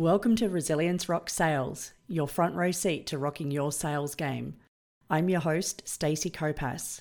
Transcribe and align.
Welcome 0.00 0.34
to 0.36 0.48
Resilience 0.48 1.10
Rocks 1.10 1.34
Sales, 1.34 1.92
your 2.08 2.26
front 2.26 2.54
row 2.54 2.70
seat 2.70 3.06
to 3.08 3.18
rocking 3.18 3.50
your 3.50 3.70
sales 3.70 4.14
game. 4.14 4.54
I'm 5.10 5.28
your 5.28 5.40
host, 5.40 5.86
Stacey 5.86 6.30
Kopas. 6.30 7.00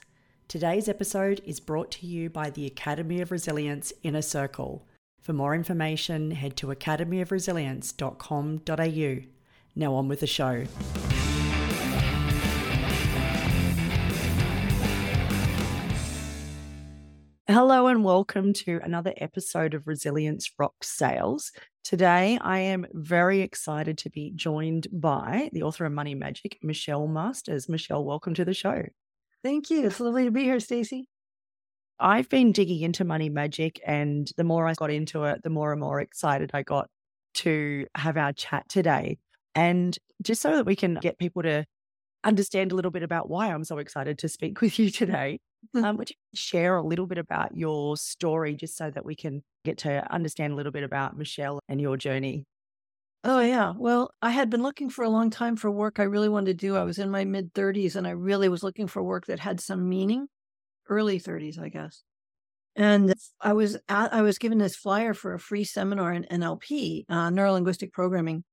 Today's 0.49 0.89
episode 0.89 1.39
is 1.45 1.61
brought 1.61 1.91
to 1.91 2.05
you 2.05 2.29
by 2.29 2.49
the 2.49 2.65
Academy 2.65 3.21
of 3.21 3.31
Resilience 3.31 3.93
Inner 4.03 4.21
Circle. 4.21 4.85
For 5.21 5.31
more 5.31 5.55
information, 5.55 6.31
head 6.31 6.57
to 6.57 6.67
academyofresilience.com.au. 6.67 9.25
Now 9.75 9.95
on 9.95 10.09
with 10.09 10.19
the 10.19 10.27
show. 10.27 10.65
Hello 17.47 17.87
and 17.87 18.03
welcome 18.03 18.51
to 18.53 18.81
another 18.83 19.13
episode 19.17 19.73
of 19.73 19.87
Resilience 19.87 20.51
Rocks 20.59 20.89
Sales. 20.89 21.51
Today, 21.89 22.37
I 22.39 22.59
am 22.59 22.85
very 22.93 23.41
excited 23.41 23.97
to 23.97 24.11
be 24.11 24.31
joined 24.35 24.85
by 24.91 25.49
the 25.53 25.63
author 25.63 25.85
of 25.85 25.91
Money 25.91 26.13
Magic, 26.13 26.59
Michelle 26.61 27.07
Masters. 27.07 27.67
Michelle, 27.67 28.05
welcome 28.05 28.35
to 28.35 28.45
the 28.45 28.53
show. 28.53 28.83
Thank 29.43 29.71
you. 29.71 29.87
It's 29.87 29.99
lovely 29.99 30.25
to 30.25 30.29
be 30.29 30.43
here, 30.43 30.59
Stacey. 30.59 31.07
I've 31.99 32.29
been 32.29 32.51
digging 32.51 32.81
into 32.81 33.05
Money 33.05 33.29
Magic, 33.29 33.81
and 33.83 34.31
the 34.37 34.43
more 34.43 34.67
I 34.67 34.75
got 34.75 34.91
into 34.91 35.23
it, 35.23 35.41
the 35.41 35.49
more 35.49 35.71
and 35.71 35.81
more 35.81 35.99
excited 35.99 36.51
I 36.53 36.61
got 36.61 36.91
to 37.37 37.87
have 37.95 38.17
our 38.17 38.33
chat 38.33 38.69
today. 38.69 39.17
And 39.55 39.97
just 40.21 40.43
so 40.43 40.57
that 40.57 40.67
we 40.67 40.75
can 40.75 40.93
get 40.93 41.17
people 41.17 41.41
to 41.41 41.65
understand 42.23 42.71
a 42.71 42.75
little 42.75 42.91
bit 42.91 43.01
about 43.01 43.31
why 43.31 43.51
I'm 43.51 43.63
so 43.63 43.79
excited 43.79 44.19
to 44.19 44.29
speak 44.29 44.61
with 44.61 44.77
you 44.77 44.91
today. 44.91 45.39
Um, 45.73 45.97
would 45.97 46.09
you 46.09 46.15
share 46.33 46.75
a 46.75 46.83
little 46.83 47.05
bit 47.07 47.17
about 47.17 47.55
your 47.55 47.97
story 47.97 48.55
just 48.55 48.77
so 48.77 48.89
that 48.91 49.05
we 49.05 49.15
can 49.15 49.43
get 49.63 49.77
to 49.79 50.11
understand 50.11 50.53
a 50.53 50.55
little 50.55 50.71
bit 50.71 50.83
about 50.83 51.17
Michelle 51.17 51.59
and 51.67 51.79
your 51.81 51.97
journey? 51.97 52.45
Oh, 53.23 53.41
yeah. 53.41 53.73
Well, 53.77 54.11
I 54.21 54.29
had 54.31 54.49
been 54.49 54.63
looking 54.63 54.89
for 54.89 55.03
a 55.03 55.09
long 55.09 55.29
time 55.29 55.55
for 55.57 55.69
work 55.69 55.99
I 55.99 56.03
really 56.03 56.29
wanted 56.29 56.47
to 56.57 56.65
do. 56.67 56.77
I 56.77 56.83
was 56.83 56.97
in 56.99 57.09
my 57.11 57.25
mid 57.25 57.53
30s 57.53 57.95
and 57.95 58.07
I 58.07 58.11
really 58.11 58.47
was 58.47 58.63
looking 58.63 58.87
for 58.87 59.03
work 59.03 59.25
that 59.25 59.39
had 59.39 59.59
some 59.59 59.89
meaning, 59.89 60.27
early 60.89 61.19
30s, 61.19 61.59
I 61.59 61.69
guess. 61.69 62.03
And 62.75 63.13
I 63.41 63.53
was 63.53 63.77
at, 63.89 64.13
I 64.13 64.21
was 64.23 64.39
given 64.39 64.59
this 64.59 64.75
flyer 64.77 65.13
for 65.13 65.33
a 65.33 65.39
free 65.39 65.65
seminar 65.65 66.13
in 66.13 66.25
NLP, 66.25 67.05
uh, 67.09 67.29
neuro 67.31 67.53
linguistic 67.53 67.93
programming, 67.93 68.45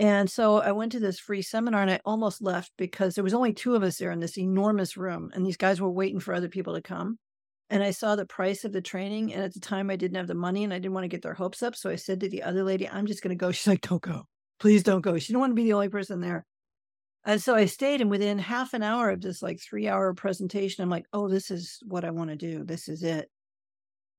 and 0.00 0.30
so 0.30 0.56
I 0.62 0.72
went 0.72 0.92
to 0.92 0.98
this 0.98 1.20
free 1.20 1.42
seminar 1.42 1.82
and 1.82 1.90
I 1.90 2.00
almost 2.06 2.40
left 2.40 2.72
because 2.78 3.14
there 3.14 3.22
was 3.22 3.34
only 3.34 3.52
two 3.52 3.74
of 3.74 3.82
us 3.82 3.98
there 3.98 4.10
in 4.10 4.20
this 4.20 4.38
enormous 4.38 4.96
room 4.96 5.30
and 5.34 5.44
these 5.44 5.58
guys 5.58 5.78
were 5.78 5.90
waiting 5.90 6.20
for 6.20 6.32
other 6.32 6.48
people 6.48 6.74
to 6.74 6.80
come. 6.80 7.18
And 7.68 7.82
I 7.82 7.90
saw 7.90 8.16
the 8.16 8.24
price 8.24 8.64
of 8.64 8.72
the 8.72 8.80
training 8.80 9.34
and 9.34 9.44
at 9.44 9.52
the 9.52 9.60
time 9.60 9.90
I 9.90 9.96
didn't 9.96 10.16
have 10.16 10.26
the 10.26 10.34
money 10.34 10.64
and 10.64 10.72
I 10.72 10.78
didn't 10.78 10.94
want 10.94 11.04
to 11.04 11.08
get 11.08 11.20
their 11.22 11.34
hopes 11.34 11.62
up, 11.62 11.76
so 11.76 11.90
I 11.90 11.96
said 11.96 12.20
to 12.20 12.30
the 12.30 12.42
other 12.42 12.64
lady, 12.64 12.88
"I'm 12.88 13.06
just 13.06 13.22
going 13.22 13.36
to 13.36 13.36
go." 13.36 13.52
She's 13.52 13.66
like, 13.66 13.82
"Don't 13.82 14.02
go. 14.02 14.24
Please 14.58 14.82
don't 14.82 15.02
go." 15.02 15.18
She 15.18 15.28
didn't 15.28 15.40
want 15.40 15.50
to 15.50 15.54
be 15.54 15.64
the 15.64 15.74
only 15.74 15.90
person 15.90 16.20
there. 16.20 16.46
And 17.24 17.42
so 17.42 17.54
I 17.54 17.66
stayed 17.66 18.00
and 18.00 18.10
within 18.10 18.38
half 18.38 18.72
an 18.72 18.82
hour 18.82 19.10
of 19.10 19.20
this 19.20 19.42
like 19.42 19.58
3-hour 19.58 20.14
presentation, 20.14 20.82
I'm 20.82 20.90
like, 20.90 21.06
"Oh, 21.12 21.28
this 21.28 21.50
is 21.50 21.78
what 21.86 22.04
I 22.06 22.10
want 22.10 22.30
to 22.30 22.36
do. 22.36 22.64
This 22.64 22.88
is 22.88 23.02
it." 23.02 23.28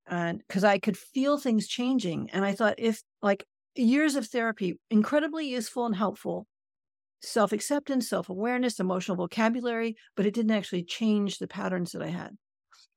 And 0.08 0.44
cuz 0.48 0.64
I 0.64 0.78
could 0.80 0.98
feel 0.98 1.38
things 1.40 1.68
changing 1.68 2.30
and 2.32 2.46
I 2.46 2.54
thought 2.54 2.76
if 2.78 3.02
like 3.24 3.46
years 3.76 4.16
of 4.16 4.28
therapy, 4.28 4.80
incredibly 4.90 5.48
useful 5.48 5.86
and 5.86 5.96
helpful. 5.96 6.48
Self 7.24 7.52
acceptance, 7.52 8.10
self 8.10 8.30
awareness, 8.30 8.80
emotional 8.80 9.18
vocabulary, 9.18 9.96
but 10.16 10.26
it 10.26 10.34
didn't 10.34 10.52
actually 10.52 10.84
change 10.84 11.38
the 11.38 11.48
patterns 11.48 11.92
that 11.92 12.02
I 12.02 12.08
had. 12.08 12.36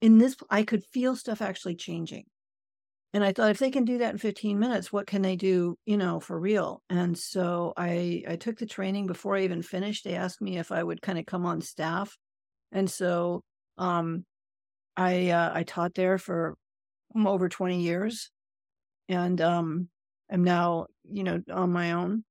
In 0.00 0.18
this, 0.18 0.36
I 0.50 0.62
could 0.62 0.84
feel 0.84 1.14
stuff 1.14 1.42
actually 1.42 1.76
changing. 1.76 2.24
And 3.12 3.22
I 3.22 3.32
thought, 3.32 3.50
if 3.50 3.58
they 3.60 3.70
can 3.70 3.84
do 3.84 3.98
that 3.98 4.10
in 4.10 4.18
15 4.18 4.58
minutes, 4.58 4.92
what 4.92 5.06
can 5.06 5.22
they 5.22 5.36
do, 5.36 5.78
you 5.86 5.96
know, 5.96 6.18
for 6.18 6.38
real? 6.38 6.82
And 6.90 7.16
so 7.16 7.72
I, 7.76 8.24
I 8.26 8.34
took 8.34 8.58
the 8.58 8.66
training 8.66 9.06
before 9.06 9.36
I 9.36 9.42
even 9.42 9.62
finished. 9.62 10.04
They 10.04 10.14
asked 10.14 10.42
me 10.42 10.58
if 10.58 10.72
I 10.72 10.82
would 10.82 11.00
kind 11.00 11.16
of 11.16 11.24
come 11.24 11.46
on 11.46 11.60
staff. 11.60 12.16
And 12.72 12.90
so 12.90 13.42
um, 13.78 14.24
I, 14.96 15.30
uh, 15.30 15.52
I 15.54 15.62
taught 15.62 15.94
there 15.94 16.18
for 16.18 16.56
over 17.14 17.48
20 17.48 17.82
years. 17.82 18.30
And 19.08 19.40
um, 19.40 19.88
am 20.30 20.44
now, 20.44 20.86
you 21.10 21.24
know, 21.24 21.42
on 21.52 21.72
my 21.72 21.92
own. 21.92 22.24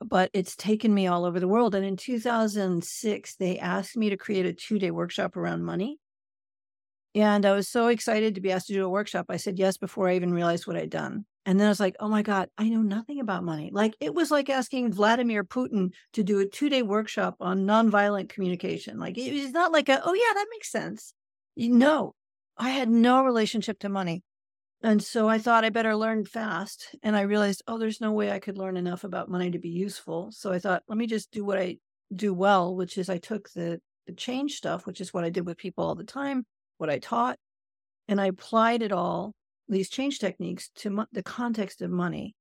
But 0.00 0.30
it's 0.32 0.54
taken 0.54 0.94
me 0.94 1.08
all 1.08 1.24
over 1.24 1.40
the 1.40 1.48
world. 1.48 1.74
And 1.74 1.84
in 1.84 1.96
2006, 1.96 3.36
they 3.36 3.58
asked 3.58 3.96
me 3.96 4.10
to 4.10 4.16
create 4.16 4.46
a 4.46 4.52
two 4.52 4.78
day 4.78 4.90
workshop 4.90 5.36
around 5.36 5.64
money. 5.64 5.98
And 7.14 7.44
I 7.44 7.52
was 7.52 7.68
so 7.68 7.88
excited 7.88 8.34
to 8.34 8.40
be 8.40 8.52
asked 8.52 8.68
to 8.68 8.74
do 8.74 8.84
a 8.84 8.88
workshop. 8.88 9.26
I 9.28 9.38
said 9.38 9.58
yes 9.58 9.76
before 9.76 10.08
I 10.08 10.16
even 10.16 10.32
realized 10.32 10.66
what 10.66 10.76
I'd 10.76 10.90
done. 10.90 11.24
And 11.46 11.58
then 11.58 11.66
I 11.66 11.70
was 11.70 11.80
like, 11.80 11.96
oh 11.98 12.08
my 12.08 12.22
God, 12.22 12.50
I 12.58 12.68
know 12.68 12.82
nothing 12.82 13.20
about 13.20 13.42
money. 13.42 13.70
Like 13.72 13.96
it 14.00 14.14
was 14.14 14.30
like 14.30 14.50
asking 14.50 14.92
Vladimir 14.92 15.44
Putin 15.44 15.92
to 16.12 16.22
do 16.22 16.40
a 16.40 16.46
two 16.46 16.68
day 16.68 16.82
workshop 16.82 17.36
on 17.40 17.66
nonviolent 17.66 18.28
communication. 18.28 18.98
Like 18.98 19.16
it's 19.16 19.54
not 19.54 19.72
like 19.72 19.88
a, 19.88 20.00
oh 20.04 20.12
yeah, 20.12 20.34
that 20.34 20.46
makes 20.50 20.70
sense. 20.70 21.14
No, 21.56 22.14
I 22.58 22.68
had 22.68 22.90
no 22.90 23.24
relationship 23.24 23.78
to 23.80 23.88
money. 23.88 24.22
And 24.82 25.02
so 25.02 25.28
I 25.28 25.38
thought 25.38 25.64
I 25.64 25.70
better 25.70 25.96
learn 25.96 26.24
fast. 26.24 26.94
And 27.02 27.16
I 27.16 27.22
realized, 27.22 27.62
oh, 27.66 27.78
there's 27.78 28.00
no 28.00 28.12
way 28.12 28.30
I 28.30 28.38
could 28.38 28.58
learn 28.58 28.76
enough 28.76 29.04
about 29.04 29.28
money 29.28 29.50
to 29.50 29.58
be 29.58 29.70
useful. 29.70 30.30
So 30.30 30.52
I 30.52 30.58
thought, 30.58 30.84
let 30.88 30.98
me 30.98 31.06
just 31.06 31.30
do 31.32 31.44
what 31.44 31.58
I 31.58 31.78
do 32.14 32.32
well, 32.32 32.76
which 32.76 32.96
is 32.96 33.08
I 33.08 33.18
took 33.18 33.50
the, 33.50 33.80
the 34.06 34.12
change 34.12 34.54
stuff, 34.54 34.86
which 34.86 35.00
is 35.00 35.12
what 35.12 35.24
I 35.24 35.30
did 35.30 35.46
with 35.46 35.58
people 35.58 35.84
all 35.84 35.94
the 35.94 36.04
time, 36.04 36.46
what 36.78 36.90
I 36.90 36.98
taught, 36.98 37.38
and 38.06 38.20
I 38.20 38.26
applied 38.26 38.82
it 38.82 38.92
all, 38.92 39.34
these 39.68 39.90
change 39.90 40.18
techniques, 40.18 40.70
to 40.76 40.90
mo- 40.90 41.06
the 41.12 41.22
context 41.22 41.82
of 41.82 41.90
money 41.90 42.34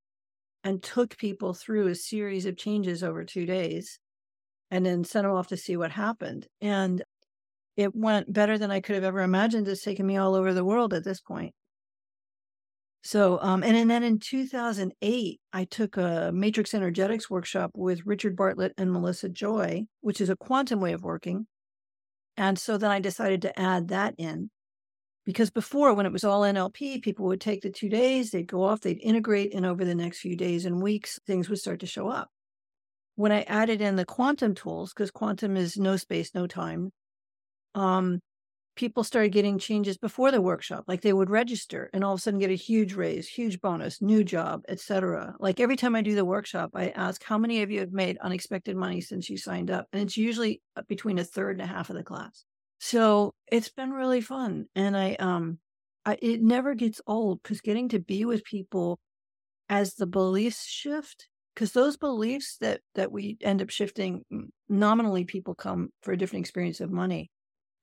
and 0.63 0.81
took 0.81 1.17
people 1.17 1.53
through 1.53 1.87
a 1.87 1.95
series 1.95 2.45
of 2.45 2.57
changes 2.57 3.03
over 3.03 3.23
two 3.23 3.45
days 3.45 3.99
and 4.71 4.85
then 4.85 5.03
sent 5.03 5.25
them 5.25 5.33
off 5.33 5.47
to 5.47 5.57
see 5.57 5.75
what 5.75 5.91
happened. 5.91 6.47
And 6.61 7.03
it 7.75 7.95
went 7.95 8.31
better 8.31 8.57
than 8.57 8.71
I 8.71 8.79
could 8.79 8.95
have 8.95 9.03
ever 9.03 9.21
imagined. 9.21 9.67
It's 9.67 9.83
taken 9.83 10.05
me 10.05 10.17
all 10.17 10.35
over 10.35 10.53
the 10.53 10.65
world 10.65 10.93
at 10.93 11.03
this 11.03 11.21
point. 11.21 11.53
So, 13.07 13.39
um, 13.41 13.63
and, 13.63 13.89
then 13.89 14.03
in 14.03 14.19
2008, 14.19 15.39
I 15.53 15.63
took 15.63 15.95
a 15.95 16.29
matrix 16.33 16.73
energetics 16.73 17.29
workshop 17.29 17.71
with 17.73 18.05
Richard 18.05 18.35
Bartlett 18.35 18.73
and 18.77 18.91
Melissa 18.91 19.29
Joy, 19.29 19.85
which 20.01 20.19
is 20.19 20.29
a 20.29 20.35
quantum 20.35 20.81
way 20.81 20.91
of 20.91 21.05
working. 21.05 21.47
And 22.35 22.59
so 22.59 22.77
then 22.77 22.91
I 22.91 22.99
decided 22.99 23.43
to 23.43 23.57
add 23.57 23.87
that 23.87 24.15
in 24.17 24.49
because 25.25 25.49
before, 25.49 25.93
when 25.93 26.05
it 26.05 26.11
was 26.11 26.25
all 26.25 26.41
NLP, 26.41 27.01
people 27.01 27.27
would 27.27 27.39
take 27.39 27.61
the 27.61 27.69
two 27.69 27.87
days, 27.87 28.31
they'd 28.31 28.45
go 28.45 28.61
off, 28.65 28.81
they'd 28.81 28.99
integrate, 29.01 29.53
and 29.53 29.65
over 29.65 29.85
the 29.85 29.95
next 29.95 30.19
few 30.19 30.35
days 30.35 30.65
and 30.65 30.83
weeks, 30.83 31.17
things 31.25 31.47
would 31.47 31.59
start 31.59 31.79
to 31.79 31.87
show 31.87 32.09
up. 32.09 32.27
When 33.15 33.31
I 33.31 33.43
added 33.43 33.79
in 33.79 33.95
the 33.95 34.03
quantum 34.03 34.53
tools, 34.53 34.91
because 34.93 35.11
quantum 35.11 35.55
is 35.55 35.77
no 35.77 35.95
space, 35.95 36.35
no 36.35 36.45
time, 36.45 36.91
um, 37.73 38.19
people 38.77 39.03
started 39.03 39.31
getting 39.31 39.59
changes 39.59 39.97
before 39.97 40.31
the 40.31 40.41
workshop 40.41 40.85
like 40.87 41.01
they 41.01 41.13
would 41.13 41.29
register 41.29 41.89
and 41.93 42.03
all 42.03 42.13
of 42.13 42.19
a 42.19 42.21
sudden 42.21 42.39
get 42.39 42.49
a 42.49 42.55
huge 42.55 42.93
raise 42.93 43.27
huge 43.27 43.59
bonus 43.59 44.01
new 44.01 44.23
job 44.23 44.61
etc 44.69 45.33
like 45.39 45.59
every 45.59 45.75
time 45.75 45.95
i 45.95 46.01
do 46.01 46.15
the 46.15 46.23
workshop 46.23 46.71
i 46.75 46.89
ask 46.89 47.23
how 47.23 47.37
many 47.37 47.61
of 47.61 47.69
you 47.69 47.79
have 47.79 47.91
made 47.91 48.17
unexpected 48.19 48.75
money 48.75 49.01
since 49.01 49.29
you 49.29 49.37
signed 49.37 49.71
up? 49.71 49.87
And 49.91 50.01
it's 50.01 50.17
usually 50.17 50.61
uh, 50.75 50.81
between 50.87 51.19
a 51.19 51.23
third 51.23 51.59
and 51.59 51.61
a 51.61 51.73
half 51.73 51.89
of 51.89 51.95
the 51.95 52.03
class. 52.03 52.45
So 52.79 53.33
it's 53.51 53.69
been 53.69 53.91
really 53.91 54.21
fun 54.21 54.65
and 54.75 54.95
i 54.95 55.15
um 55.15 55.59
I, 56.05 56.17
it 56.21 56.41
never 56.41 56.73
gets 56.73 57.01
old 57.05 57.43
because 57.43 57.59
getting 57.59 57.89
to 57.89 57.99
be 57.99 58.23
with 58.23 58.45
people 58.45 58.99
as 59.67 59.95
the 59.95 60.05
beliefs 60.05 60.63
shift 60.63 61.27
because 61.53 61.71
those 61.71 61.97
beliefs 61.97 62.57
that 62.61 62.81
that 62.95 63.11
we 63.11 63.37
end 63.41 63.61
up 63.61 63.69
shifting 63.69 64.23
nominally 64.69 65.25
people 65.25 65.55
come 65.55 65.89
for 66.03 66.11
a 66.11 66.17
different 66.17 66.43
experience 66.45 66.79
of 66.79 66.91
money 66.91 67.29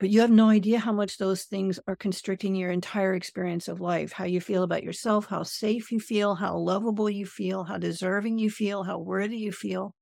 but 0.00 0.10
you 0.10 0.20
have 0.20 0.30
no 0.30 0.48
idea 0.48 0.78
how 0.78 0.92
much 0.92 1.18
those 1.18 1.44
things 1.44 1.80
are 1.86 1.96
constricting 1.96 2.54
your 2.54 2.70
entire 2.70 3.14
experience 3.14 3.68
of 3.68 3.80
life 3.80 4.12
how 4.12 4.24
you 4.24 4.40
feel 4.40 4.62
about 4.62 4.82
yourself 4.84 5.26
how 5.26 5.42
safe 5.42 5.90
you 5.92 6.00
feel 6.00 6.34
how 6.36 6.56
lovable 6.56 7.10
you 7.10 7.26
feel 7.26 7.64
how 7.64 7.78
deserving 7.78 8.38
you 8.38 8.50
feel 8.50 8.84
how 8.84 8.98
worthy 8.98 9.38
you 9.38 9.52
feel. 9.52 9.94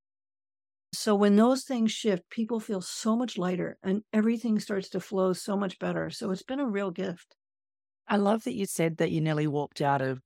So 0.95 1.15
when 1.15 1.37
those 1.37 1.65
things 1.65 1.93
shift 1.93 2.29
people 2.31 2.59
feel 2.61 2.81
so 2.81 3.15
much 3.17 3.37
lighter 3.37 3.79
and 3.83 4.05
everything 4.13 4.59
starts 4.59 4.89
to 4.91 5.01
flow 5.01 5.33
so 5.35 5.55
much 5.57 5.79
better. 5.79 6.09
So 6.11 6.31
it's 6.31 6.43
been 6.43 6.61
a 6.61 6.67
real 6.69 6.91
gift. 6.91 7.37
I 8.09 8.17
love 8.17 8.45
that 8.45 8.55
you 8.55 8.67
said 8.67 8.99
that 8.99 9.11
you 9.11 9.21
nearly 9.21 9.47
walked 9.47 9.81
out 9.81 10.03
of 10.03 10.23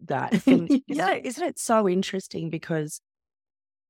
that. 0.00 0.36
Yeah. 0.86 1.12
isn't 1.24 1.44
it 1.44 1.58
so 1.58 1.88
interesting 1.88 2.50
because 2.50 3.00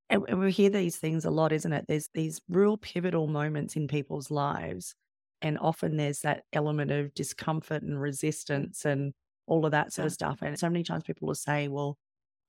and 0.09 0.41
we 0.41 0.51
hear 0.51 0.71
these 0.71 0.97
things 0.99 1.25
a 1.25 1.31
lot 1.31 1.53
isn't 1.53 1.73
it? 1.73 1.87
There's 1.89 2.09
these 2.15 2.41
real 2.49 2.77
pivotal 2.77 3.27
moments 3.29 3.77
in 3.77 3.89
people's 3.89 4.31
lives 4.31 4.95
and 5.43 5.59
often 5.59 5.97
there's 5.97 6.21
that 6.21 6.43
element 6.53 6.91
of 6.91 7.15
discomfort 7.15 7.83
and 7.83 8.01
resistance 8.01 8.85
and 8.85 9.13
all 9.47 9.65
of 9.65 9.73
that 9.73 9.93
sort 9.93 10.07
of 10.07 10.13
stuff. 10.13 10.39
And 10.43 10.59
so 10.59 10.69
many 10.69 10.85
times 10.85 11.05
people 11.05 11.27
will 11.27 11.35
say, 11.35 11.69
well, 11.69 11.97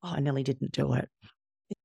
oh, 0.04 0.14
I 0.16 0.20
nearly 0.20 0.44
didn't 0.44 0.72
do 0.72 0.94
it. 0.94 1.10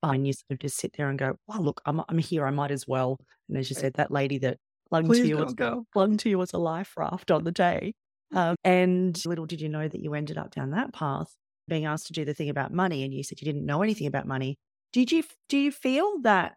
And 0.00 0.24
you 0.24 0.32
sort 0.32 0.52
of 0.52 0.58
just 0.60 0.76
sit 0.76 0.92
there 0.96 1.08
and 1.08 1.18
go, 1.18 1.34
well, 1.48 1.60
look, 1.60 1.80
I'm, 1.84 2.00
I'm 2.08 2.18
here. 2.18 2.46
I 2.46 2.52
might 2.52 2.70
as 2.70 2.86
well. 2.86 3.18
And 3.48 3.58
as 3.58 3.68
you 3.68 3.74
said, 3.74 3.94
that 3.94 4.12
lady 4.12 4.38
that 4.38 4.58
clung 4.88 5.06
Please 5.06 5.22
to 5.22 5.26
you, 5.26 5.38
was, 5.38 5.54
go. 5.54 5.86
clung 5.92 6.16
to 6.18 6.30
you 6.30 6.40
as 6.40 6.52
a 6.52 6.58
life 6.58 6.92
raft 6.96 7.32
on 7.32 7.42
the 7.42 7.50
day. 7.50 7.94
Um, 8.32 8.54
and 8.64 9.20
little 9.26 9.44
did 9.44 9.60
you 9.60 9.68
know 9.68 9.88
that 9.88 10.00
you 10.00 10.14
ended 10.14 10.38
up 10.38 10.54
down 10.54 10.70
that 10.70 10.92
path. 10.92 11.34
being 11.66 11.84
asked 11.84 12.06
to 12.06 12.12
do 12.12 12.24
the 12.24 12.32
thing 12.32 12.48
about 12.48 12.72
money 12.72 13.02
and 13.02 13.12
you 13.12 13.24
said 13.24 13.40
you 13.40 13.44
didn't 13.44 13.66
know 13.66 13.82
anything 13.82 14.06
about 14.06 14.24
money. 14.24 14.56
Did 14.92 15.10
you 15.10 15.24
do 15.48 15.58
you 15.58 15.72
feel 15.72 16.20
that 16.22 16.54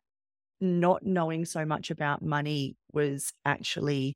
not 0.62 1.04
knowing 1.04 1.46
so 1.46 1.66
much 1.66 1.92
about 1.92 2.22
money 2.22 2.76
was 2.94 3.34
actually 3.46 4.16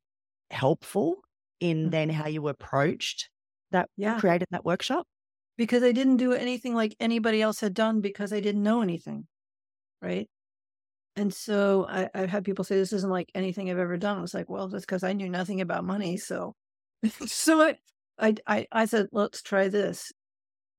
helpful 0.52 1.18
in 1.60 1.88
mm. 1.88 1.92
then 1.92 2.10
how 2.10 2.28
you 2.28 2.48
approached 2.48 3.30
that 3.72 3.90
yeah. 3.98 4.20
created 4.20 4.48
that 4.52 4.66
workshop? 4.66 5.06
Because 5.58 5.84
I 5.84 5.92
didn't 5.92 6.18
do 6.18 6.34
anything 6.34 6.76
like 6.76 6.96
anybody 7.00 7.42
else 7.42 7.60
had 7.62 7.74
done 7.74 8.02
because 8.02 8.34
I 8.34 8.40
didn't 8.40 8.64
know 8.64 8.82
anything. 8.82 9.26
Right. 10.02 10.30
And 11.16 11.34
so 11.34 11.88
I, 11.90 12.10
I've 12.14 12.30
had 12.30 12.44
people 12.44 12.66
say 12.66 12.76
this 12.76 12.92
isn't 12.92 13.10
like 13.10 13.32
anything 13.34 13.70
I've 13.70 13.78
ever 13.78 13.98
done. 13.98 14.18
I 14.18 14.22
was 14.22 14.34
like, 14.34 14.50
well, 14.50 14.68
that's 14.68 14.86
because 14.86 15.04
I 15.04 15.14
knew 15.14 15.30
nothing 15.30 15.62
about 15.62 15.86
money. 15.86 16.18
So 16.18 16.56
so 17.26 17.62
I, 17.62 17.76
I 18.20 18.36
I 18.48 18.68
I 18.72 18.86
said, 18.86 19.08
let's 19.12 19.42
try 19.42 19.70
this. 19.70 20.12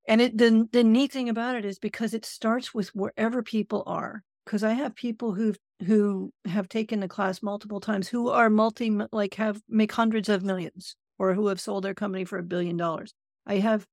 And 0.08 0.20
it 0.20 0.36
the 0.36 0.68
the 0.72 0.84
neat 0.84 1.12
thing 1.12 1.28
about 1.28 1.56
it 1.56 1.64
is 1.64 1.78
because 1.78 2.14
it 2.14 2.24
starts 2.24 2.74
with 2.74 2.88
wherever 2.94 3.42
people 3.42 3.82
are. 3.86 4.22
Because 4.46 4.64
I 4.64 4.72
have 4.72 4.94
people 4.94 5.34
who 5.34 5.54
who 5.84 6.32
have 6.46 6.68
taken 6.70 7.00
the 7.00 7.08
class 7.08 7.42
multiple 7.42 7.80
times 7.80 8.08
who 8.08 8.30
are 8.30 8.48
multi 8.48 8.90
like 9.12 9.34
have 9.34 9.60
make 9.68 9.92
hundreds 9.92 10.28
of 10.30 10.42
millions 10.44 10.96
or 11.18 11.34
who 11.34 11.48
have 11.48 11.60
sold 11.60 11.84
their 11.84 11.94
company 11.94 12.24
for 12.24 12.38
a 12.38 12.42
billion 12.42 12.76
dollars. 12.78 13.12
I 13.46 13.56
have 13.56 13.86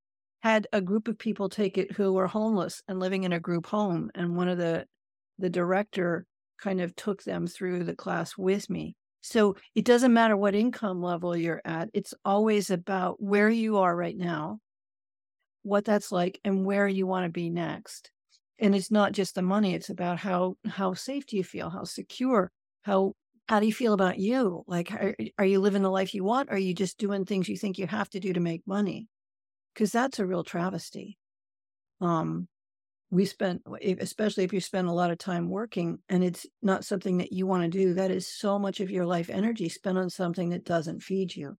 had 0.43 0.67
a 0.71 0.81
group 0.81 1.07
of 1.09 1.17
people 1.17 1.49
take 1.49 1.77
it 1.77 1.93
who 1.93 2.13
were 2.13 2.27
homeless 2.27 2.81
and 2.87 2.99
living 2.99 3.23
in 3.25 3.33
a 3.33 3.39
group 3.39 3.65
home, 3.67 4.11
and 4.15 4.37
one 4.37 4.47
of 4.47 4.57
the 4.57 4.87
the 5.39 5.49
director 5.49 6.25
kind 6.59 6.79
of 6.81 6.95
took 6.95 7.23
them 7.23 7.47
through 7.47 7.83
the 7.83 7.95
class 7.95 8.37
with 8.37 8.69
me. 8.69 8.95
So 9.21 9.55
it 9.75 9.85
doesn't 9.85 10.13
matter 10.13 10.37
what 10.37 10.55
income 10.55 11.01
level 11.01 11.35
you're 11.35 11.61
at, 11.65 11.89
it's 11.93 12.13
always 12.25 12.69
about 12.69 13.21
where 13.21 13.49
you 13.49 13.77
are 13.77 13.95
right 13.95 14.17
now, 14.17 14.59
what 15.63 15.85
that's 15.85 16.11
like, 16.11 16.39
and 16.43 16.65
where 16.65 16.87
you 16.87 17.07
want 17.07 17.25
to 17.25 17.29
be 17.31 17.49
next. 17.49 18.11
And 18.59 18.75
it's 18.75 18.91
not 18.91 19.11
just 19.11 19.35
the 19.35 19.41
money, 19.41 19.73
it's 19.73 19.89
about 19.89 20.19
how 20.19 20.57
how 20.65 20.93
safe 20.93 21.25
do 21.25 21.35
you 21.37 21.43
feel, 21.43 21.69
how 21.69 21.83
secure, 21.83 22.51
how 22.83 23.13
how 23.49 23.59
do 23.59 23.65
you 23.65 23.73
feel 23.73 23.93
about 23.93 24.19
you? 24.19 24.63
Like 24.67 24.91
are, 24.91 25.15
are 25.37 25.45
you 25.45 25.59
living 25.59 25.81
the 25.81 25.89
life 25.89 26.13
you 26.13 26.23
want? 26.23 26.49
Or 26.49 26.53
are 26.53 26.57
you 26.57 26.73
just 26.73 26.97
doing 26.97 27.25
things 27.25 27.49
you 27.49 27.57
think 27.57 27.77
you 27.77 27.87
have 27.87 28.09
to 28.11 28.19
do 28.19 28.33
to 28.33 28.39
make 28.39 28.65
money? 28.65 29.07
Because 29.73 29.91
that's 29.91 30.19
a 30.19 30.25
real 30.25 30.43
travesty. 30.43 31.17
Um, 31.99 32.47
we 33.13 33.25
spend 33.25 33.61
especially 34.01 34.43
if 34.43 34.53
you 34.53 34.59
spend 34.59 34.87
a 34.87 34.93
lot 34.93 35.11
of 35.11 35.19
time 35.19 35.47
working 35.47 35.99
and 36.09 36.23
it's 36.23 36.47
not 36.63 36.83
something 36.83 37.17
that 37.17 37.31
you 37.31 37.45
want 37.45 37.63
to 37.63 37.69
do 37.69 37.93
that 37.93 38.09
is 38.09 38.27
so 38.27 38.57
much 38.57 38.79
of 38.79 38.89
your 38.89 39.05
life 39.05 39.29
energy 39.29 39.69
spent 39.69 39.99
on 39.99 40.09
something 40.09 40.49
that 40.49 40.65
doesn't 40.65 41.03
feed 41.03 41.35
you 41.35 41.55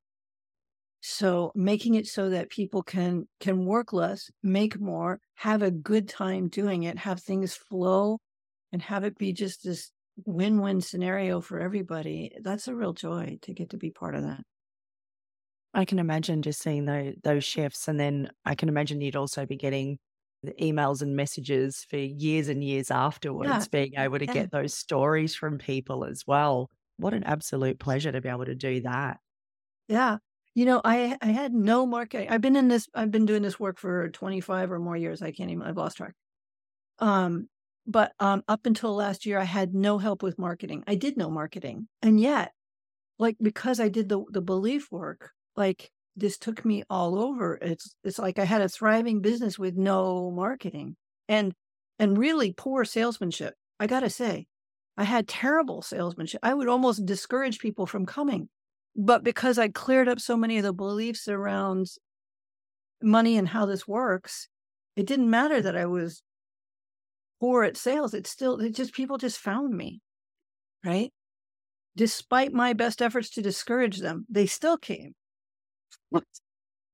so 1.07 1.53
making 1.55 1.97
it 1.97 2.07
so 2.07 2.31
that 2.31 2.49
people 2.49 2.83
can 2.83 3.29
can 3.39 3.67
work 3.67 3.93
less 3.93 4.31
make 4.43 4.81
more 4.81 5.21
have 5.35 5.61
a 5.61 5.71
good 5.71 6.09
time 6.09 6.49
doing 6.49 6.85
it 6.85 6.97
have 6.97 7.21
things 7.21 7.55
flow 7.55 8.19
and 8.73 8.81
have 8.81 9.05
it 9.05 9.19
be 9.19 9.31
just 9.31 9.63
this 9.65 9.91
win-win 10.25 10.81
scenario 10.81 11.43
for 11.43 11.61
everybody 11.61 12.33
that's 12.43 12.69
a 12.69 12.75
real 12.75 12.95
joy 12.95 13.37
to 13.43 13.53
get 13.53 13.69
to 13.69 13.77
be 13.77 13.91
part 13.91 14.15
of 14.15 14.23
that 14.23 14.41
I 15.75 15.85
can 15.85 15.99
imagine 15.99 16.41
just 16.41 16.63
seeing 16.63 16.85
those, 16.85 17.15
those 17.25 17.43
shifts. 17.43 17.89
And 17.89 17.99
then 17.99 18.31
I 18.45 18.55
can 18.55 18.69
imagine 18.69 19.01
you'd 19.01 19.17
also 19.17 19.45
be 19.45 19.57
getting 19.57 19.99
the 20.45 20.53
emails 20.53 21.03
and 21.03 21.17
messages 21.17 21.85
for 21.91 21.97
years 21.97 22.49
and 22.49 22.63
years 22.63 22.93
afterwards, 22.93 23.51
yeah. 23.51 23.65
being 23.73 23.93
able 23.99 24.21
to 24.21 24.27
yeah. 24.27 24.35
get 24.35 24.53
those 24.53 24.73
stories 24.73 25.35
from 25.35 25.59
people 25.59 26.05
as 26.05 26.23
well. 26.29 26.71
What 26.97 27.13
an 27.13 27.25
absolute 27.25 27.81
pleasure 27.81 28.13
to 28.13 28.21
be 28.21 28.29
able 28.29 28.45
to 28.45 28.55
do 28.55 28.83
that. 28.83 29.19
Yeah. 29.89 30.19
You 30.55 30.65
know, 30.67 30.81
I 30.85 31.17
I 31.21 31.27
had 31.29 31.53
no 31.53 31.87
market. 31.87 32.31
I've 32.31 32.41
been 32.41 32.57
in 32.57 32.69
this. 32.69 32.89
I've 32.95 33.11
been 33.11 33.27
doing 33.27 33.43
this 33.43 33.59
work 33.59 33.79
for 33.79 34.09
twenty 34.11 34.41
five 34.41 34.71
or 34.71 34.79
more 34.79 34.97
years. 34.97 35.21
I 35.23 35.33
can't 35.33 35.51
even. 35.51 35.63
I've 35.63 35.77
lost 35.77 35.97
track. 35.97 36.15
Um, 37.01 37.49
but 37.87 38.13
um, 38.21 38.45
up 38.49 38.67
until 38.67 38.95
last 38.95 39.27
year, 39.27 39.39
I 39.39 39.45
had 39.45 39.75
no 39.75 39.99
help 39.99 40.23
with 40.23 40.39
marketing. 40.39 40.85
I 40.87 40.95
did 40.97 41.17
know 41.17 41.31
marketing, 41.31 41.89
and 42.03 42.21
yet, 42.21 42.53
like 43.19 43.37
because 43.43 43.81
I 43.81 43.89
did 43.89 44.09
the 44.09 44.25
the 44.31 44.43
belief 44.43 44.91
work, 44.93 45.33
like 45.57 45.91
this 46.17 46.39
took 46.39 46.65
me 46.65 46.85
all 46.91 47.19
over. 47.19 47.59
It's 47.63 47.95
it's 48.05 48.19
like 48.19 48.39
I 48.39 48.45
had 48.45 48.63
a 48.63 48.69
thriving 48.69 49.21
business 49.23 49.59
with 49.59 49.77
no 49.77 50.31
marketing 50.31 50.97
and 51.29 51.55
and 51.99 52.19
really 52.19 52.53
poor 52.53 52.85
salesmanship. 52.85 53.55
I 53.81 53.87
got 53.87 54.01
to 54.01 54.11
say, 54.11 54.47
I 54.97 55.05
had 55.05 55.29
terrible 55.29 55.83
salesmanship. 55.83 56.41
I 56.43 56.55
would 56.55 56.69
almost 56.69 57.07
discourage 57.07 57.59
people 57.59 57.87
from 57.87 58.07
coming. 58.07 58.49
But 58.97 59.25
because 59.25 59.59
I 59.59 59.69
cleared 59.69 60.09
up 60.09 60.21
so 60.21 60.37
many 60.37 60.59
of 60.59 60.65
the 60.65 60.73
beliefs 60.73 61.29
around 61.29 61.89
money 63.03 63.37
and 63.37 63.49
how 63.49 63.67
this 63.67 63.89
works, 63.89 64.49
it 64.97 65.07
didn't 65.07 65.31
matter 65.31 65.61
that 65.61 65.77
I 65.77 65.87
was 65.87 66.23
poor 67.41 67.65
at 67.65 67.77
sales. 67.77 68.15
It 68.15 68.27
still 68.27 68.61
it 68.61 68.75
just 68.75 68.95
people 68.95 69.19
just 69.19 69.39
found 69.39 69.77
me. 69.77 70.01
Right? 70.85 71.13
Despite 71.97 72.53
my 72.53 72.73
best 72.73 73.01
efforts 73.01 73.31
to 73.31 73.43
discourage 73.43 73.99
them, 73.99 74.27
they 74.29 74.47
still 74.47 74.77
came. 74.77 75.15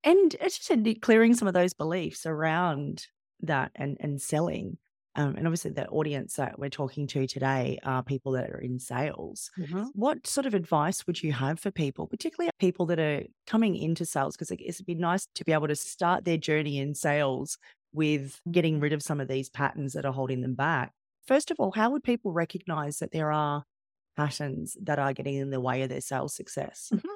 And 0.02 0.34
as 0.36 0.56
you 0.56 0.62
said, 0.62 1.02
clearing 1.02 1.34
some 1.34 1.48
of 1.48 1.54
those 1.54 1.74
beliefs 1.74 2.24
around 2.24 3.06
that 3.40 3.72
and, 3.74 3.96
and 4.00 4.20
selling. 4.20 4.78
Um, 5.16 5.34
and 5.36 5.46
obviously, 5.46 5.72
the 5.72 5.88
audience 5.88 6.34
that 6.34 6.58
we're 6.58 6.70
talking 6.70 7.06
to 7.08 7.26
today 7.26 7.78
are 7.84 8.02
people 8.02 8.32
that 8.32 8.48
are 8.50 8.60
in 8.60 8.78
sales. 8.78 9.50
Mm-hmm. 9.58 9.84
What 9.94 10.26
sort 10.26 10.46
of 10.46 10.54
advice 10.54 11.06
would 11.06 11.22
you 11.22 11.32
have 11.32 11.58
for 11.58 11.72
people, 11.72 12.06
particularly 12.06 12.50
people 12.60 12.86
that 12.86 13.00
are 13.00 13.24
coming 13.46 13.74
into 13.74 14.04
sales? 14.04 14.36
Because 14.36 14.52
it'd 14.52 14.86
be 14.86 14.94
nice 14.94 15.26
to 15.34 15.44
be 15.44 15.52
able 15.52 15.68
to 15.68 15.74
start 15.74 16.24
their 16.24 16.36
journey 16.36 16.78
in 16.78 16.94
sales 16.94 17.58
with 17.92 18.40
getting 18.50 18.78
rid 18.78 18.92
of 18.92 19.02
some 19.02 19.20
of 19.20 19.26
these 19.26 19.50
patterns 19.50 19.94
that 19.94 20.04
are 20.04 20.12
holding 20.12 20.42
them 20.42 20.54
back. 20.54 20.92
First 21.26 21.50
of 21.50 21.58
all, 21.58 21.72
how 21.72 21.90
would 21.90 22.04
people 22.04 22.32
recognize 22.32 22.98
that 22.98 23.10
there 23.10 23.32
are 23.32 23.64
patterns 24.16 24.76
that 24.82 25.00
are 25.00 25.12
getting 25.12 25.34
in 25.34 25.50
the 25.50 25.60
way 25.60 25.82
of 25.82 25.88
their 25.88 26.00
sales 26.00 26.34
success? 26.36 26.90
Mm-hmm 26.94 27.08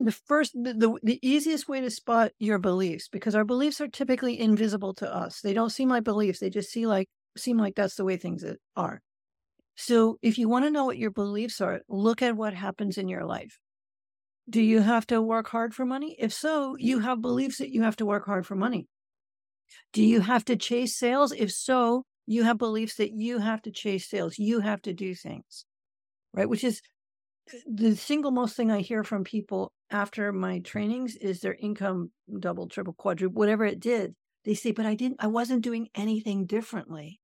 the 0.00 0.12
first 0.12 0.52
the, 0.54 0.74
the, 0.74 0.98
the 1.02 1.26
easiest 1.26 1.68
way 1.68 1.80
to 1.80 1.90
spot 1.90 2.32
your 2.38 2.58
beliefs 2.58 3.08
because 3.08 3.34
our 3.34 3.44
beliefs 3.44 3.80
are 3.80 3.88
typically 3.88 4.38
invisible 4.38 4.92
to 4.92 5.12
us 5.12 5.40
they 5.40 5.52
don't 5.52 5.70
seem 5.70 5.88
like 5.88 6.04
beliefs 6.04 6.40
they 6.40 6.50
just 6.50 6.70
see 6.70 6.86
like 6.86 7.08
seem 7.36 7.58
like 7.58 7.74
that's 7.74 7.96
the 7.96 8.04
way 8.04 8.16
things 8.16 8.44
are. 8.76 9.02
So 9.76 10.18
if 10.22 10.38
you 10.38 10.48
want 10.48 10.64
to 10.64 10.70
know 10.70 10.84
what 10.84 10.98
your 10.98 11.10
beliefs 11.10 11.60
are 11.60 11.80
look 11.88 12.22
at 12.22 12.36
what 12.36 12.54
happens 12.54 12.98
in 12.98 13.08
your 13.08 13.24
life. 13.24 13.58
Do 14.48 14.60
you 14.60 14.80
have 14.80 15.06
to 15.06 15.22
work 15.22 15.48
hard 15.48 15.74
for 15.74 15.86
money? 15.86 16.16
If 16.18 16.32
so 16.32 16.76
you 16.78 16.98
have 17.00 17.22
beliefs 17.22 17.58
that 17.58 17.70
you 17.70 17.82
have 17.82 17.96
to 17.96 18.06
work 18.06 18.26
hard 18.26 18.46
for 18.46 18.54
money. 18.54 18.86
Do 19.92 20.02
you 20.02 20.20
have 20.20 20.44
to 20.46 20.56
chase 20.56 20.96
sales? 20.96 21.32
If 21.32 21.50
so 21.50 22.04
you 22.26 22.42
have 22.44 22.58
beliefs 22.58 22.96
that 22.96 23.12
you 23.12 23.38
have 23.38 23.62
to 23.62 23.70
chase 23.70 24.08
sales. 24.08 24.38
You 24.38 24.60
have 24.60 24.82
to 24.82 24.92
do 24.92 25.14
things 25.14 25.64
right? 26.34 26.48
Which 26.48 26.64
is 26.64 26.82
eh, 27.52 27.58
the 27.66 27.96
single 27.96 28.32
most 28.32 28.56
thing 28.56 28.70
I 28.70 28.80
hear 28.80 29.04
from 29.04 29.24
people 29.24 29.72
after 29.90 30.32
my 30.32 30.58
trainings 30.58 31.16
is 31.16 31.40
their 31.40 31.54
income 31.54 32.10
double, 32.40 32.68
triple, 32.68 32.94
quadruple, 32.94 33.38
whatever 33.38 33.64
it 33.64 33.80
did. 33.80 34.14
They 34.44 34.54
say, 34.54 34.72
but 34.72 34.84
I 34.84 34.94
didn't, 34.94 35.16
I 35.20 35.28
wasn't 35.28 35.62
doing 35.62 35.88
anything 35.94 36.44
differently. 36.44 37.20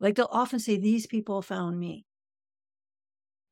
Like 0.00 0.14
they'll 0.14 0.28
often 0.30 0.58
say, 0.58 0.76
these 0.76 1.06
people 1.06 1.42
found 1.42 1.78
me 1.78 2.04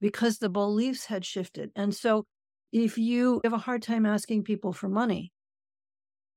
because 0.01 0.39
the 0.39 0.51
beliefs 0.51 1.07
had 1.07 1.25
shifted. 1.25 1.71
And 1.75 1.95
so 1.95 2.25
if 2.73 2.99
you 2.99 3.41
have 3.45 3.53
a 3.53 3.59
hard 3.59 3.83
time 3.83 4.05
asking 4.05 4.45
people 4.45 4.73
for 4.73 4.89
money, 4.89 5.33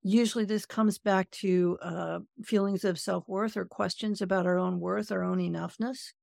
usually 0.03 0.45
this 0.45 0.65
comes 0.65 0.97
back 0.97 1.29
to 1.31 1.77
uh, 1.81 2.19
feelings 2.43 2.85
of 2.85 2.99
self 2.99 3.27
worth 3.27 3.57
or 3.57 3.65
questions 3.65 4.21
about 4.21 4.45
our 4.45 4.57
own 4.57 4.79
worth, 4.79 5.11
our 5.11 5.23
own 5.23 5.39
enoughness. 5.39 6.13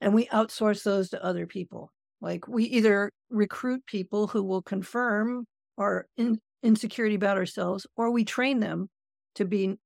And 0.00 0.14
we 0.14 0.26
outsource 0.26 0.82
those 0.84 1.10
to 1.10 1.24
other 1.24 1.46
people. 1.46 1.92
Like 2.20 2.46
we 2.46 2.64
either 2.64 3.10
recruit 3.30 3.84
people 3.86 4.26
who 4.26 4.42
will 4.42 4.62
confirm 4.62 5.46
our 5.78 6.06
in, 6.16 6.38
insecurity 6.62 7.14
about 7.14 7.38
ourselves, 7.38 7.86
or 7.96 8.10
we 8.10 8.24
train 8.24 8.60
them 8.60 8.88
to 9.36 9.44
be 9.44 9.76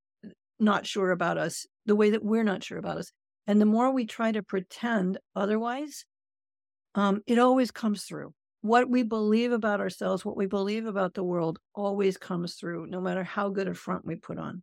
not 0.64 0.86
sure 0.86 1.10
about 1.10 1.38
us 1.38 1.66
the 1.86 1.96
way 1.96 2.10
that 2.10 2.24
we're 2.24 2.44
not 2.44 2.64
sure 2.64 2.78
about 2.78 2.98
us. 2.98 3.12
And 3.46 3.60
the 3.60 3.66
more 3.66 3.90
we 3.90 4.06
try 4.06 4.32
to 4.32 4.42
pretend 4.42 5.18
otherwise, 5.36 6.04
um, 6.94 7.20
it 7.26 7.38
always 7.38 7.70
comes 7.70 8.04
through. 8.04 8.32
What 8.62 8.88
we 8.88 9.02
believe 9.02 9.52
about 9.52 9.80
ourselves, 9.80 10.24
what 10.24 10.36
we 10.36 10.46
believe 10.46 10.86
about 10.86 11.12
the 11.12 11.24
world, 11.24 11.58
always 11.74 12.16
comes 12.16 12.54
through, 12.54 12.86
no 12.86 13.00
matter 13.00 13.22
how 13.22 13.50
good 13.50 13.68
a 13.68 13.74
front 13.74 14.06
we 14.06 14.16
put 14.16 14.38
on. 14.38 14.62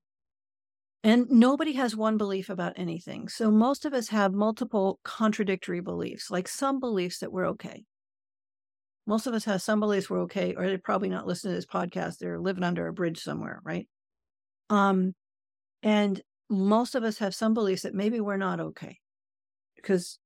And 1.04 1.28
nobody 1.30 1.74
has 1.74 1.96
one 1.96 2.18
belief 2.18 2.50
about 2.50 2.74
anything. 2.78 3.28
So 3.28 3.52
most 3.52 3.86
of 3.86 3.94
us 3.94 4.10
have 4.10 4.34
multiple 4.34 5.00
contradictory 5.04 5.82
beliefs, 5.82 6.30
like 6.32 6.48
some 6.48 6.80
beliefs 6.80 7.20
that 7.20 7.32
we're 7.32 7.50
okay. 7.50 7.84
Most 9.08 9.26
of 9.26 9.34
us 9.34 9.46
have 9.46 9.62
some 9.62 9.80
beliefs 9.80 10.10
we're 10.10 10.22
okay, 10.22 10.54
or 10.56 10.68
they're 10.68 10.78
probably 10.78 11.10
not 11.10 11.26
listening 11.26 11.54
to 11.54 11.58
this 11.58 11.66
podcast. 11.66 12.18
They're 12.18 12.40
living 12.40 12.64
under 12.64 12.88
a 12.88 12.94
bridge 12.94 13.20
somewhere, 13.20 13.60
right? 13.64 13.88
Um, 14.70 15.14
and 15.84 16.22
most 16.50 16.96
of 16.96 17.04
us 17.04 17.18
have 17.20 17.34
some 17.34 17.54
beliefs 17.54 17.84
that 17.84 17.94
maybe 17.94 18.20
we're 18.20 18.38
not 18.38 18.60
okay 18.60 19.00
because 19.76 20.20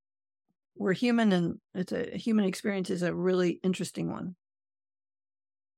we're 0.76 0.94
human 0.94 1.32
and 1.32 1.56
it's 1.74 1.92
a 1.92 2.18
human 2.18 2.46
experience 2.46 2.90
is 2.90 3.04
a 3.04 3.14
really 3.14 3.60
interesting 3.64 4.12
one. 4.12 4.36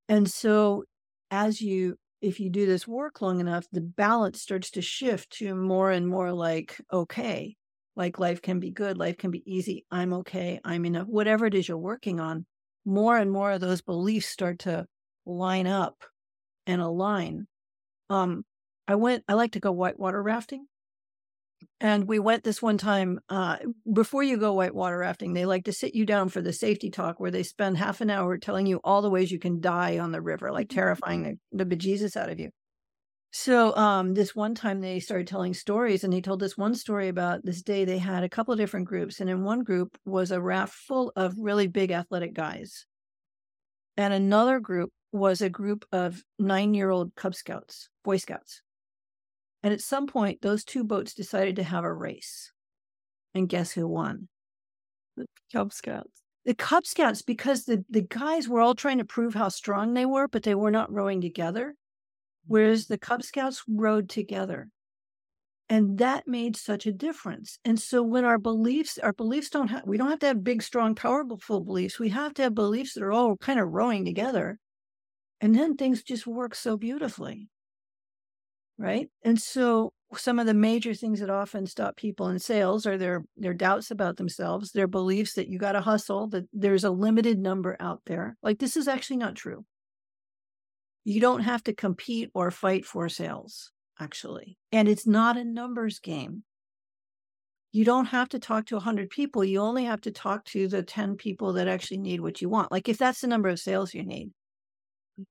And 0.10 0.30
so 0.30 0.86
as 1.30 1.62
you 1.62 1.98
if 2.22 2.40
you 2.40 2.50
do 2.50 2.66
this 2.66 2.88
work 2.88 3.22
long 3.22 3.40
enough, 3.40 3.66
the 3.72 3.82
balance 3.82 4.42
starts 4.42 4.72
to 4.72 4.82
shift 4.82 5.30
to 5.30 5.54
more 5.54 5.92
and 5.92 6.08
more 6.08 6.34
like, 6.34 6.82
okay, 6.92 7.56
like 7.96 8.18
life 8.18 8.42
can 8.42 8.60
be 8.60 8.72
good, 8.72 8.98
life 8.98 9.18
can 9.18 9.30
be 9.30 9.44
easy, 9.46 9.86
I'm 9.92 10.14
okay, 10.14 10.60
I'm 10.64 10.86
enough, 10.86 11.08
whatever 11.08 11.46
it 11.46 11.54
is 11.54 11.68
you're 11.68 11.78
working 11.78 12.20
on, 12.20 12.48
more 12.86 13.18
and 13.18 13.32
more 13.32 13.52
of 13.52 13.62
those 13.62 13.84
beliefs 13.84 14.28
start 14.28 14.60
to 14.60 14.88
line 15.28 15.68
up 15.68 16.04
and 16.66 16.82
align. 16.82 17.46
Um, 18.10 18.44
I 18.88 18.96
went, 18.96 19.24
I 19.28 19.34
like 19.34 19.54
to 19.54 19.60
go 19.60 19.72
whitewater 19.72 20.22
rafting. 20.22 20.66
And 21.80 22.08
we 22.08 22.20
went 22.20 22.44
this 22.44 22.62
one 22.62 22.78
time. 22.78 23.20
Uh, 23.30 23.58
before 23.92 24.24
you 24.24 24.38
go 24.38 24.54
whitewater 24.54 24.98
rafting, 25.00 25.34
they 25.34 25.46
like 25.46 25.66
to 25.66 25.74
sit 25.74 25.96
you 25.96 26.06
down 26.06 26.30
for 26.30 26.42
the 26.42 26.54
safety 26.54 26.90
talk 26.90 27.20
where 27.20 27.32
they 27.32 27.44
spend 27.44 27.78
half 27.78 28.02
an 28.02 28.10
hour 28.10 28.38
telling 28.38 28.68
you 28.68 28.80
all 28.84 29.02
the 29.02 29.10
ways 29.10 29.32
you 29.32 29.40
can 29.40 29.60
die 29.60 29.98
on 30.00 30.12
the 30.12 30.22
river, 30.22 30.52
like 30.52 30.68
mm-hmm. 30.68 30.80
terrifying 30.80 31.40
the, 31.52 31.66
the 31.66 31.76
bejesus 31.76 32.16
out 32.16 32.30
of 32.30 32.40
you. 32.40 32.50
So 33.32 33.76
um, 33.76 34.14
this 34.14 34.36
one 34.36 34.56
time 34.56 34.82
they 34.82 35.00
started 35.00 35.28
telling 35.28 35.54
stories, 35.54 36.04
and 36.04 36.14
they 36.14 36.22
told 36.22 36.40
this 36.40 36.58
one 36.58 36.74
story 36.74 37.08
about 37.10 37.44
this 37.44 37.62
day 37.62 37.86
they 37.86 37.98
had 37.98 38.24
a 38.24 38.30
couple 38.30 38.54
of 38.54 38.60
different 38.60 38.88
groups, 38.88 39.20
and 39.20 39.30
in 39.30 39.44
one 39.44 39.64
group 39.64 39.98
was 40.06 40.32
a 40.32 40.42
raft 40.42 40.74
full 40.74 41.12
of 41.16 41.36
really 41.38 41.68
big 41.68 41.92
athletic 41.92 42.34
guys, 42.34 42.86
and 43.98 44.14
another 44.14 44.60
group 44.60 44.92
was 45.12 45.42
a 45.42 45.50
group 45.50 45.86
of 45.92 46.24
nine-year-old 46.40 47.16
Cub 47.16 47.36
Scouts, 47.36 47.90
Boy 48.04 48.18
Scouts. 48.18 48.62
And 49.64 49.74
at 49.74 49.82
some 49.82 50.08
point, 50.08 50.42
those 50.42 50.64
two 50.64 50.84
boats 50.84 51.14
decided 51.14 51.56
to 51.56 51.64
have 51.64 51.84
a 51.84 51.94
race. 51.94 52.52
And 53.34 53.50
guess 53.50 53.72
who 53.72 53.88
won? 53.88 54.28
The 55.16 55.26
Cub 55.52 55.74
Scouts. 55.74 56.22
The 56.46 56.54
Cub 56.54 56.86
Scouts, 56.86 57.22
because 57.22 57.66
the, 57.66 57.84
the 57.90 58.02
guys 58.02 58.48
were 58.48 58.62
all 58.62 58.76
trying 58.76 59.00
to 59.00 59.06
prove 59.06 59.34
how 59.34 59.50
strong 59.50 59.94
they 59.94 60.06
were, 60.06 60.28
but 60.28 60.44
they 60.44 60.56
were 60.56 60.72
not 60.72 60.92
rowing 60.92 61.22
together. 61.22 61.76
Whereas 62.46 62.88
the 62.88 62.98
Cub 62.98 63.24
Scouts 63.24 63.64
rowed 63.68 64.10
together. 64.10 64.70
And 65.70 65.98
that 65.98 66.28
made 66.28 66.56
such 66.56 66.86
a 66.86 66.94
difference. 66.94 67.60
And 67.66 67.78
so 67.78 68.02
when 68.02 68.24
our 68.24 68.38
beliefs, 68.38 68.98
our 68.98 69.12
beliefs 69.12 69.50
don't 69.50 69.68
have, 69.68 69.84
we 69.86 69.98
don't 69.98 70.10
have 70.10 70.20
to 70.20 70.28
have 70.28 70.44
big, 70.44 70.64
strong, 70.64 70.96
powerful 70.96 71.60
beliefs. 71.60 72.00
We 72.00 72.10
have 72.10 72.34
to 72.36 72.44
have 72.44 72.56
beliefs 72.56 72.94
that 72.94 73.04
are 73.04 73.12
all 73.12 73.36
kind 73.36 73.60
of 73.60 73.68
rowing 73.68 74.06
together. 74.06 74.60
And 75.42 75.54
then 75.54 75.76
things 75.76 76.04
just 76.04 76.26
work 76.26 76.56
so 76.56 76.78
beautifully 76.78 77.50
right? 78.78 79.10
And 79.24 79.40
so 79.40 79.94
some 80.16 80.40
of 80.40 80.46
the 80.46 80.54
major 80.54 80.94
things 80.94 81.20
that 81.20 81.30
often 81.30 81.66
stop 81.66 81.98
people 81.98 82.30
in 82.30 82.40
sales 82.40 82.86
are 82.86 82.98
their 82.98 83.24
their 83.36 83.54
doubts 83.54 83.92
about 83.92 84.18
themselves, 84.18 84.72
their 84.72 84.88
beliefs 84.88 85.34
that 85.34 85.48
you 85.48 85.60
got 85.60 85.74
to 85.74 85.82
hustle, 85.82 86.28
that 86.30 86.46
there's 86.54 86.84
a 86.84 86.92
limited 86.92 87.40
number 87.40 87.76
out 87.80 88.02
there. 88.06 88.38
Like 88.42 88.60
this 88.60 88.78
is 88.78 88.88
actually 88.88 89.18
not 89.18 89.36
true. 89.36 89.66
You 91.04 91.22
don't 91.22 91.42
have 91.42 91.64
to 91.64 91.74
compete 91.74 92.30
or 92.34 92.52
fight 92.52 92.86
for 92.86 93.08
sales, 93.10 93.72
actually. 94.00 94.58
And 94.72 94.88
it's 94.88 95.08
not 95.08 95.38
a 95.38 95.46
numbers 95.46 96.00
game. 96.00 96.44
You 97.72 97.86
don't 97.86 98.08
have 98.08 98.30
to 98.30 98.40
talk 98.40 98.66
to 98.68 98.76
100 98.76 99.10
people. 99.10 99.44
You 99.44 99.60
only 99.60 99.86
have 99.86 100.02
to 100.02 100.12
talk 100.12 100.46
to 100.46 100.68
the 100.68 100.84
10 100.84 101.16
people 101.16 101.54
that 101.54 101.68
actually 101.68 102.00
need 102.00 102.22
what 102.22 102.42
you 102.42 102.50
want. 102.50 102.72
Like 102.72 102.90
if 102.90 102.98
that's 102.98 103.22
the 103.22 103.28
number 103.28 103.50
of 103.50 103.60
sales 103.60 103.94
you 103.94 104.04
need, 104.04 104.32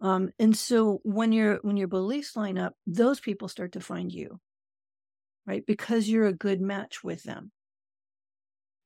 um, 0.00 0.30
and 0.38 0.56
so 0.56 1.00
when 1.04 1.32
your 1.32 1.58
when 1.62 1.76
your 1.76 1.88
beliefs 1.88 2.36
line 2.36 2.58
up, 2.58 2.74
those 2.86 3.20
people 3.20 3.48
start 3.48 3.72
to 3.72 3.80
find 3.80 4.12
you, 4.12 4.40
right? 5.46 5.64
Because 5.66 6.08
you're 6.08 6.26
a 6.26 6.32
good 6.32 6.60
match 6.60 7.04
with 7.04 7.22
them. 7.22 7.52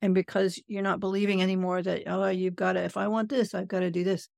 And 0.02 0.14
because 0.14 0.58
you're 0.66 0.82
not 0.82 1.00
believing 1.00 1.42
anymore 1.42 1.82
that, 1.82 2.04
oh, 2.06 2.28
you've 2.28 2.56
got 2.56 2.72
to, 2.72 2.82
if 2.82 2.96
I 2.96 3.08
want 3.08 3.28
this, 3.28 3.54
I've 3.54 3.68
got 3.68 3.80
to 3.80 3.90
do 3.90 4.02
this. 4.02 4.28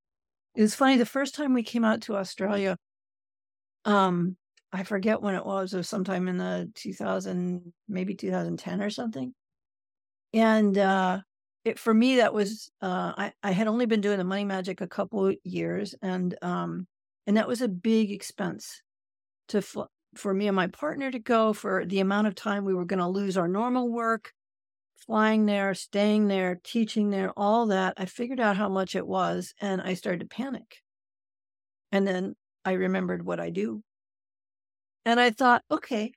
It's 0.57 0.75
funny, 0.75 0.97
the 0.97 1.07
first 1.07 1.35
time 1.35 1.55
we 1.55 1.63
came 1.63 1.85
out 1.85 2.03
to 2.03 2.17
Australia, 2.17 2.77
um, 3.85 4.37
I 4.73 4.83
forget 4.83 5.23
when 5.23 5.35
it 5.35 5.47
was, 5.47 5.73
it 5.73 5.77
was 5.79 5.89
sometime 5.89 6.29
in 6.29 6.37
the 6.37 6.71
2000, 6.75 7.73
maybe 7.89 8.15
2010 8.15 8.83
or 8.83 8.91
something. 8.91 9.33
And 10.35 10.77
uh, 10.77 11.21
it, 11.65 11.79
for 11.79 11.95
me 11.95 12.17
that 12.17 12.35
was 12.35 12.71
uh, 12.81 13.13
I, 13.17 13.33
I 13.43 13.53
had 13.53 13.69
only 13.69 13.87
been 13.87 14.01
doing 14.01 14.19
the 14.19 14.25
money 14.25 14.45
magic 14.45 14.81
a 14.81 14.89
couple 14.89 15.33
years 15.45 15.95
and 16.03 16.37
um 16.43 16.87
and 17.27 17.37
that 17.37 17.49
was 17.49 17.63
a 17.63 17.69
big 17.69 18.11
expense 18.11 18.83
to 19.49 19.63
fl- 19.63 19.83
for 20.17 20.35
me 20.35 20.49
and 20.49 20.57
my 20.57 20.67
partner 20.67 21.11
to 21.11 21.19
go 21.19 21.53
for 21.53 21.85
the 21.87 22.01
amount 22.01 22.27
of 22.27 22.35
time 22.35 22.65
we 22.65 22.75
were 22.75 22.85
going 22.85 22.99
to 22.99 23.09
lose 23.09 23.37
our 23.37 23.49
normal 23.49 23.89
work 23.91 24.33
flying 25.07 25.47
there 25.47 25.75
staying 25.75 26.29
there 26.29 26.61
teaching 26.63 27.11
there 27.11 27.33
all 27.37 27.67
that. 27.67 27.95
I 27.97 28.05
figured 28.07 28.41
out 28.41 28.57
how 28.57 28.69
much 28.69 28.95
it 28.95 29.07
was 29.07 29.55
and 29.61 29.81
i 29.81 29.95
started 29.95 30.21
to 30.21 30.27
panic. 30.27 30.83
And 31.91 32.07
then 32.07 32.35
i 32.65 32.73
remembered 32.73 33.25
what 33.25 33.41
i 33.41 33.51
do. 33.51 33.83
And 35.05 35.21
i 35.21 35.31
thought 35.31 35.63
okay 35.71 36.13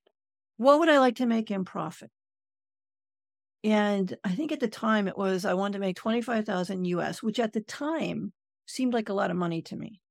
what 0.58 0.80
would 0.80 0.90
i 0.90 1.00
like 1.00 1.18
to 1.18 1.26
make 1.26 1.52
in 1.52 1.66
profit 1.66 2.10
and 3.66 4.16
I 4.24 4.36
think 4.36 4.52
at 4.52 4.60
the 4.60 4.68
time 4.68 5.08
it 5.08 5.18
was 5.18 5.44
I 5.44 5.56
wanted 5.56 5.74
to 5.74 5.80
make 5.80 5.96
25,000 5.96 6.86
US, 6.86 7.24
which 7.24 7.40
at 7.40 7.52
the 7.54 7.62
time 7.62 8.32
seemed 8.68 8.94
like 8.94 9.10
a 9.10 9.14
lot 9.14 9.32
of 9.32 9.38
money 9.38 9.64
to 9.64 9.76
me. 9.76 10.02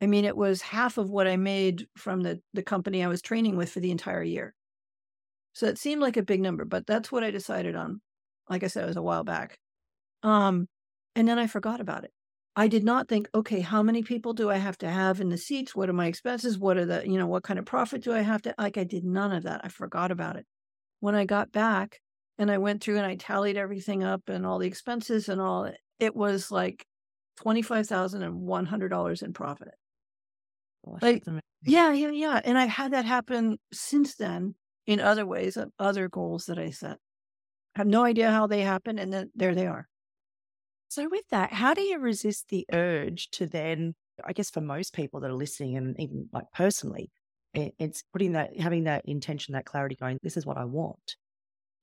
I 0.00 0.06
mean, 0.06 0.24
it 0.24 0.34
was 0.34 0.62
half 0.62 0.96
of 0.96 1.10
what 1.10 1.28
I 1.28 1.36
made 1.36 1.86
from 1.98 2.22
the 2.22 2.40
the 2.54 2.62
company 2.62 3.04
I 3.04 3.08
was 3.08 3.20
training 3.20 3.56
with 3.56 3.70
for 3.70 3.80
the 3.80 3.90
entire 3.90 4.22
year. 4.22 4.54
So 5.52 5.66
it 5.66 5.76
seemed 5.76 6.00
like 6.00 6.16
a 6.16 6.22
big 6.22 6.40
number, 6.40 6.64
but 6.64 6.86
that's 6.86 7.12
what 7.12 7.22
I 7.22 7.30
decided 7.30 7.76
on. 7.76 8.00
Like 8.48 8.64
I 8.64 8.68
said, 8.68 8.84
it 8.84 8.86
was 8.88 8.96
a 8.96 9.02
while 9.02 9.24
back. 9.24 9.58
Um, 10.22 10.66
and 11.14 11.28
then 11.28 11.38
I 11.38 11.48
forgot 11.48 11.80
about 11.80 12.04
it. 12.04 12.12
I 12.56 12.68
did 12.68 12.84
not 12.84 13.08
think, 13.08 13.28
okay, 13.34 13.60
how 13.60 13.82
many 13.82 14.02
people 14.02 14.32
do 14.32 14.48
I 14.50 14.56
have 14.56 14.78
to 14.78 14.88
have 14.88 15.20
in 15.20 15.28
the 15.28 15.36
seats? 15.36 15.76
What 15.76 15.90
are 15.90 15.94
my 15.94 16.06
expenses? 16.06 16.58
What 16.58 16.78
are 16.78 16.86
the, 16.86 17.06
you 17.06 17.18
know, 17.18 17.26
what 17.26 17.42
kind 17.42 17.58
of 17.58 17.66
profit 17.66 18.02
do 18.02 18.14
I 18.14 18.22
have 18.22 18.42
to 18.42 18.54
like 18.58 18.78
I 18.78 18.84
did 18.84 19.04
none 19.04 19.32
of 19.32 19.42
that. 19.42 19.60
I 19.64 19.68
forgot 19.68 20.10
about 20.10 20.36
it. 20.36 20.46
When 21.00 21.14
I 21.14 21.26
got 21.26 21.52
back, 21.52 22.00
and 22.40 22.50
I 22.50 22.56
went 22.56 22.82
through 22.82 22.96
and 22.96 23.04
I 23.04 23.16
tallied 23.16 23.58
everything 23.58 24.02
up 24.02 24.30
and 24.30 24.46
all 24.46 24.58
the 24.58 24.66
expenses 24.66 25.28
and 25.28 25.42
all. 25.42 25.70
It 25.98 26.16
was 26.16 26.50
like 26.50 26.86
twenty 27.36 27.60
five 27.60 27.86
thousand 27.86 28.22
and 28.22 28.40
one 28.40 28.64
hundred 28.64 28.88
dollars 28.88 29.20
in 29.20 29.34
profit. 29.34 29.74
like, 31.02 31.22
yeah, 31.62 31.92
yeah, 31.92 32.10
yeah. 32.10 32.40
And 32.42 32.56
I've 32.56 32.70
had 32.70 32.94
that 32.94 33.04
happen 33.04 33.58
since 33.74 34.16
then 34.16 34.54
in 34.86 35.00
other 35.00 35.26
ways, 35.26 35.58
of 35.58 35.70
other 35.78 36.08
goals 36.08 36.46
that 36.46 36.58
I 36.58 36.70
set. 36.70 36.96
I 37.76 37.80
have 37.80 37.86
no 37.86 38.04
idea 38.04 38.30
how 38.30 38.46
they 38.46 38.62
happen, 38.62 38.98
and 38.98 39.12
then 39.12 39.30
there 39.34 39.54
they 39.54 39.66
are. 39.66 39.86
So, 40.88 41.08
with 41.10 41.28
that, 41.30 41.52
how 41.52 41.74
do 41.74 41.82
you 41.82 41.98
resist 41.98 42.48
the 42.48 42.64
urge 42.72 43.28
to 43.32 43.46
then, 43.46 43.94
I 44.24 44.32
guess, 44.32 44.48
for 44.48 44.62
most 44.62 44.94
people 44.94 45.20
that 45.20 45.30
are 45.30 45.34
listening, 45.34 45.76
and 45.76 45.94
even 46.00 46.30
like 46.32 46.46
personally, 46.54 47.10
it's 47.52 48.02
putting 48.14 48.32
that, 48.32 48.58
having 48.58 48.84
that 48.84 49.02
intention, 49.04 49.52
that 49.52 49.66
clarity, 49.66 49.94
going, 49.94 50.18
this 50.22 50.38
is 50.38 50.46
what 50.46 50.56
I 50.56 50.64
want. 50.64 51.16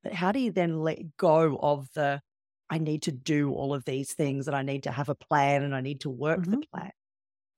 But 0.07 0.15
how 0.15 0.31
do 0.31 0.39
you 0.39 0.53
then 0.53 0.79
let 0.79 1.17
go 1.17 1.59
of 1.61 1.89
the, 1.93 2.21
I 2.69 2.77
need 2.77 3.01
to 3.03 3.11
do 3.11 3.51
all 3.51 3.73
of 3.73 3.83
these 3.83 4.13
things 4.13 4.47
and 4.47 4.55
I 4.55 4.61
need 4.61 4.83
to 4.83 4.91
have 4.91 5.09
a 5.09 5.15
plan 5.15 5.63
and 5.63 5.75
I 5.75 5.81
need 5.81 5.99
to 6.01 6.09
work 6.09 6.39
mm-hmm. 6.39 6.51
the 6.51 6.67
plan? 6.73 6.91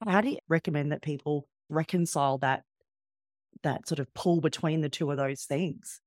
How 0.04 0.22
do 0.22 0.30
you 0.30 0.40
recommend 0.48 0.92
that 0.92 1.04
people 1.04 1.48
reconcile 1.70 2.40
that 2.40 2.64
that 3.62 3.88
sort 3.88 4.00
of 4.00 4.12
pull 4.16 4.42
between 4.42 4.82
the 4.82 4.90
two 4.90 5.12
of 5.12 5.18
those 5.18 5.44
things? 5.44 6.02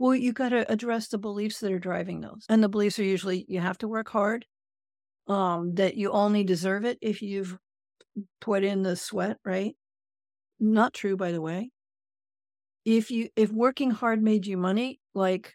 Well, 0.00 0.16
you 0.16 0.32
got 0.32 0.48
to 0.48 0.68
address 0.68 1.06
the 1.06 1.18
beliefs 1.18 1.60
that 1.60 1.70
are 1.70 1.78
driving 1.78 2.22
those. 2.22 2.44
And 2.48 2.60
the 2.60 2.68
beliefs 2.68 2.98
are 2.98 3.04
usually 3.04 3.44
you 3.46 3.60
have 3.60 3.78
to 3.78 3.86
work 3.86 4.08
hard, 4.08 4.46
um, 5.28 5.76
that 5.76 5.96
you 5.96 6.10
only 6.10 6.42
deserve 6.42 6.84
it 6.84 6.98
if 7.00 7.22
you've 7.22 7.56
put 8.40 8.64
in 8.64 8.82
the 8.82 8.96
sweat, 8.96 9.36
right? 9.44 9.76
Not 10.58 10.92
true, 10.92 11.16
by 11.16 11.30
the 11.30 11.40
way. 11.40 11.70
If 12.84 13.12
you 13.12 13.28
if 13.36 13.52
working 13.52 13.92
hard 13.92 14.20
made 14.20 14.44
you 14.44 14.56
money, 14.56 14.98
like 15.14 15.54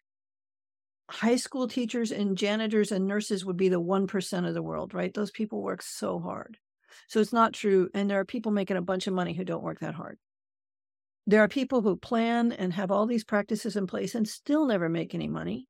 high 1.09 1.35
school 1.35 1.67
teachers 1.67 2.11
and 2.11 2.37
janitors 2.37 2.91
and 2.91 3.07
nurses 3.07 3.45
would 3.45 3.57
be 3.57 3.69
the 3.69 3.81
1% 3.81 4.47
of 4.47 4.53
the 4.53 4.63
world, 4.63 4.93
right? 4.93 5.13
Those 5.13 5.31
people 5.31 5.61
work 5.61 5.81
so 5.81 6.19
hard. 6.19 6.57
So 7.07 7.19
it's 7.19 7.33
not 7.33 7.53
true. 7.53 7.89
And 7.93 8.09
there 8.09 8.19
are 8.19 8.25
people 8.25 8.51
making 8.51 8.77
a 8.77 8.81
bunch 8.81 9.07
of 9.07 9.13
money 9.13 9.33
who 9.33 9.43
don't 9.43 9.63
work 9.63 9.79
that 9.79 9.95
hard. 9.95 10.17
There 11.25 11.43
are 11.43 11.47
people 11.47 11.81
who 11.81 11.95
plan 11.95 12.51
and 12.51 12.73
have 12.73 12.91
all 12.91 13.05
these 13.05 13.23
practices 13.23 13.75
in 13.75 13.87
place 13.87 14.15
and 14.15 14.27
still 14.27 14.65
never 14.65 14.89
make 14.89 15.15
any 15.15 15.27
money. 15.27 15.67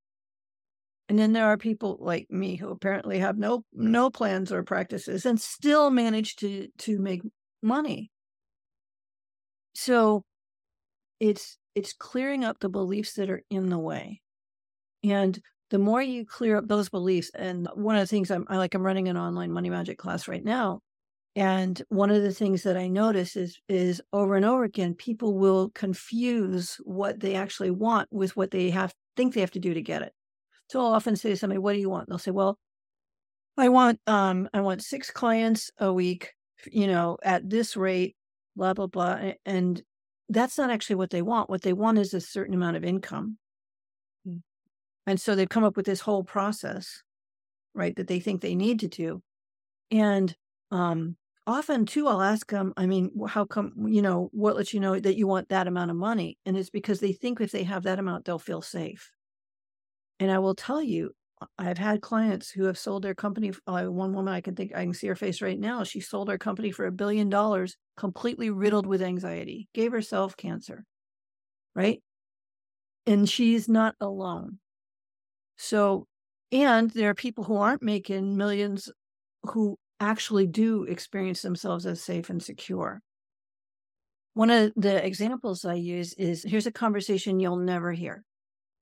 And 1.10 1.20
then 1.20 1.34
there 1.34 1.46
are 1.46 1.58
people 1.58 1.98
like 2.00 2.28
me 2.32 2.56
who 2.56 2.70
apparently 2.70 3.20
have 3.20 3.38
no 3.38 3.66
no 3.72 4.10
plans 4.10 4.52
or 4.52 4.64
practices 4.64 5.26
and 5.26 5.40
still 5.40 5.92
manage 5.92 6.38
to 6.38 6.70
to 6.80 6.98
make 6.98 7.22
money. 7.62 8.10
So 9.76 10.24
it's 11.20 11.58
it's 11.76 11.94
clearing 11.94 12.44
up 12.44 12.60
the 12.60 12.70
beliefs 12.70 13.14
that 13.16 13.30
are 13.30 13.44
in 13.50 13.70
the 13.70 13.78
way. 13.78 14.23
And 15.04 15.40
the 15.70 15.80
more 15.80 16.02
you 16.02 16.26
clear 16.26 16.58
up 16.58 16.68
those 16.68 16.90
beliefs, 16.90 17.32
and 17.36 17.68
one 17.76 17.96
of 17.96 18.02
the 18.02 18.08
things 18.08 18.32
I'm 18.32 18.46
I 18.50 18.58
like, 18.58 18.74
I'm 18.76 18.84
running 18.86 19.08
an 19.08 19.18
online 19.18 19.52
money 19.52 19.70
magic 19.70 19.98
class 19.98 20.28
right 20.28 20.44
now. 20.44 20.82
And 21.36 21.82
one 21.90 22.12
of 22.12 22.24
the 22.24 22.34
things 22.34 22.64
that 22.64 22.78
I 22.78 22.88
notice 22.90 23.36
is 23.38 23.60
is 23.70 24.02
over 24.14 24.36
and 24.36 24.46
over 24.46 24.64
again, 24.66 24.96
people 24.96 25.36
will 25.38 25.70
confuse 25.72 26.76
what 26.86 27.22
they 27.22 27.36
actually 27.36 27.72
want 27.72 28.10
with 28.12 28.38
what 28.38 28.52
they 28.52 28.70
have 28.72 28.94
think 29.18 29.34
they 29.36 29.42
have 29.42 29.52
to 29.52 29.60
do 29.60 29.74
to 29.76 29.82
get 29.82 30.02
it. 30.04 30.14
So 30.70 30.80
I'll 30.82 30.94
often 30.94 31.16
say 31.18 31.30
to 31.32 31.38
somebody, 31.38 31.60
"What 31.60 31.74
do 31.74 31.80
you 31.80 31.90
want?" 31.90 32.10
They'll 32.10 32.20
say, 32.20 32.32
"Well, 32.32 32.60
I 33.58 33.70
want 33.70 34.00
um 34.08 34.50
I 34.54 34.62
want 34.62 34.84
six 34.84 35.12
clients 35.12 35.72
a 35.78 35.94
week, 35.94 36.34
you 36.72 36.88
know, 36.88 37.18
at 37.24 37.50
this 37.50 37.76
rate, 37.78 38.16
blah, 38.56 38.74
blah, 38.74 38.88
blah. 38.88 39.32
And 39.46 39.82
that's 40.30 40.58
not 40.58 40.72
actually 40.72 40.96
what 40.98 41.12
they 41.12 41.22
want. 41.22 41.50
What 41.50 41.62
they 41.62 41.74
want 41.74 42.00
is 42.00 42.14
a 42.14 42.22
certain 42.22 42.54
amount 42.56 42.78
of 42.78 42.84
income. 42.84 43.38
And 45.06 45.20
so 45.20 45.36
they've 45.36 45.50
come 45.50 45.64
up 45.64 45.76
with 45.78 45.86
this 45.86 46.02
whole 46.02 46.24
process, 46.24 47.04
right, 47.76 47.96
that 47.96 48.08
they 48.08 48.20
think 48.20 48.42
they 48.42 48.56
need 48.56 48.80
to 48.82 48.88
do. 48.88 49.22
And 49.92 50.36
um, 50.72 51.18
often, 51.48 51.86
too, 51.86 52.08
I'll 52.08 52.22
ask 52.22 52.50
them, 52.52 52.74
I 52.78 52.86
mean, 52.88 53.12
how 53.28 53.46
come, 53.46 53.88
you 53.88 54.02
know, 54.02 54.30
what 54.34 54.56
lets 54.58 54.74
you 54.74 54.80
know 54.80 55.00
that 55.00 55.18
you 55.18 55.28
want 55.28 55.50
that 55.50 55.68
amount 55.68 55.92
of 55.92 55.98
money? 55.98 56.38
And 56.46 56.58
it's 56.58 56.70
because 56.70 57.00
they 57.00 57.14
think 57.14 57.42
if 57.42 57.52
they 57.52 57.64
have 57.64 57.84
that 57.84 58.00
amount, 58.00 58.26
they'll 58.26 58.40
feel 58.40 58.62
safe. 58.62 59.12
And 60.20 60.32
I 60.32 60.40
will 60.40 60.56
tell 60.56 60.82
you, 60.82 61.12
I've 61.58 61.78
had 61.78 62.02
clients 62.02 62.50
who 62.52 62.64
have 62.66 62.78
sold 62.78 63.04
their 63.04 63.16
company. 63.16 63.52
Uh, 63.68 63.86
one 63.86 64.14
woman 64.14 64.34
I 64.34 64.42
can 64.42 64.56
think 64.56 64.74
I 64.74 64.84
can 64.84 64.94
see 64.94 65.08
her 65.08 65.16
face 65.16 65.42
right 65.42 65.60
now. 65.60 65.84
She 65.84 66.00
sold 66.00 66.30
her 66.30 66.38
company 66.38 66.72
for 66.72 66.86
a 66.86 66.92
billion 66.92 67.30
dollars, 67.30 67.76
completely 67.98 68.50
riddled 68.50 68.86
with 68.88 69.02
anxiety, 69.02 69.68
gave 69.74 69.92
herself 69.92 70.38
cancer, 70.38 70.86
right? 71.76 72.02
And 73.06 73.30
she's 73.30 73.70
not 73.70 73.96
alone. 74.02 74.60
So, 75.58 76.08
and 76.52 76.92
there 76.92 77.10
are 77.10 77.16
people 77.16 77.44
who 77.44 77.58
aren't 77.58 77.84
making 77.84 78.38
millions 78.38 78.90
who 79.44 79.78
actually 80.00 80.48
do 80.48 80.84
experience 80.84 81.42
themselves 81.42 81.86
as 81.86 82.02
safe 82.02 82.30
and 82.30 82.42
secure. 82.42 83.02
One 84.34 84.50
of 84.50 84.72
the 84.76 85.06
examples 85.06 85.64
I 85.64 85.76
use 85.76 86.14
is 86.14 86.44
here's 86.44 86.66
a 86.66 86.72
conversation 86.72 87.40
you'll 87.40 87.58
never 87.58 87.92
hear. 87.92 88.24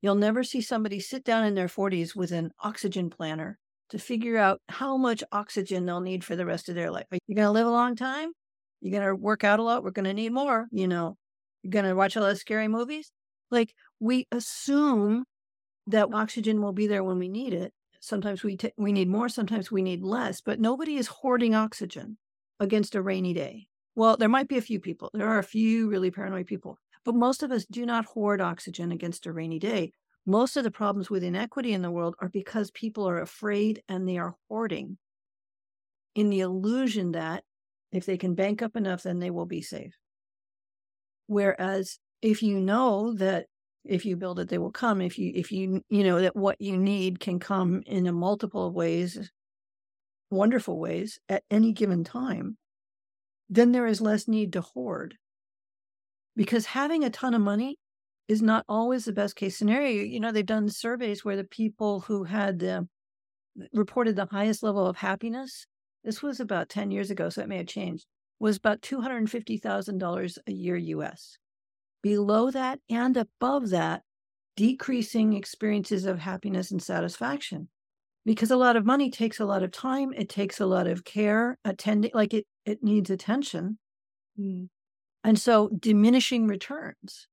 You'll 0.02 0.16
never 0.16 0.44
see 0.44 0.62
somebody 0.62 1.00
sit 1.00 1.24
down 1.24 1.46
in 1.46 1.54
their 1.54 1.68
40s 1.68 2.16
with 2.16 2.32
an 2.32 2.52
oxygen 2.60 3.10
planner 3.10 3.60
to 3.90 4.00
figure 4.00 4.38
out 4.38 4.62
how 4.70 4.98
much 4.98 5.24
oxygen 5.32 5.86
they'll 5.86 6.00
need 6.00 6.24
for 6.24 6.36
the 6.36 6.46
rest 6.46 6.70
of 6.70 6.76
their 6.76 6.90
life. 6.90 7.06
Are 7.12 7.18
you 7.28 7.36
going 7.36 7.46
to 7.46 7.52
live 7.52 7.68
a 7.68 7.72
long 7.72 7.96
time? 7.96 8.32
You're 8.80 9.00
going 9.00 9.08
to 9.08 9.16
work 9.16 9.44
out 9.44 9.60
a 9.60 9.64
lot? 9.64 9.84
We're 9.84 9.92
going 9.92 10.06
to 10.06 10.14
need 10.14 10.32
more. 10.32 10.68
You 10.72 10.88
know, 10.88 11.18
you're 11.62 11.72
going 11.72 11.86
to 11.86 11.94
watch 11.94 12.16
a 12.16 12.22
lot 12.22 12.32
of 12.32 12.38
scary 12.38 12.68
movies. 12.68 13.12
Like 13.52 13.76
we 14.00 14.28
assume 14.32 15.26
that 15.88 16.10
oxygen 16.14 16.62
will 16.62 16.74
be 16.74 16.88
there 16.88 17.04
when 17.04 17.20
we 17.20 17.30
need 17.30 17.54
it. 17.54 17.74
Sometimes 18.00 18.44
we 18.44 18.58
t- 18.58 18.74
we 18.78 18.92
need 18.92 19.10
more, 19.10 19.30
sometimes 19.30 19.72
we 19.72 19.82
need 19.82 20.04
less, 20.04 20.42
but 20.42 20.60
nobody 20.60 20.96
is 20.96 21.08
hoarding 21.08 21.54
oxygen 21.54 22.18
against 22.60 22.96
a 22.96 23.02
rainy 23.02 23.34
day. 23.34 23.68
Well, 23.96 24.18
there 24.18 24.30
might 24.30 24.48
be 24.48 24.58
a 24.58 24.62
few 24.62 24.80
people. 24.80 25.10
There 25.14 25.28
are 25.28 25.40
a 25.40 25.44
few 25.44 25.90
really 25.90 26.12
paranoid 26.12 26.48
people. 26.48 26.78
But 27.04 27.16
most 27.16 27.44
of 27.44 27.52
us 27.52 27.66
do 27.66 27.86
not 27.86 28.06
hoard 28.06 28.42
oxygen 28.42 28.92
against 28.92 29.26
a 29.26 29.34
rainy 29.34 29.60
day. 29.60 29.92
Most 30.26 30.56
of 30.56 30.64
the 30.64 30.72
problems 30.72 31.10
with 31.10 31.24
inequity 31.24 31.74
in 31.74 31.82
the 31.82 31.92
world 31.92 32.16
are 32.20 32.30
because 32.30 32.72
people 32.72 33.10
are 33.10 33.22
afraid 33.22 33.82
and 33.90 34.08
they 34.08 34.18
are 34.18 34.36
hoarding 34.48 34.98
in 36.14 36.30
the 36.30 36.42
illusion 36.42 37.14
that 37.14 37.44
if 37.92 38.06
they 38.06 38.18
can 38.18 38.36
bank 38.36 38.62
up 38.62 38.76
enough, 38.76 39.04
then 39.04 39.20
they 39.20 39.32
will 39.32 39.46
be 39.46 39.62
safe. 39.62 39.98
Whereas 41.28 42.00
if 42.22 42.44
you 42.44 42.60
know 42.60 43.14
that 43.16 43.48
if 43.84 44.06
you 44.06 44.16
build 44.16 44.40
it, 44.40 44.50
they 44.50 44.58
will 44.58 44.72
come. 44.72 45.02
If 45.02 45.18
you, 45.18 45.32
if 45.34 45.52
you, 45.52 45.82
you 45.90 46.04
know, 46.04 46.22
that 46.22 46.36
what 46.36 46.60
you 46.60 46.78
need 46.78 47.20
can 47.20 47.40
come 47.40 47.84
in 47.86 48.08
a 48.08 48.12
multiple 48.12 48.68
of 48.68 48.74
ways, 48.74 49.32
wonderful 50.30 50.80
ways 50.80 51.20
at 51.30 51.44
any 51.50 51.74
given 51.74 52.04
time, 52.04 52.58
then 53.50 53.72
there 53.72 53.88
is 53.88 54.02
less 54.02 54.28
need 54.28 54.54
to 54.54 54.62
hoard 54.62 55.18
because 56.36 56.66
having 56.66 57.04
a 57.04 57.10
ton 57.10 57.34
of 57.34 57.42
money 57.42 57.78
is 58.28 58.42
not 58.42 58.64
always 58.70 59.06
the 59.06 59.12
best 59.12 59.36
case 59.36 59.58
scenario. 59.58 60.04
You 60.04 60.20
know, 60.20 60.32
they've 60.32 60.46
done 60.46 60.70
surveys 60.70 61.26
where 61.26 61.36
the 61.36 61.44
people 61.44 62.02
who 62.02 62.24
had 62.24 62.60
the 62.60 62.88
reported 63.74 64.16
the 64.16 64.28
highest 64.32 64.64
level 64.64 64.88
of 64.88 64.98
happiness, 64.98 65.66
this 66.04 66.22
was 66.24 66.40
about 66.40 66.70
10 66.70 66.92
years 66.92 67.12
ago, 67.12 67.30
so 67.30 67.42
it 67.42 67.50
may 67.50 67.58
have 67.58 67.68
changed, 67.68 68.06
was 68.40 68.58
about 68.58 68.82
$250,000 68.82 70.38
a 70.48 70.52
year 70.52 70.78
US. 70.78 71.38
Below 72.02 72.52
that 72.52 72.80
and 72.90 73.16
above 73.18 73.70
that, 73.70 74.04
decreasing 74.56 75.34
experiences 75.34 76.06
of 76.06 76.20
happiness 76.20 76.72
and 76.72 76.82
satisfaction. 76.82 77.70
Because 78.26 78.52
a 78.52 78.58
lot 78.58 78.76
of 78.76 78.86
money 78.86 79.10
takes 79.10 79.40
a 79.40 79.46
lot 79.46 79.64
of 79.64 79.72
time, 79.72 80.14
it 80.14 80.30
takes 80.30 80.60
a 80.60 80.66
lot 80.66 80.88
of 80.88 81.04
care, 81.04 81.58
attending, 81.66 82.12
like 82.14 82.34
it, 82.34 82.46
it 82.66 82.84
needs 82.84 83.10
attention. 83.10 83.80
Mm. 84.40 84.70
And 85.24 85.40
so 85.40 85.70
diminishing 85.70 86.48
returns. 86.48 87.28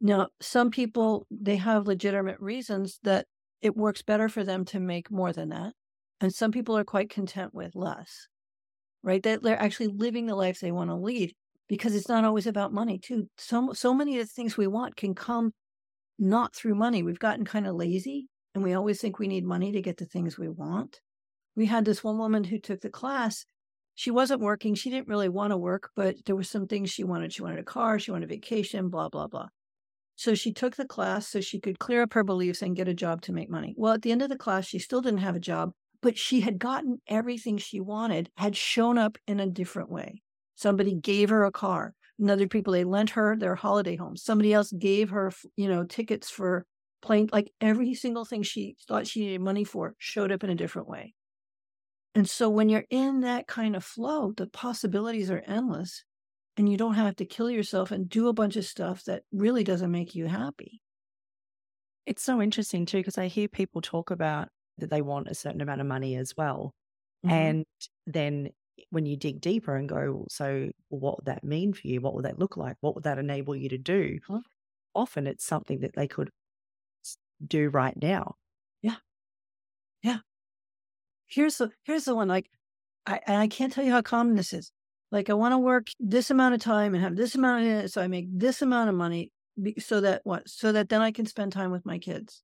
Now, 0.00 0.28
some 0.40 0.70
people, 0.70 1.26
they 1.30 1.56
have 1.56 1.86
legitimate 1.86 2.40
reasons 2.40 2.98
that 3.02 3.26
it 3.62 3.76
works 3.76 4.02
better 4.02 4.28
for 4.28 4.44
them 4.44 4.64
to 4.66 4.80
make 4.80 5.10
more 5.10 5.32
than 5.32 5.48
that. 5.50 5.72
And 6.20 6.32
some 6.34 6.50
people 6.50 6.76
are 6.76 6.84
quite 6.84 7.10
content 7.10 7.54
with 7.54 7.74
less, 7.74 8.28
right? 9.02 9.22
That 9.22 9.42
they're 9.42 9.60
actually 9.60 9.88
living 9.88 10.26
the 10.26 10.34
life 10.34 10.60
they 10.60 10.72
want 10.72 10.90
to 10.90 10.96
lead 10.96 11.34
because 11.68 11.94
it's 11.94 12.08
not 12.08 12.24
always 12.24 12.46
about 12.46 12.72
money 12.72 12.98
too. 12.98 13.28
So, 13.38 13.72
so 13.72 13.94
many 13.94 14.18
of 14.18 14.26
the 14.26 14.32
things 14.32 14.56
we 14.56 14.66
want 14.66 14.96
can 14.96 15.14
come 15.14 15.52
not 16.18 16.54
through 16.54 16.74
money. 16.74 17.02
We've 17.02 17.18
gotten 17.18 17.44
kind 17.44 17.66
of 17.66 17.74
lazy 17.74 18.28
and 18.54 18.64
we 18.64 18.74
always 18.74 19.00
think 19.00 19.18
we 19.18 19.28
need 19.28 19.44
money 19.44 19.72
to 19.72 19.82
get 19.82 19.98
the 19.98 20.06
things 20.06 20.38
we 20.38 20.48
want. 20.48 21.00
We 21.54 21.66
had 21.66 21.84
this 21.84 22.04
one 22.04 22.18
woman 22.18 22.44
who 22.44 22.58
took 22.58 22.80
the 22.80 22.90
class 22.90 23.44
she 23.96 24.10
wasn't 24.10 24.42
working. 24.42 24.74
She 24.74 24.90
didn't 24.90 25.08
really 25.08 25.30
want 25.30 25.52
to 25.52 25.56
work, 25.56 25.90
but 25.96 26.16
there 26.26 26.36
were 26.36 26.44
some 26.44 26.66
things 26.66 26.90
she 26.90 27.02
wanted. 27.02 27.32
She 27.32 27.42
wanted 27.42 27.58
a 27.58 27.64
car, 27.64 27.98
she 27.98 28.10
wanted 28.10 28.30
a 28.30 28.34
vacation, 28.34 28.90
blah, 28.90 29.08
blah, 29.08 29.26
blah. 29.26 29.48
So 30.16 30.34
she 30.34 30.52
took 30.52 30.76
the 30.76 30.86
class 30.86 31.26
so 31.26 31.40
she 31.40 31.58
could 31.58 31.78
clear 31.78 32.02
up 32.02 32.12
her 32.12 32.22
beliefs 32.22 32.60
and 32.60 32.76
get 32.76 32.88
a 32.88 32.94
job 32.94 33.22
to 33.22 33.32
make 33.32 33.50
money. 33.50 33.74
Well, 33.76 33.94
at 33.94 34.02
the 34.02 34.12
end 34.12 34.20
of 34.20 34.28
the 34.28 34.36
class, 34.36 34.66
she 34.66 34.78
still 34.78 35.00
didn't 35.00 35.20
have 35.20 35.34
a 35.34 35.40
job, 35.40 35.72
but 36.02 36.18
she 36.18 36.42
had 36.42 36.58
gotten 36.58 37.00
everything 37.08 37.56
she 37.56 37.80
wanted, 37.80 38.28
had 38.36 38.54
shown 38.54 38.98
up 38.98 39.16
in 39.26 39.40
a 39.40 39.46
different 39.46 39.90
way. 39.90 40.22
Somebody 40.56 40.94
gave 40.94 41.28
her 41.28 41.44
a 41.44 41.52
car. 41.52 41.94
Another 42.18 42.48
people, 42.48 42.72
they 42.72 42.84
lent 42.84 43.10
her 43.10 43.36
their 43.36 43.54
holiday 43.54 43.94
home. 43.94 44.16
Somebody 44.16 44.52
else 44.52 44.72
gave 44.72 45.10
her, 45.10 45.30
you 45.56 45.68
know, 45.68 45.84
tickets 45.84 46.28
for 46.30 46.66
plane. 47.02 47.28
Like 47.32 47.52
every 47.60 47.94
single 47.94 48.24
thing 48.24 48.42
she 48.42 48.74
thought 48.88 49.06
she 49.06 49.20
needed 49.20 49.42
money 49.42 49.64
for 49.64 49.94
showed 49.98 50.32
up 50.32 50.42
in 50.42 50.50
a 50.50 50.54
different 50.54 50.88
way. 50.88 51.14
And 52.14 52.28
so 52.28 52.48
when 52.48 52.70
you're 52.70 52.86
in 52.88 53.20
that 53.20 53.46
kind 53.46 53.76
of 53.76 53.84
flow, 53.84 54.32
the 54.34 54.46
possibilities 54.46 55.30
are 55.30 55.42
endless 55.46 56.02
and 56.56 56.66
you 56.66 56.78
don't 56.78 56.94
have 56.94 57.16
to 57.16 57.26
kill 57.26 57.50
yourself 57.50 57.90
and 57.90 58.08
do 58.08 58.28
a 58.28 58.32
bunch 58.32 58.56
of 58.56 58.64
stuff 58.64 59.04
that 59.04 59.22
really 59.30 59.62
doesn't 59.62 59.90
make 59.90 60.14
you 60.14 60.26
happy. 60.26 60.80
It's 62.06 62.22
so 62.22 62.40
interesting 62.40 62.86
too, 62.86 62.98
because 62.98 63.18
I 63.18 63.26
hear 63.26 63.48
people 63.48 63.82
talk 63.82 64.10
about 64.10 64.48
that 64.78 64.88
they 64.88 65.02
want 65.02 65.28
a 65.28 65.34
certain 65.34 65.60
amount 65.60 65.82
of 65.82 65.86
money 65.86 66.16
as 66.16 66.32
well. 66.34 66.72
Mm-hmm. 67.26 67.34
And 67.34 67.64
then 68.06 68.48
when 68.90 69.06
you 69.06 69.16
dig 69.16 69.40
deeper 69.40 69.76
and 69.76 69.88
go, 69.88 70.26
so 70.28 70.70
what 70.88 71.18
would 71.18 71.26
that 71.26 71.44
mean 71.44 71.72
for 71.72 71.86
you? 71.86 72.00
What 72.00 72.14
would 72.14 72.24
that 72.24 72.38
look 72.38 72.56
like? 72.56 72.76
What 72.80 72.94
would 72.94 73.04
that 73.04 73.18
enable 73.18 73.56
you 73.56 73.68
to 73.70 73.78
do? 73.78 74.18
Huh? 74.26 74.40
Often 74.94 75.26
it's 75.26 75.44
something 75.44 75.80
that 75.80 75.94
they 75.94 76.08
could 76.08 76.30
do 77.46 77.68
right 77.68 77.96
now. 78.00 78.36
Yeah. 78.82 78.96
Yeah 80.02 80.18
here's 81.26 81.58
the 81.58 81.70
here's 81.84 82.04
the 82.04 82.14
one 82.14 82.28
like 82.28 82.50
I 83.06 83.20
and 83.26 83.36
I 83.36 83.48
can't 83.48 83.72
tell 83.72 83.84
you 83.84 83.92
how 83.92 84.02
common 84.02 84.34
this 84.34 84.52
is. 84.52 84.72
Like 85.12 85.30
I 85.30 85.34
want 85.34 85.52
to 85.52 85.58
work 85.58 85.88
this 86.00 86.30
amount 86.30 86.54
of 86.54 86.60
time 86.60 86.94
and 86.94 87.02
have 87.02 87.16
this 87.16 87.34
amount 87.34 87.66
of 87.66 87.90
so 87.90 88.02
I 88.02 88.08
make 88.08 88.26
this 88.30 88.62
amount 88.62 88.88
of 88.88 88.96
money 88.96 89.30
so 89.78 90.00
that 90.00 90.22
what 90.24 90.48
so 90.48 90.72
that 90.72 90.88
then 90.88 91.02
I 91.02 91.12
can 91.12 91.26
spend 91.26 91.52
time 91.52 91.70
with 91.70 91.86
my 91.86 91.98
kids. 91.98 92.42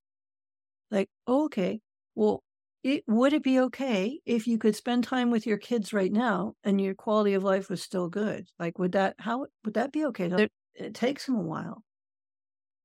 Like 0.90 1.08
oh, 1.26 1.46
okay, 1.46 1.80
well, 2.14 2.42
it 2.82 3.04
would 3.06 3.32
it 3.32 3.42
be 3.42 3.60
okay 3.60 4.20
if 4.26 4.46
you 4.46 4.58
could 4.58 4.74
spend 4.76 5.04
time 5.04 5.30
with 5.30 5.46
your 5.46 5.58
kids 5.58 5.92
right 5.92 6.12
now 6.12 6.54
and 6.64 6.80
your 6.80 6.94
quality 6.94 7.34
of 7.34 7.44
life 7.44 7.70
was 7.70 7.82
still 7.82 8.08
good? 8.08 8.46
Like 8.58 8.78
would 8.78 8.92
that 8.92 9.16
how 9.18 9.46
would 9.64 9.74
that 9.74 9.92
be 9.92 10.04
okay? 10.06 10.26
It, 10.26 10.52
it 10.74 10.94
takes 10.94 11.26
them 11.26 11.36
a 11.36 11.42
while 11.42 11.82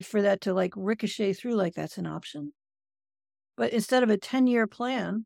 for 0.04 0.22
that 0.22 0.42
to 0.42 0.54
like 0.54 0.74
ricochet 0.76 1.34
through 1.34 1.56
like 1.56 1.74
that's 1.74 1.98
an 1.98 2.08
option. 2.08 2.54
But 3.56 3.74
instead 3.74 4.04
of 4.04 4.10
a 4.10 4.18
10 4.18 4.46
year 4.46 4.68
plan, 4.68 5.26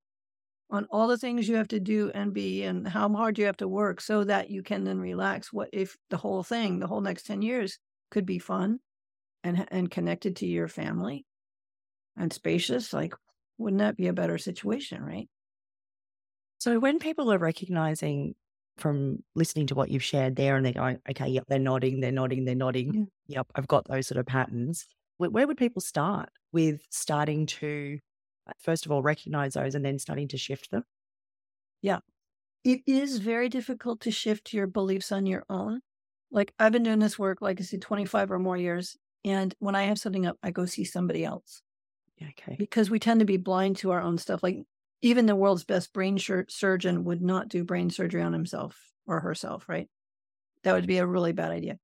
on 0.71 0.87
all 0.89 1.07
the 1.07 1.17
things 1.17 1.49
you 1.49 1.57
have 1.57 1.67
to 1.67 1.79
do 1.79 2.09
and 2.15 2.33
be 2.33 2.63
and 2.63 2.87
how 2.87 3.09
hard 3.09 3.37
you 3.37 3.45
have 3.45 3.57
to 3.57 3.67
work 3.67 3.99
so 3.99 4.23
that 4.23 4.49
you 4.49 4.63
can 4.63 4.85
then 4.85 4.99
relax 4.99 5.51
what 5.51 5.69
if 5.73 5.97
the 6.09 6.17
whole 6.17 6.43
thing 6.43 6.79
the 6.79 6.87
whole 6.87 7.01
next 7.01 7.25
10 7.25 7.41
years 7.41 7.77
could 8.09 8.25
be 8.25 8.39
fun 8.39 8.79
and 9.43 9.67
and 9.69 9.91
connected 9.91 10.37
to 10.37 10.47
your 10.47 10.67
family 10.67 11.25
and 12.15 12.31
spacious 12.31 12.93
like 12.93 13.13
wouldn't 13.61 13.79
that 13.79 13.97
be 13.97 14.07
a 14.07 14.13
better 14.13 14.37
situation 14.37 15.03
right 15.03 15.29
so 16.59 16.79
when 16.79 16.99
people 16.99 17.31
are 17.31 17.37
recognizing 17.37 18.35
from 18.77 19.19
listening 19.35 19.67
to 19.67 19.75
what 19.75 19.89
you've 19.89 20.03
shared 20.03 20.35
there 20.35 20.55
and 20.55 20.65
they're 20.65 20.73
going 20.73 20.97
okay 21.09 21.27
yep 21.27 21.43
they're 21.47 21.59
nodding 21.59 21.99
they're 21.99 22.11
nodding 22.11 22.45
they're 22.45 22.55
nodding 22.55 23.07
yeah. 23.27 23.37
yep 23.37 23.47
i've 23.55 23.67
got 23.67 23.87
those 23.87 24.07
sort 24.07 24.17
of 24.17 24.25
patterns 24.25 24.87
where, 25.21 25.29
where 25.29 25.47
would 25.47 25.57
people 25.57 25.81
start 25.81 26.29
with 26.51 26.81
starting 26.89 27.45
to 27.45 27.99
uh, 28.47 28.53
first 28.57 28.85
of 28.85 28.91
all 28.91 29.03
recognize 29.03 29.53
those 29.53 29.75
and 29.75 29.85
then 29.85 29.99
starting 29.99 30.27
to 30.29 30.37
shift 30.37 30.71
them? 30.71 30.83
Yeah. 31.81 31.99
It 32.63 32.81
is 32.87 33.17
very 33.17 33.47
difficult 33.47 34.01
to 34.01 34.11
shift 34.11 34.51
your 34.51 34.65
beliefs 34.65 35.11
on 35.11 35.27
your 35.27 35.43
own. 35.47 35.81
Like 36.31 36.53
I've 36.57 36.71
been 36.71 36.83
doing 36.83 36.99
this 36.99 37.19
work, 37.19 37.39
like 37.39 37.59
I 37.59 37.63
said, 37.63 37.81
25 37.81 38.31
or 38.31 38.39
more 38.39 38.57
years. 38.57 38.97
And 39.23 39.53
when 39.59 39.75
I 39.75 39.83
have 39.83 39.99
something 39.99 40.25
up, 40.25 40.37
I 40.41 40.49
go 40.49 40.65
see 40.65 40.85
somebody 40.85 41.23
else. 41.23 41.61
Okay. 42.29 42.55
Because 42.57 42.89
we 42.89 42.99
tend 42.99 43.19
to 43.19 43.25
be 43.25 43.37
blind 43.37 43.77
to 43.77 43.91
our 43.91 44.01
own 44.01 44.17
stuff. 44.17 44.43
Like 44.43 44.57
even 45.01 45.25
the 45.25 45.35
world's 45.35 45.63
best 45.63 45.93
brain 45.93 46.17
surgeon 46.17 47.03
would 47.05 47.21
not 47.21 47.47
do 47.47 47.63
brain 47.63 47.89
surgery 47.89 48.21
on 48.21 48.33
himself 48.33 48.77
or 49.07 49.19
herself, 49.19 49.67
right? 49.67 49.87
That 50.63 50.73
would 50.73 50.87
be 50.87 50.97
a 50.97 51.07
really 51.07 51.33
bad 51.33 51.51
idea. 51.51 51.77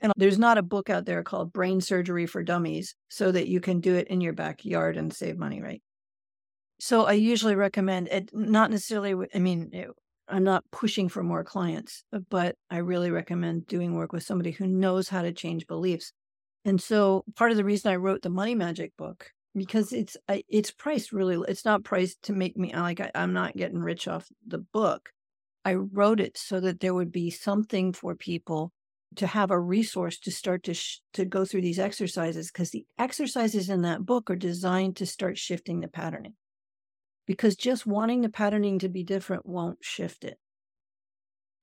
And 0.00 0.12
there's 0.16 0.38
not 0.38 0.56
a 0.56 0.62
book 0.62 0.88
out 0.88 1.04
there 1.04 1.22
called 1.22 1.52
Brain 1.52 1.80
Surgery 1.80 2.26
for 2.26 2.42
Dummies 2.42 2.94
so 3.08 3.30
that 3.32 3.48
you 3.48 3.60
can 3.60 3.80
do 3.80 3.96
it 3.96 4.08
in 4.08 4.20
your 4.20 4.32
backyard 4.32 4.96
and 4.96 5.12
save 5.12 5.36
money, 5.36 5.60
right? 5.60 5.82
So 6.78 7.04
I 7.04 7.12
usually 7.12 7.54
recommend 7.54 8.08
it, 8.08 8.30
not 8.32 8.70
necessarily, 8.70 9.28
I 9.34 9.38
mean, 9.38 9.70
it, 9.72 9.88
I'm 10.26 10.44
not 10.44 10.64
pushing 10.70 11.08
for 11.10 11.22
more 11.22 11.44
clients, 11.44 12.04
but 12.30 12.56
I 12.70 12.78
really 12.78 13.10
recommend 13.10 13.66
doing 13.66 13.94
work 13.94 14.12
with 14.12 14.22
somebody 14.22 14.52
who 14.52 14.66
knows 14.66 15.08
how 15.08 15.20
to 15.22 15.32
change 15.32 15.66
beliefs. 15.66 16.12
And 16.64 16.80
so 16.80 17.24
part 17.36 17.50
of 17.50 17.56
the 17.56 17.64
reason 17.64 17.90
I 17.90 17.96
wrote 17.96 18.22
the 18.22 18.30
Money 18.30 18.54
Magic 18.54 18.96
book 18.96 19.32
because 19.54 19.92
it's 19.92 20.16
it's 20.28 20.70
priced 20.70 21.12
really 21.12 21.38
it's 21.48 21.64
not 21.64 21.82
priced 21.82 22.22
to 22.22 22.32
make 22.32 22.56
me 22.56 22.72
like 22.74 23.00
I, 23.00 23.10
I'm 23.14 23.32
not 23.32 23.56
getting 23.56 23.78
rich 23.78 24.06
off 24.06 24.28
the 24.46 24.58
book. 24.58 25.10
I 25.64 25.74
wrote 25.74 26.20
it 26.20 26.38
so 26.38 26.60
that 26.60 26.80
there 26.80 26.94
would 26.94 27.12
be 27.12 27.30
something 27.30 27.92
for 27.92 28.14
people 28.14 28.72
to 29.16 29.26
have 29.26 29.50
a 29.50 29.58
resource 29.58 30.18
to 30.20 30.30
start 30.30 30.62
to 30.64 30.74
sh- 30.74 31.00
to 31.14 31.24
go 31.24 31.44
through 31.44 31.62
these 31.62 31.78
exercises 31.78 32.50
because 32.50 32.70
the 32.70 32.86
exercises 32.98 33.68
in 33.68 33.82
that 33.82 34.06
book 34.06 34.30
are 34.30 34.36
designed 34.36 34.96
to 34.96 35.06
start 35.06 35.36
shifting 35.36 35.80
the 35.80 35.88
patterning 35.88 36.34
because 37.26 37.56
just 37.56 37.86
wanting 37.86 38.20
the 38.20 38.28
patterning 38.28 38.78
to 38.78 38.88
be 38.88 39.02
different 39.02 39.44
won't 39.44 39.78
shift 39.80 40.24
it 40.24 40.38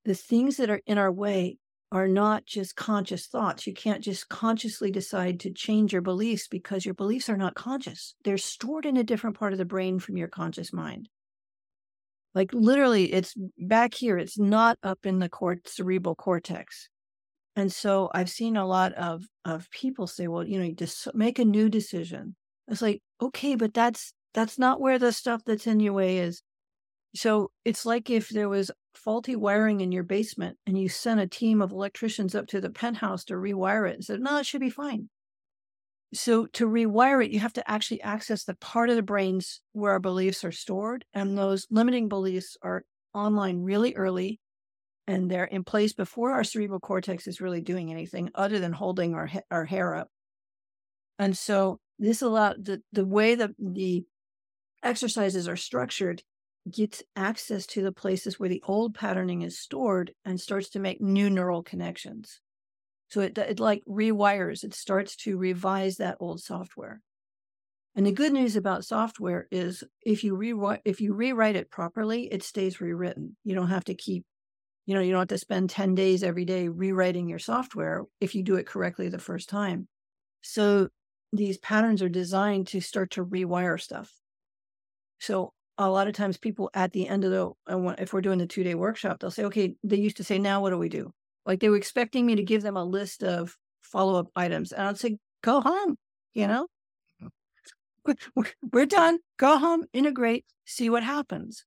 the 0.04 0.14
things 0.14 0.58
that 0.58 0.70
are 0.70 0.82
in 0.86 0.98
our 0.98 1.10
way 1.10 1.56
are 1.90 2.08
not 2.08 2.44
just 2.44 2.76
conscious 2.76 3.26
thoughts 3.26 3.66
you 3.66 3.72
can't 3.72 4.02
just 4.02 4.28
consciously 4.28 4.90
decide 4.90 5.40
to 5.40 5.50
change 5.50 5.92
your 5.92 6.02
beliefs 6.02 6.46
because 6.48 6.84
your 6.84 6.94
beliefs 6.94 7.28
are 7.28 7.36
not 7.36 7.54
conscious 7.54 8.14
they're 8.24 8.38
stored 8.38 8.84
in 8.86 8.96
a 8.96 9.04
different 9.04 9.38
part 9.38 9.52
of 9.52 9.58
the 9.58 9.64
brain 9.64 9.98
from 9.98 10.16
your 10.16 10.28
conscious 10.28 10.72
mind 10.72 11.08
like 12.34 12.52
literally 12.52 13.12
it's 13.12 13.34
back 13.58 13.94
here 13.94 14.18
it's 14.18 14.38
not 14.38 14.78
up 14.82 15.04
in 15.04 15.18
the 15.18 15.28
cort- 15.28 15.68
cerebral 15.68 16.14
cortex 16.14 16.88
and 17.58 17.72
so 17.72 18.08
I've 18.14 18.30
seen 18.30 18.56
a 18.56 18.64
lot 18.64 18.92
of 18.92 19.24
of 19.44 19.68
people 19.72 20.06
say, 20.06 20.28
well, 20.28 20.46
you 20.46 20.60
know, 20.60 20.64
you 20.64 20.76
just 20.76 21.12
make 21.12 21.40
a 21.40 21.44
new 21.44 21.68
decision. 21.68 22.36
It's 22.68 22.80
like, 22.80 23.02
okay, 23.20 23.56
but 23.56 23.74
that's 23.74 24.12
that's 24.32 24.60
not 24.60 24.80
where 24.80 24.96
the 24.96 25.10
stuff 25.10 25.42
that's 25.44 25.66
in 25.66 25.80
your 25.80 25.92
way 25.92 26.18
is. 26.18 26.40
So 27.14 27.50
it's 27.64 27.86
like 27.86 28.10
if 28.10 28.28
there 28.28 28.48
was 28.48 28.70
faulty 28.94 29.36
wiring 29.36 29.80
in 29.80 29.92
your 29.92 30.02
basement 30.02 30.58
and 30.66 30.78
you 30.78 30.88
sent 30.88 31.20
a 31.20 31.26
team 31.26 31.62
of 31.62 31.72
electricians 31.72 32.34
up 32.34 32.46
to 32.48 32.60
the 32.60 32.70
penthouse 32.70 33.24
to 33.24 33.34
rewire 33.34 33.88
it 33.88 33.94
and 33.94 34.04
said, 34.04 34.20
no, 34.20 34.38
it 34.38 34.46
should 34.46 34.60
be 34.60 34.70
fine. 34.70 35.08
So 36.14 36.46
to 36.46 36.66
rewire 36.66 37.24
it, 37.24 37.30
you 37.30 37.40
have 37.40 37.52
to 37.54 37.70
actually 37.70 38.02
access 38.02 38.44
the 38.44 38.54
part 38.54 38.90
of 38.90 38.96
the 38.96 39.02
brains 39.02 39.60
where 39.72 39.92
our 39.92 40.00
beliefs 40.00 40.44
are 40.44 40.52
stored. 40.52 41.04
And 41.12 41.36
those 41.36 41.66
limiting 41.70 42.08
beliefs 42.08 42.56
are 42.62 42.84
online 43.14 43.62
really 43.62 43.94
early 43.94 44.40
and 45.08 45.30
they're 45.30 45.44
in 45.44 45.64
place 45.64 45.94
before 45.94 46.32
our 46.32 46.44
cerebral 46.44 46.80
cortex 46.80 47.26
is 47.26 47.40
really 47.40 47.62
doing 47.62 47.90
anything 47.90 48.30
other 48.34 48.58
than 48.58 48.72
holding 48.72 49.14
our 49.14 49.28
our 49.50 49.64
hair 49.64 49.94
up. 49.94 50.08
And 51.18 51.36
so 51.36 51.80
this 51.98 52.20
allowed 52.20 52.64
the 52.64 52.82
the 52.92 53.06
way 53.06 53.34
that 53.34 53.50
the 53.58 54.04
exercises 54.82 55.48
are 55.48 55.56
structured 55.56 56.22
gets 56.70 57.02
access 57.16 57.66
to 57.66 57.82
the 57.82 57.92
places 57.92 58.38
where 58.38 58.48
the 58.48 58.62
old 58.66 58.94
patterning 58.94 59.42
is 59.42 59.58
stored 59.58 60.12
and 60.24 60.40
starts 60.40 60.70
to 60.70 60.78
make 60.78 61.00
new 61.00 61.30
neural 61.30 61.62
connections. 61.62 62.40
So 63.08 63.20
it, 63.20 63.38
it 63.38 63.60
like 63.60 63.82
rewires, 63.88 64.64
it 64.64 64.74
starts 64.74 65.16
to 65.16 65.38
revise 65.38 65.96
that 65.96 66.18
old 66.20 66.40
software. 66.40 67.00
And 67.94 68.06
the 68.06 68.12
good 68.12 68.32
news 68.32 68.54
about 68.54 68.84
software 68.84 69.48
is 69.50 69.82
if 70.02 70.22
you 70.22 70.36
rewrite 70.36 70.82
if 70.84 71.00
you 71.00 71.14
rewrite 71.14 71.56
it 71.56 71.70
properly, 71.70 72.32
it 72.32 72.42
stays 72.42 72.80
rewritten. 72.80 73.36
You 73.44 73.54
don't 73.54 73.70
have 73.70 73.84
to 73.84 73.94
keep 73.94 74.24
you 74.86 74.94
know, 74.94 75.02
you 75.02 75.10
don't 75.10 75.20
have 75.20 75.28
to 75.28 75.38
spend 75.38 75.68
10 75.68 75.94
days 75.94 76.22
every 76.22 76.46
day 76.46 76.68
rewriting 76.68 77.28
your 77.28 77.38
software 77.38 78.04
if 78.22 78.34
you 78.34 78.42
do 78.42 78.54
it 78.54 78.66
correctly 78.66 79.10
the 79.10 79.18
first 79.18 79.48
time. 79.48 79.86
So 80.40 80.88
these 81.30 81.58
patterns 81.58 82.00
are 82.00 82.08
designed 82.08 82.68
to 82.68 82.80
start 82.80 83.10
to 83.12 83.24
rewire 83.24 83.78
stuff. 83.78 84.10
So 85.18 85.52
a 85.78 85.88
lot 85.88 86.08
of 86.08 86.14
times 86.14 86.36
people 86.36 86.70
at 86.74 86.92
the 86.92 87.06
end 87.06 87.24
of 87.24 87.30
the 87.30 87.72
uh, 87.72 87.94
if 87.98 88.12
we're 88.12 88.20
doing 88.20 88.38
the 88.38 88.46
two 88.46 88.64
day 88.64 88.74
workshop 88.74 89.18
they'll 89.20 89.30
say 89.30 89.44
okay 89.44 89.74
they 89.84 89.96
used 89.96 90.16
to 90.16 90.24
say 90.24 90.38
now 90.38 90.60
what 90.60 90.70
do 90.70 90.78
we 90.78 90.88
do? 90.88 91.12
Like 91.46 91.60
they 91.60 91.68
were 91.68 91.76
expecting 91.76 92.26
me 92.26 92.36
to 92.36 92.42
give 92.42 92.62
them 92.62 92.76
a 92.76 92.84
list 92.84 93.22
of 93.22 93.56
follow-up 93.80 94.26
items 94.36 94.72
and 94.72 94.86
i'd 94.86 94.98
say 94.98 95.16
go 95.42 95.62
home 95.62 95.96
you 96.34 96.46
know? 96.46 96.66
We're 98.72 98.86
done. 98.86 99.18
Go 99.38 99.58
home 99.58 99.84
integrate 99.92 100.44
see 100.64 100.90
what 100.90 101.02
happens. 101.02 101.64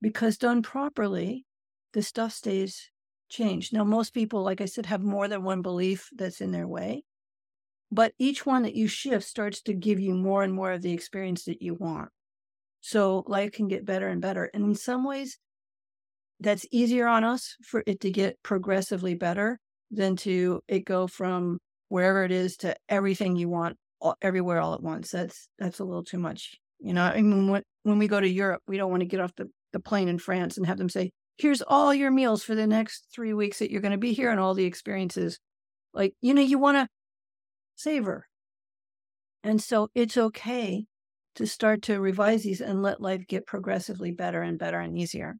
Because 0.00 0.36
done 0.36 0.62
properly 0.62 1.46
the 1.92 2.02
stuff 2.02 2.32
stays 2.32 2.90
changed. 3.28 3.72
Now, 3.72 3.84
most 3.84 4.12
people, 4.12 4.42
like 4.42 4.60
I 4.60 4.66
said, 4.66 4.86
have 4.86 5.02
more 5.02 5.26
than 5.26 5.42
one 5.42 5.62
belief 5.62 6.10
that's 6.14 6.40
in 6.40 6.52
their 6.52 6.68
way, 6.68 7.04
but 7.90 8.12
each 8.18 8.44
one 8.44 8.62
that 8.64 8.74
you 8.74 8.86
shift 8.86 9.26
starts 9.26 9.62
to 9.62 9.72
give 9.72 9.98
you 9.98 10.14
more 10.14 10.42
and 10.42 10.52
more 10.52 10.72
of 10.72 10.82
the 10.82 10.92
experience 10.92 11.44
that 11.44 11.62
you 11.62 11.74
want. 11.74 12.10
So 12.86 13.24
life 13.26 13.50
can 13.50 13.66
get 13.66 13.84
better 13.84 14.06
and 14.06 14.22
better. 14.22 14.48
And 14.54 14.62
in 14.62 14.76
some 14.76 15.04
ways, 15.04 15.38
that's 16.38 16.64
easier 16.70 17.08
on 17.08 17.24
us 17.24 17.56
for 17.64 17.82
it 17.84 17.98
to 18.02 18.12
get 18.12 18.40
progressively 18.44 19.16
better 19.16 19.58
than 19.90 20.14
to 20.18 20.60
it 20.68 20.84
go 20.84 21.08
from 21.08 21.58
wherever 21.88 22.22
it 22.22 22.30
is 22.30 22.56
to 22.58 22.76
everything 22.88 23.34
you 23.34 23.48
want 23.48 23.76
all, 24.00 24.14
everywhere 24.22 24.60
all 24.60 24.72
at 24.72 24.84
once. 24.84 25.10
That's 25.10 25.48
that's 25.58 25.80
a 25.80 25.84
little 25.84 26.04
too 26.04 26.18
much. 26.18 26.54
You 26.78 26.94
know, 26.94 27.02
I 27.02 27.22
mean, 27.22 27.50
when, 27.50 27.64
when 27.82 27.98
we 27.98 28.06
go 28.06 28.20
to 28.20 28.28
Europe, 28.28 28.62
we 28.68 28.76
don't 28.76 28.92
want 28.92 29.00
to 29.00 29.08
get 29.08 29.18
off 29.18 29.34
the, 29.34 29.50
the 29.72 29.80
plane 29.80 30.06
in 30.06 30.20
France 30.20 30.56
and 30.56 30.64
have 30.64 30.78
them 30.78 30.88
say, 30.88 31.10
here's 31.38 31.62
all 31.62 31.92
your 31.92 32.12
meals 32.12 32.44
for 32.44 32.54
the 32.54 32.68
next 32.68 33.08
three 33.12 33.34
weeks 33.34 33.58
that 33.58 33.72
you're 33.72 33.80
going 33.80 33.90
to 33.90 33.98
be 33.98 34.12
here 34.12 34.30
and 34.30 34.38
all 34.38 34.54
the 34.54 34.64
experiences. 34.64 35.40
Like, 35.92 36.14
you 36.20 36.34
know, 36.34 36.42
you 36.42 36.60
want 36.60 36.76
to 36.76 36.86
savor. 37.74 38.28
And 39.42 39.60
so 39.60 39.88
it's 39.92 40.16
okay 40.16 40.86
to 41.36 41.46
start 41.46 41.82
to 41.82 42.00
revise 42.00 42.42
these 42.42 42.60
and 42.60 42.82
let 42.82 43.00
life 43.00 43.26
get 43.26 43.46
progressively 43.46 44.10
better 44.10 44.42
and 44.42 44.58
better 44.58 44.80
and 44.80 44.98
easier. 44.98 45.36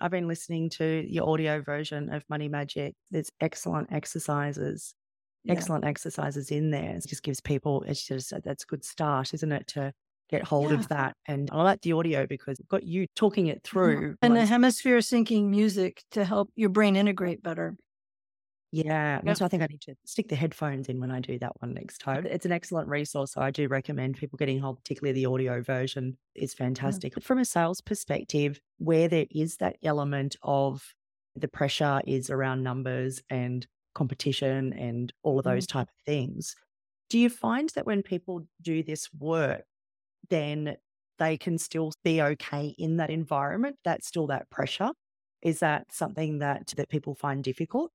I've 0.00 0.10
been 0.10 0.28
listening 0.28 0.68
to 0.70 1.04
your 1.08 1.28
audio 1.28 1.62
version 1.62 2.12
of 2.12 2.22
Money 2.28 2.48
Magic. 2.48 2.94
There's 3.10 3.30
excellent 3.40 3.92
exercises, 3.92 4.94
yeah. 5.44 5.52
excellent 5.52 5.84
exercises 5.84 6.50
in 6.50 6.70
there. 6.70 6.96
It 6.96 7.06
just 7.06 7.22
gives 7.22 7.40
people, 7.40 7.82
it's 7.86 8.06
just 8.06 8.32
that's 8.44 8.64
a 8.64 8.66
good 8.66 8.84
start, 8.84 9.32
isn't 9.32 9.52
it? 9.52 9.66
To 9.68 9.92
get 10.28 10.44
hold 10.44 10.70
yeah. 10.70 10.78
of 10.78 10.88
that. 10.88 11.14
And 11.26 11.48
I 11.52 11.62
like 11.62 11.80
the 11.82 11.92
audio 11.92 12.26
because 12.26 12.58
I've 12.60 12.68
got 12.68 12.82
you 12.82 13.06
talking 13.14 13.46
it 13.46 13.62
mm-hmm. 13.62 13.70
through. 13.70 14.16
And 14.20 14.36
the 14.36 14.44
hemisphere 14.44 14.98
syncing 14.98 15.44
music 15.44 16.02
to 16.10 16.24
help 16.24 16.50
your 16.56 16.68
brain 16.70 16.96
integrate 16.96 17.42
better. 17.42 17.76
Yeah. 18.72 19.20
So 19.34 19.44
I 19.44 19.48
think 19.48 19.62
I 19.62 19.66
need 19.66 19.80
to 19.82 19.94
stick 20.04 20.28
the 20.28 20.36
headphones 20.36 20.88
in 20.88 21.00
when 21.00 21.10
I 21.10 21.20
do 21.20 21.38
that 21.38 21.52
one 21.60 21.72
next 21.72 21.98
time. 21.98 22.26
It's 22.26 22.44
an 22.44 22.52
excellent 22.52 22.88
resource. 22.88 23.32
So 23.32 23.40
I 23.40 23.50
do 23.50 23.68
recommend 23.68 24.16
people 24.16 24.36
getting 24.36 24.58
hold, 24.58 24.78
particularly 24.78 25.12
the 25.12 25.26
audio 25.26 25.62
version 25.62 26.16
is 26.34 26.52
fantastic. 26.52 27.22
From 27.22 27.38
a 27.38 27.44
sales 27.44 27.80
perspective, 27.80 28.60
where 28.78 29.08
there 29.08 29.26
is 29.30 29.56
that 29.58 29.76
element 29.82 30.36
of 30.42 30.94
the 31.34 31.48
pressure 31.48 32.00
is 32.06 32.28
around 32.28 32.62
numbers 32.62 33.22
and 33.30 33.66
competition 33.94 34.72
and 34.72 35.12
all 35.22 35.38
of 35.38 35.44
mm-hmm. 35.44 35.54
those 35.54 35.66
mm. 35.66 35.70
type 35.70 35.88
of 35.88 36.04
things. 36.04 36.54
Do 37.08 37.18
you 37.18 37.30
find 37.30 37.70
that 37.76 37.86
when 37.86 38.02
people 38.02 38.46
do 38.60 38.82
this 38.82 39.08
work, 39.16 39.62
then 40.28 40.76
they 41.18 41.36
can 41.36 41.56
still 41.56 41.92
be 42.04 42.20
okay 42.20 42.74
in 42.78 42.96
that 42.96 43.10
environment. 43.10 43.76
That's 43.84 44.06
still 44.06 44.26
that 44.26 44.50
pressure. 44.50 44.90
Is 45.40 45.60
that 45.60 45.92
something 45.92 46.40
that 46.40 46.74
that 46.76 46.88
people 46.88 47.14
find 47.14 47.44
difficult? 47.44 47.92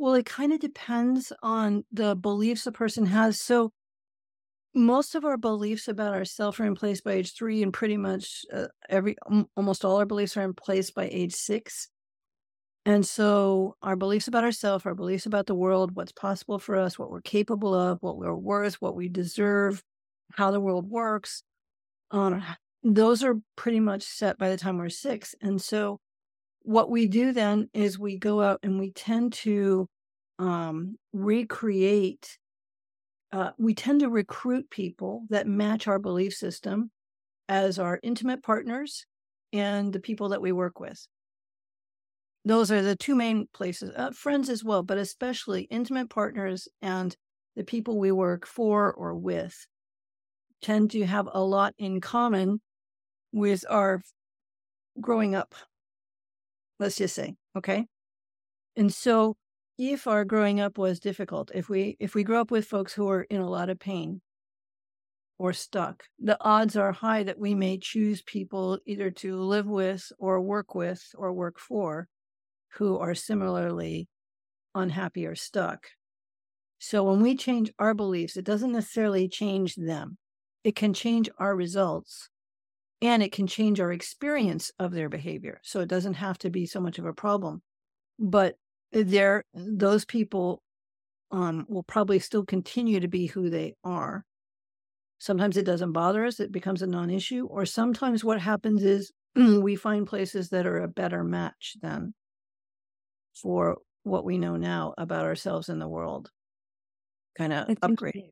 Well, 0.00 0.14
it 0.14 0.24
kind 0.24 0.50
of 0.54 0.60
depends 0.60 1.30
on 1.42 1.84
the 1.92 2.16
beliefs 2.16 2.66
a 2.66 2.72
person 2.72 3.04
has. 3.04 3.38
So 3.38 3.70
most 4.74 5.14
of 5.14 5.26
our 5.26 5.36
beliefs 5.36 5.88
about 5.88 6.14
ourselves 6.14 6.58
are 6.58 6.64
in 6.64 6.74
place 6.74 7.02
by 7.02 7.12
age 7.12 7.34
three, 7.34 7.62
and 7.62 7.70
pretty 7.70 7.98
much 7.98 8.46
uh, 8.50 8.68
every 8.88 9.16
almost 9.56 9.84
all 9.84 9.96
our 9.96 10.06
beliefs 10.06 10.38
are 10.38 10.42
in 10.42 10.54
place 10.54 10.90
by 10.90 11.06
age 11.12 11.34
six. 11.34 11.88
And 12.86 13.04
so 13.04 13.76
our 13.82 13.94
beliefs 13.94 14.26
about 14.26 14.42
ourselves, 14.44 14.86
our 14.86 14.94
beliefs 14.94 15.26
about 15.26 15.44
the 15.44 15.54
world, 15.54 15.94
what's 15.94 16.12
possible 16.12 16.58
for 16.58 16.76
us, 16.76 16.98
what 16.98 17.10
we're 17.10 17.20
capable 17.20 17.74
of, 17.74 17.98
what 18.00 18.16
we're 18.16 18.34
worth, 18.34 18.76
what 18.80 18.96
we 18.96 19.10
deserve, 19.10 19.82
how 20.32 20.50
the 20.50 20.60
world 20.60 20.88
works. 20.88 21.42
Um, 22.10 22.42
those 22.82 23.22
are 23.22 23.34
pretty 23.56 23.80
much 23.80 24.04
set 24.04 24.38
by 24.38 24.48
the 24.48 24.56
time 24.56 24.78
we're 24.78 24.88
six. 24.88 25.34
And 25.42 25.60
so 25.60 26.00
what 26.62 26.90
we 26.90 27.06
do 27.06 27.32
then 27.32 27.68
is 27.72 27.98
we 27.98 28.18
go 28.18 28.42
out 28.42 28.60
and 28.62 28.78
we 28.78 28.92
tend 28.92 29.32
to 29.32 29.88
um, 30.38 30.96
recreate, 31.12 32.38
uh, 33.32 33.50
we 33.58 33.74
tend 33.74 34.00
to 34.00 34.08
recruit 34.08 34.70
people 34.70 35.24
that 35.30 35.46
match 35.46 35.86
our 35.86 35.98
belief 35.98 36.34
system 36.34 36.90
as 37.48 37.78
our 37.78 37.98
intimate 38.02 38.42
partners 38.42 39.04
and 39.52 39.92
the 39.92 40.00
people 40.00 40.30
that 40.30 40.42
we 40.42 40.52
work 40.52 40.80
with. 40.80 41.06
Those 42.44 42.70
are 42.70 42.82
the 42.82 42.96
two 42.96 43.14
main 43.14 43.48
places, 43.52 43.90
uh, 43.94 44.12
friends 44.12 44.48
as 44.48 44.64
well, 44.64 44.82
but 44.82 44.98
especially 44.98 45.62
intimate 45.64 46.08
partners 46.08 46.68
and 46.80 47.14
the 47.56 47.64
people 47.64 47.98
we 47.98 48.12
work 48.12 48.46
for 48.46 48.92
or 48.92 49.14
with 49.14 49.54
tend 50.62 50.90
to 50.92 51.04
have 51.04 51.28
a 51.32 51.42
lot 51.42 51.74
in 51.78 52.00
common 52.00 52.60
with 53.32 53.64
our 53.68 54.00
growing 55.00 55.34
up. 55.34 55.54
Let's 56.80 56.96
just 56.96 57.14
say, 57.14 57.36
okay? 57.56 57.86
And 58.74 58.92
so 58.92 59.36
if 59.78 60.06
our 60.06 60.24
growing 60.24 60.58
up 60.60 60.78
was 60.78 60.98
difficult, 60.98 61.50
if 61.54 61.68
we 61.68 61.96
if 62.00 62.14
we 62.14 62.24
grew 62.24 62.40
up 62.40 62.50
with 62.50 62.66
folks 62.66 62.92
who 62.94 63.08
are 63.08 63.22
in 63.22 63.40
a 63.40 63.48
lot 63.48 63.70
of 63.70 63.78
pain 63.78 64.20
or 65.38 65.52
stuck, 65.52 66.04
the 66.18 66.38
odds 66.40 66.76
are 66.76 66.92
high 66.92 67.22
that 67.22 67.38
we 67.38 67.54
may 67.54 67.78
choose 67.78 68.22
people 68.22 68.78
either 68.86 69.10
to 69.10 69.36
live 69.36 69.66
with 69.66 70.10
or 70.18 70.40
work 70.40 70.74
with 70.74 71.02
or 71.16 71.32
work 71.32 71.58
for 71.58 72.08
who 72.74 72.98
are 72.98 73.14
similarly 73.14 74.08
unhappy 74.74 75.26
or 75.26 75.34
stuck. 75.34 75.86
So 76.78 77.04
when 77.04 77.20
we 77.20 77.36
change 77.36 77.70
our 77.78 77.92
beliefs, 77.92 78.36
it 78.36 78.44
doesn't 78.44 78.72
necessarily 78.72 79.28
change 79.28 79.74
them. 79.74 80.16
It 80.64 80.76
can 80.76 80.94
change 80.94 81.28
our 81.38 81.54
results 81.54 82.29
and 83.02 83.22
it 83.22 83.32
can 83.32 83.46
change 83.46 83.80
our 83.80 83.92
experience 83.92 84.72
of 84.78 84.92
their 84.92 85.08
behavior. 85.08 85.60
So 85.62 85.80
it 85.80 85.88
doesn't 85.88 86.14
have 86.14 86.38
to 86.38 86.50
be 86.50 86.66
so 86.66 86.80
much 86.80 86.98
of 86.98 87.06
a 87.06 87.12
problem. 87.12 87.62
But 88.18 88.56
there, 88.92 89.44
those 89.54 90.04
people 90.04 90.62
um, 91.30 91.64
will 91.68 91.82
probably 91.82 92.18
still 92.18 92.44
continue 92.44 93.00
to 93.00 93.08
be 93.08 93.26
who 93.26 93.48
they 93.48 93.74
are. 93.84 94.24
Sometimes 95.18 95.56
it 95.56 95.66
doesn't 95.66 95.92
bother 95.92 96.24
us, 96.24 96.40
it 96.40 96.52
becomes 96.52 96.82
a 96.82 96.86
non 96.86 97.10
issue. 97.10 97.46
Or 97.50 97.64
sometimes 97.66 98.24
what 98.24 98.40
happens 98.40 98.82
is 98.82 99.12
we 99.34 99.76
find 99.76 100.06
places 100.06 100.50
that 100.50 100.66
are 100.66 100.78
a 100.78 100.88
better 100.88 101.24
match 101.24 101.76
then 101.80 102.14
for 103.34 103.78
what 104.02 104.24
we 104.24 104.38
know 104.38 104.56
now 104.56 104.94
about 104.98 105.24
ourselves 105.24 105.68
and 105.68 105.80
the 105.80 105.88
world. 105.88 106.30
Kind 107.36 107.52
of 107.52 107.76
upgrade. 107.82 108.30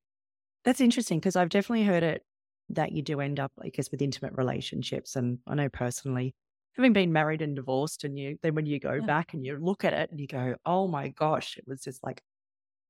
That's 0.65 0.81
interesting 0.81 1.19
because 1.21 1.37
I've 1.37 1.51
definitely 1.51 1.85
heard 1.85 2.03
it 2.03 2.23
that 2.71 2.93
you 2.93 3.03
do 3.03 3.21
end 3.21 3.41
up, 3.41 3.53
I 3.63 3.69
guess, 3.69 3.91
with 3.91 4.03
intimate 4.03 4.35
relationships. 4.37 5.17
And 5.17 5.39
I 5.47 5.55
know 5.55 5.69
personally, 5.69 6.35
having 6.77 6.93
been 6.93 7.13
married 7.13 7.43
and 7.43 7.57
divorced, 7.57 8.05
and 8.05 8.19
you 8.19 8.39
then 8.43 8.55
when 8.55 8.67
you 8.67 8.79
go 8.79 8.95
yeah. 8.95 9.07
back 9.07 9.35
and 9.35 9.45
you 9.45 9.59
look 9.59 9.85
at 9.85 9.93
it 9.93 10.11
and 10.11 10.21
you 10.21 10.27
go, 10.27 10.55
oh 10.65 10.89
my 10.89 11.09
gosh, 11.09 11.57
it 11.57 11.65
was 11.67 11.83
just 11.83 12.03
like 12.05 12.23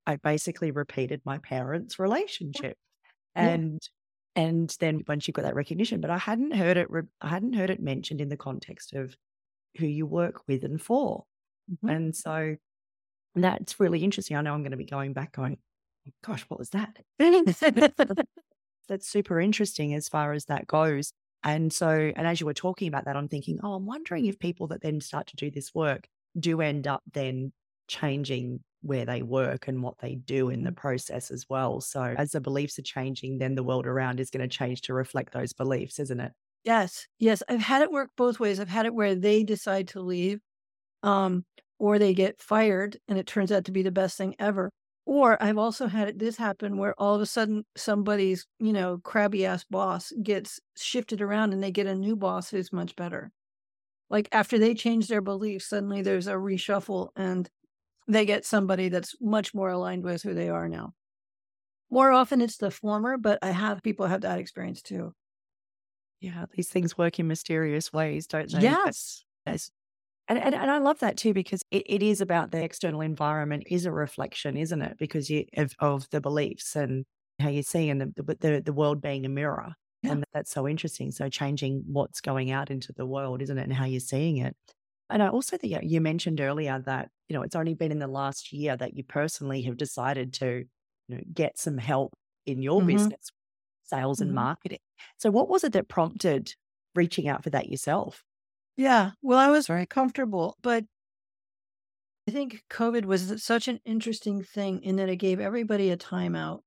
I 0.06 0.16
basically 0.16 0.70
repeated 0.70 1.20
my 1.24 1.38
parents' 1.38 1.98
relationship. 1.98 2.76
Yeah. 3.36 3.48
And 3.48 3.88
and 4.34 4.76
then 4.80 5.02
once 5.08 5.26
you 5.26 5.32
got 5.32 5.42
that 5.42 5.54
recognition, 5.54 6.00
but 6.00 6.10
I 6.10 6.18
hadn't 6.18 6.52
heard 6.52 6.76
it 6.76 6.88
I 7.20 7.28
hadn't 7.28 7.54
heard 7.54 7.70
it 7.70 7.80
mentioned 7.80 8.20
in 8.20 8.28
the 8.28 8.36
context 8.36 8.94
of 8.94 9.16
who 9.76 9.86
you 9.86 10.06
work 10.06 10.42
with 10.46 10.64
and 10.64 10.80
for. 10.80 11.24
Mm-hmm. 11.70 11.88
And 11.88 12.16
so 12.16 12.56
that's 13.34 13.78
really 13.80 14.02
interesting. 14.02 14.36
I 14.36 14.40
know 14.42 14.54
I'm 14.54 14.62
going 14.62 14.72
to 14.72 14.76
be 14.76 14.84
going 14.84 15.12
back 15.12 15.32
going, 15.32 15.58
gosh, 16.24 16.44
what 16.48 16.58
was 16.58 16.70
that? 16.70 16.98
that's 18.88 19.08
super 19.08 19.40
interesting 19.40 19.94
as 19.94 20.08
far 20.08 20.32
as 20.32 20.46
that 20.46 20.66
goes. 20.66 21.12
And 21.44 21.72
so, 21.72 22.12
and 22.16 22.26
as 22.26 22.40
you 22.40 22.46
were 22.46 22.54
talking 22.54 22.88
about 22.88 23.04
that, 23.04 23.16
I'm 23.16 23.28
thinking, 23.28 23.60
oh, 23.62 23.74
I'm 23.74 23.86
wondering 23.86 24.26
if 24.26 24.38
people 24.38 24.66
that 24.68 24.82
then 24.82 25.00
start 25.00 25.28
to 25.28 25.36
do 25.36 25.50
this 25.50 25.74
work 25.74 26.08
do 26.38 26.60
end 26.60 26.86
up 26.86 27.02
then 27.12 27.52
changing 27.86 28.60
where 28.82 29.04
they 29.04 29.22
work 29.22 29.68
and 29.68 29.82
what 29.82 29.98
they 29.98 30.14
do 30.16 30.50
in 30.50 30.64
the 30.64 30.72
process 30.72 31.30
as 31.30 31.46
well. 31.48 31.80
So, 31.80 32.02
as 32.16 32.32
the 32.32 32.40
beliefs 32.40 32.78
are 32.78 32.82
changing, 32.82 33.38
then 33.38 33.54
the 33.54 33.62
world 33.62 33.86
around 33.86 34.20
is 34.20 34.30
going 34.30 34.48
to 34.48 34.56
change 34.56 34.82
to 34.82 34.94
reflect 34.94 35.32
those 35.32 35.52
beliefs, 35.52 35.98
isn't 35.98 36.20
it? 36.20 36.32
Yes. 36.64 37.06
Yes. 37.18 37.42
I've 37.48 37.60
had 37.60 37.82
it 37.82 37.90
work 37.90 38.10
both 38.16 38.40
ways. 38.40 38.60
I've 38.60 38.68
had 38.68 38.86
it 38.86 38.94
where 38.94 39.14
they 39.14 39.42
decide 39.44 39.88
to 39.88 40.00
leave 40.00 40.40
um, 41.02 41.44
or 41.78 41.98
they 41.98 42.14
get 42.14 42.40
fired 42.42 42.98
and 43.08 43.18
it 43.18 43.26
turns 43.26 43.52
out 43.52 43.64
to 43.66 43.72
be 43.72 43.82
the 43.82 43.92
best 43.92 44.18
thing 44.18 44.34
ever. 44.38 44.70
Or 45.08 45.42
I've 45.42 45.58
also 45.58 45.86
had 45.86 46.18
this 46.18 46.36
happen 46.36 46.76
where 46.76 46.94
all 47.00 47.14
of 47.14 47.22
a 47.22 47.26
sudden 47.26 47.64
somebody's, 47.76 48.46
you 48.58 48.74
know, 48.74 48.98
crabby 48.98 49.46
ass 49.46 49.64
boss 49.64 50.12
gets 50.22 50.60
shifted 50.76 51.22
around 51.22 51.54
and 51.54 51.62
they 51.62 51.72
get 51.72 51.86
a 51.86 51.94
new 51.94 52.14
boss 52.14 52.50
who's 52.50 52.72
much 52.74 52.94
better. 52.94 53.32
Like 54.10 54.28
after 54.32 54.58
they 54.58 54.74
change 54.74 55.08
their 55.08 55.22
beliefs, 55.22 55.66
suddenly 55.66 56.02
there's 56.02 56.28
a 56.28 56.34
reshuffle 56.34 57.10
and 57.16 57.50
they 58.08 58.26
get 58.26 58.44
somebody 58.46 58.88
that's 58.90 59.16
much 59.20 59.54
more 59.54 59.70
aligned 59.70 60.04
with 60.04 60.22
who 60.22 60.34
they 60.34 60.50
are 60.50 60.68
now. 60.68 60.94
More 61.90 62.12
often 62.12 62.40
it's 62.40 62.58
the 62.58 62.70
former, 62.70 63.18
but 63.18 63.38
I 63.42 63.50
have 63.50 63.82
people 63.82 64.06
have 64.06 64.22
that 64.22 64.38
experience 64.40 64.82
too. 64.82 65.14
Yeah, 66.20 66.46
these 66.50 66.68
things 66.68 66.98
work 66.98 67.18
in 67.18 67.26
mysterious 67.28 67.92
ways, 67.92 68.26
don't 68.26 68.52
they? 68.52 68.78
Yes. 68.84 69.24
Yes. 69.46 69.70
And, 70.28 70.38
and, 70.38 70.54
and 70.54 70.70
I 70.70 70.78
love 70.78 70.98
that 71.00 71.16
too 71.16 71.32
because 71.32 71.62
it, 71.70 71.84
it 71.86 72.02
is 72.02 72.20
about 72.20 72.50
the 72.50 72.62
external 72.62 73.00
environment 73.00 73.64
is 73.66 73.86
a 73.86 73.92
reflection, 73.92 74.56
isn't 74.56 74.82
it? 74.82 74.98
Because 74.98 75.30
you 75.30 75.44
of, 75.56 75.72
of 75.78 76.06
the 76.10 76.20
beliefs 76.20 76.76
and 76.76 77.06
how 77.40 77.48
you 77.48 77.62
see 77.62 77.88
and 77.88 78.00
the, 78.00 78.36
the 78.40 78.62
the 78.64 78.72
world 78.72 79.00
being 79.00 79.24
a 79.24 79.28
mirror, 79.28 79.72
yeah. 80.02 80.12
and 80.12 80.24
that's 80.34 80.50
so 80.50 80.68
interesting. 80.68 81.10
So 81.12 81.28
changing 81.30 81.84
what's 81.86 82.20
going 82.20 82.50
out 82.50 82.70
into 82.70 82.92
the 82.92 83.06
world, 83.06 83.40
isn't 83.40 83.56
it, 83.56 83.62
and 83.62 83.72
how 83.72 83.86
you're 83.86 84.00
seeing 84.00 84.38
it. 84.38 84.54
And 85.08 85.22
I 85.22 85.28
also 85.28 85.56
think 85.56 85.74
you 85.82 86.00
mentioned 86.02 86.40
earlier 86.40 86.82
that 86.84 87.08
you 87.28 87.34
know 87.34 87.42
it's 87.42 87.56
only 87.56 87.74
been 87.74 87.92
in 87.92 87.98
the 87.98 88.06
last 88.06 88.52
year 88.52 88.76
that 88.76 88.96
you 88.96 89.04
personally 89.04 89.62
have 89.62 89.78
decided 89.78 90.34
to 90.34 90.64
you 91.08 91.16
know 91.16 91.22
get 91.32 91.58
some 91.58 91.78
help 91.78 92.12
in 92.44 92.60
your 92.60 92.80
mm-hmm. 92.80 92.88
business, 92.88 93.30
sales 93.84 94.18
mm-hmm. 94.18 94.28
and 94.28 94.34
marketing. 94.34 94.80
So 95.16 95.30
what 95.30 95.48
was 95.48 95.64
it 95.64 95.72
that 95.72 95.88
prompted 95.88 96.52
reaching 96.94 97.28
out 97.28 97.44
for 97.44 97.50
that 97.50 97.70
yourself? 97.70 98.22
Yeah. 98.78 99.10
Well, 99.22 99.40
I 99.40 99.50
was 99.50 99.66
very 99.66 99.86
comfortable, 99.86 100.56
but 100.62 100.84
I 102.28 102.30
think 102.30 102.62
COVID 102.70 103.06
was 103.06 103.42
such 103.42 103.66
an 103.66 103.80
interesting 103.84 104.44
thing 104.44 104.84
in 104.84 104.96
that 104.96 105.08
it 105.08 105.16
gave 105.16 105.40
everybody 105.40 105.90
a 105.90 105.96
timeout. 105.96 106.60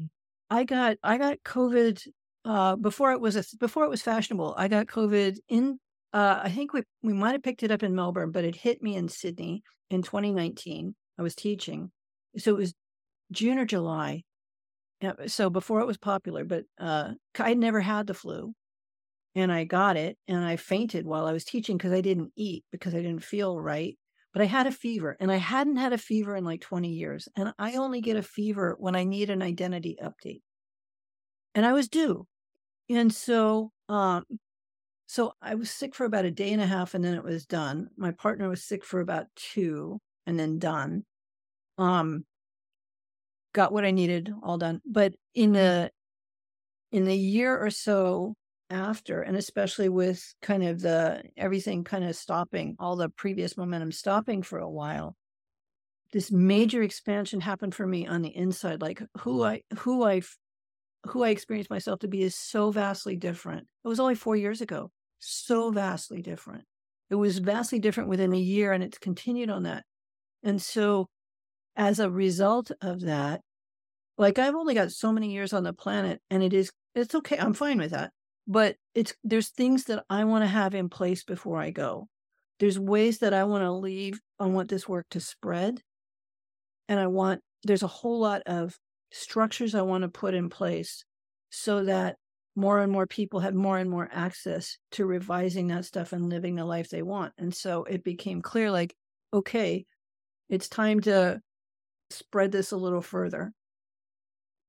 Mm. 0.00 0.08
I 0.50 0.64
got 0.64 0.96
I 1.04 1.16
got 1.16 1.38
COVID 1.44 2.02
uh, 2.44 2.74
before 2.74 3.12
it 3.12 3.20
was 3.20 3.36
a, 3.36 3.44
before 3.60 3.84
it 3.84 3.88
was 3.88 4.02
fashionable. 4.02 4.54
I 4.58 4.66
got 4.66 4.86
COVID 4.86 5.38
in 5.48 5.78
uh, 6.12 6.40
I 6.42 6.50
think 6.50 6.72
we 6.72 6.82
we 7.04 7.12
might 7.12 7.32
have 7.32 7.44
picked 7.44 7.62
it 7.62 7.70
up 7.70 7.84
in 7.84 7.94
Melbourne, 7.94 8.32
but 8.32 8.44
it 8.44 8.56
hit 8.56 8.82
me 8.82 8.96
in 8.96 9.08
Sydney 9.08 9.62
in 9.90 10.02
2019. 10.02 10.96
I 11.18 11.22
was 11.22 11.36
teaching, 11.36 11.92
so 12.36 12.50
it 12.50 12.58
was 12.58 12.74
June 13.30 13.58
or 13.58 13.64
July. 13.64 14.24
Yeah, 15.00 15.12
so 15.28 15.50
before 15.50 15.80
it 15.82 15.86
was 15.86 15.98
popular, 15.98 16.44
but 16.44 16.64
uh, 16.80 17.12
I'd 17.38 17.58
never 17.58 17.80
had 17.80 18.08
the 18.08 18.14
flu 18.14 18.54
and 19.34 19.52
I 19.52 19.64
got 19.64 19.96
it 19.96 20.16
and 20.26 20.44
I 20.44 20.56
fainted 20.56 21.06
while 21.06 21.26
I 21.26 21.32
was 21.32 21.44
teaching 21.44 21.76
because 21.76 21.92
I 21.92 22.00
didn't 22.00 22.32
eat 22.36 22.64
because 22.72 22.94
I 22.94 22.98
didn't 23.02 23.24
feel 23.24 23.60
right. 23.60 23.96
But 24.32 24.42
I 24.42 24.46
had 24.46 24.66
a 24.66 24.72
fever 24.72 25.16
and 25.20 25.32
I 25.32 25.36
hadn't 25.36 25.76
had 25.76 25.92
a 25.92 25.98
fever 25.98 26.36
in 26.36 26.44
like 26.44 26.60
20 26.60 26.88
years. 26.88 27.28
And 27.36 27.52
I 27.58 27.74
only 27.74 28.00
get 28.00 28.16
a 28.16 28.22
fever 28.22 28.76
when 28.78 28.94
I 28.94 29.04
need 29.04 29.30
an 29.30 29.42
identity 29.42 29.96
update. 30.02 30.42
And 31.54 31.64
I 31.64 31.72
was 31.72 31.88
due. 31.88 32.26
And 32.90 33.12
so, 33.12 33.72
um, 33.88 34.24
so 35.06 35.32
I 35.40 35.54
was 35.54 35.70
sick 35.70 35.94
for 35.94 36.04
about 36.04 36.26
a 36.26 36.30
day 36.30 36.52
and 36.52 36.60
a 36.60 36.66
half 36.66 36.94
and 36.94 37.04
then 37.04 37.14
it 37.14 37.24
was 37.24 37.46
done. 37.46 37.88
My 37.96 38.12
partner 38.12 38.48
was 38.48 38.62
sick 38.64 38.84
for 38.84 39.00
about 39.00 39.26
two 39.34 39.98
and 40.26 40.38
then 40.38 40.58
done. 40.58 41.04
Um, 41.78 42.24
got 43.54 43.72
what 43.72 43.84
I 43.84 43.90
needed 43.90 44.30
all 44.42 44.58
done. 44.58 44.80
But 44.84 45.14
in 45.34 45.52
the 45.52 45.90
in 46.92 47.04
the 47.04 47.16
year 47.16 47.58
or 47.58 47.70
so 47.70 48.34
after 48.70 49.22
and 49.22 49.36
especially 49.36 49.88
with 49.88 50.34
kind 50.42 50.62
of 50.62 50.80
the 50.80 51.22
everything 51.36 51.84
kind 51.84 52.04
of 52.04 52.14
stopping 52.16 52.76
all 52.78 52.96
the 52.96 53.08
previous 53.08 53.56
momentum 53.56 53.90
stopping 53.92 54.42
for 54.42 54.58
a 54.58 54.68
while 54.68 55.16
this 56.12 56.30
major 56.32 56.82
expansion 56.82 57.40
happened 57.40 57.74
for 57.74 57.86
me 57.86 58.06
on 58.06 58.22
the 58.22 58.34
inside 58.34 58.80
like 58.80 59.02
who 59.18 59.42
i 59.44 59.62
who 59.78 60.04
i 60.04 60.20
who 61.06 61.22
i 61.22 61.30
experienced 61.30 61.70
myself 61.70 62.00
to 62.00 62.08
be 62.08 62.22
is 62.22 62.34
so 62.36 62.70
vastly 62.70 63.16
different. 63.16 63.66
It 63.84 63.88
was 63.88 64.00
only 64.00 64.14
4 64.14 64.36
years 64.36 64.60
ago. 64.60 64.90
So 65.20 65.70
vastly 65.70 66.22
different. 66.22 66.64
It 67.10 67.16
was 67.16 67.38
vastly 67.38 67.78
different 67.78 68.08
within 68.08 68.32
a 68.34 68.38
year 68.38 68.72
and 68.72 68.82
it's 68.84 68.98
continued 68.98 69.50
on 69.50 69.64
that. 69.64 69.84
And 70.42 70.60
so 70.60 71.08
as 71.76 72.00
a 72.00 72.10
result 72.10 72.72
of 72.82 73.00
that 73.02 73.40
like 74.18 74.38
i've 74.38 74.54
only 74.54 74.74
got 74.74 74.90
so 74.92 75.12
many 75.12 75.32
years 75.32 75.52
on 75.52 75.62
the 75.62 75.72
planet 75.72 76.20
and 76.30 76.42
it 76.42 76.52
is 76.52 76.70
it's 76.94 77.14
okay 77.14 77.38
i'm 77.38 77.54
fine 77.54 77.78
with 77.78 77.90
that 77.92 78.12
but 78.48 78.76
it's 78.94 79.14
there's 79.22 79.50
things 79.50 79.84
that 79.84 80.04
I 80.08 80.24
want 80.24 80.42
to 80.42 80.48
have 80.48 80.74
in 80.74 80.88
place 80.88 81.22
before 81.22 81.60
I 81.60 81.70
go. 81.70 82.08
There's 82.58 82.78
ways 82.78 83.18
that 83.18 83.34
I 83.34 83.44
want 83.44 83.62
to 83.62 83.70
leave. 83.70 84.20
I 84.40 84.46
want 84.46 84.70
this 84.70 84.88
work 84.88 85.06
to 85.10 85.20
spread. 85.20 85.82
And 86.88 86.98
I 86.98 87.06
want 87.06 87.42
there's 87.64 87.82
a 87.82 87.88
whole 87.88 88.18
lot 88.18 88.42
of 88.46 88.76
structures 89.12 89.74
I 89.74 89.82
want 89.82 90.02
to 90.02 90.08
put 90.08 90.34
in 90.34 90.48
place 90.48 91.04
so 91.50 91.84
that 91.84 92.16
more 92.56 92.80
and 92.80 92.90
more 92.90 93.06
people 93.06 93.40
have 93.40 93.54
more 93.54 93.78
and 93.78 93.90
more 93.90 94.08
access 94.10 94.78
to 94.92 95.04
revising 95.04 95.68
that 95.68 95.84
stuff 95.84 96.12
and 96.12 96.28
living 96.28 96.56
the 96.56 96.64
life 96.64 96.88
they 96.88 97.02
want. 97.02 97.32
And 97.38 97.54
so 97.54 97.84
it 97.84 98.02
became 98.02 98.40
clear 98.42 98.70
like, 98.70 98.94
okay, 99.32 99.84
it's 100.48 100.68
time 100.68 101.00
to 101.02 101.40
spread 102.10 102.50
this 102.50 102.72
a 102.72 102.76
little 102.76 103.02
further. 103.02 103.52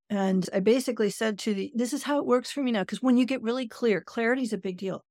And 0.09 0.49
I 0.53 0.59
basically 0.59 1.11
said 1.11 1.37
to 1.39 1.53
the, 1.53 1.71
this 1.75 1.93
is 1.93 2.03
how 2.03 2.17
it 2.17 2.25
works 2.25 2.51
for 2.51 2.63
me 2.63 2.71
now. 2.71 2.81
Because 2.81 3.01
when 3.01 3.17
you 3.17 3.25
get 3.25 3.43
really 3.43 3.67
clear, 3.67 4.01
clarity 4.01 4.41
is 4.41 4.53
a 4.53 4.57
big 4.57 4.77
deal. 4.77 5.03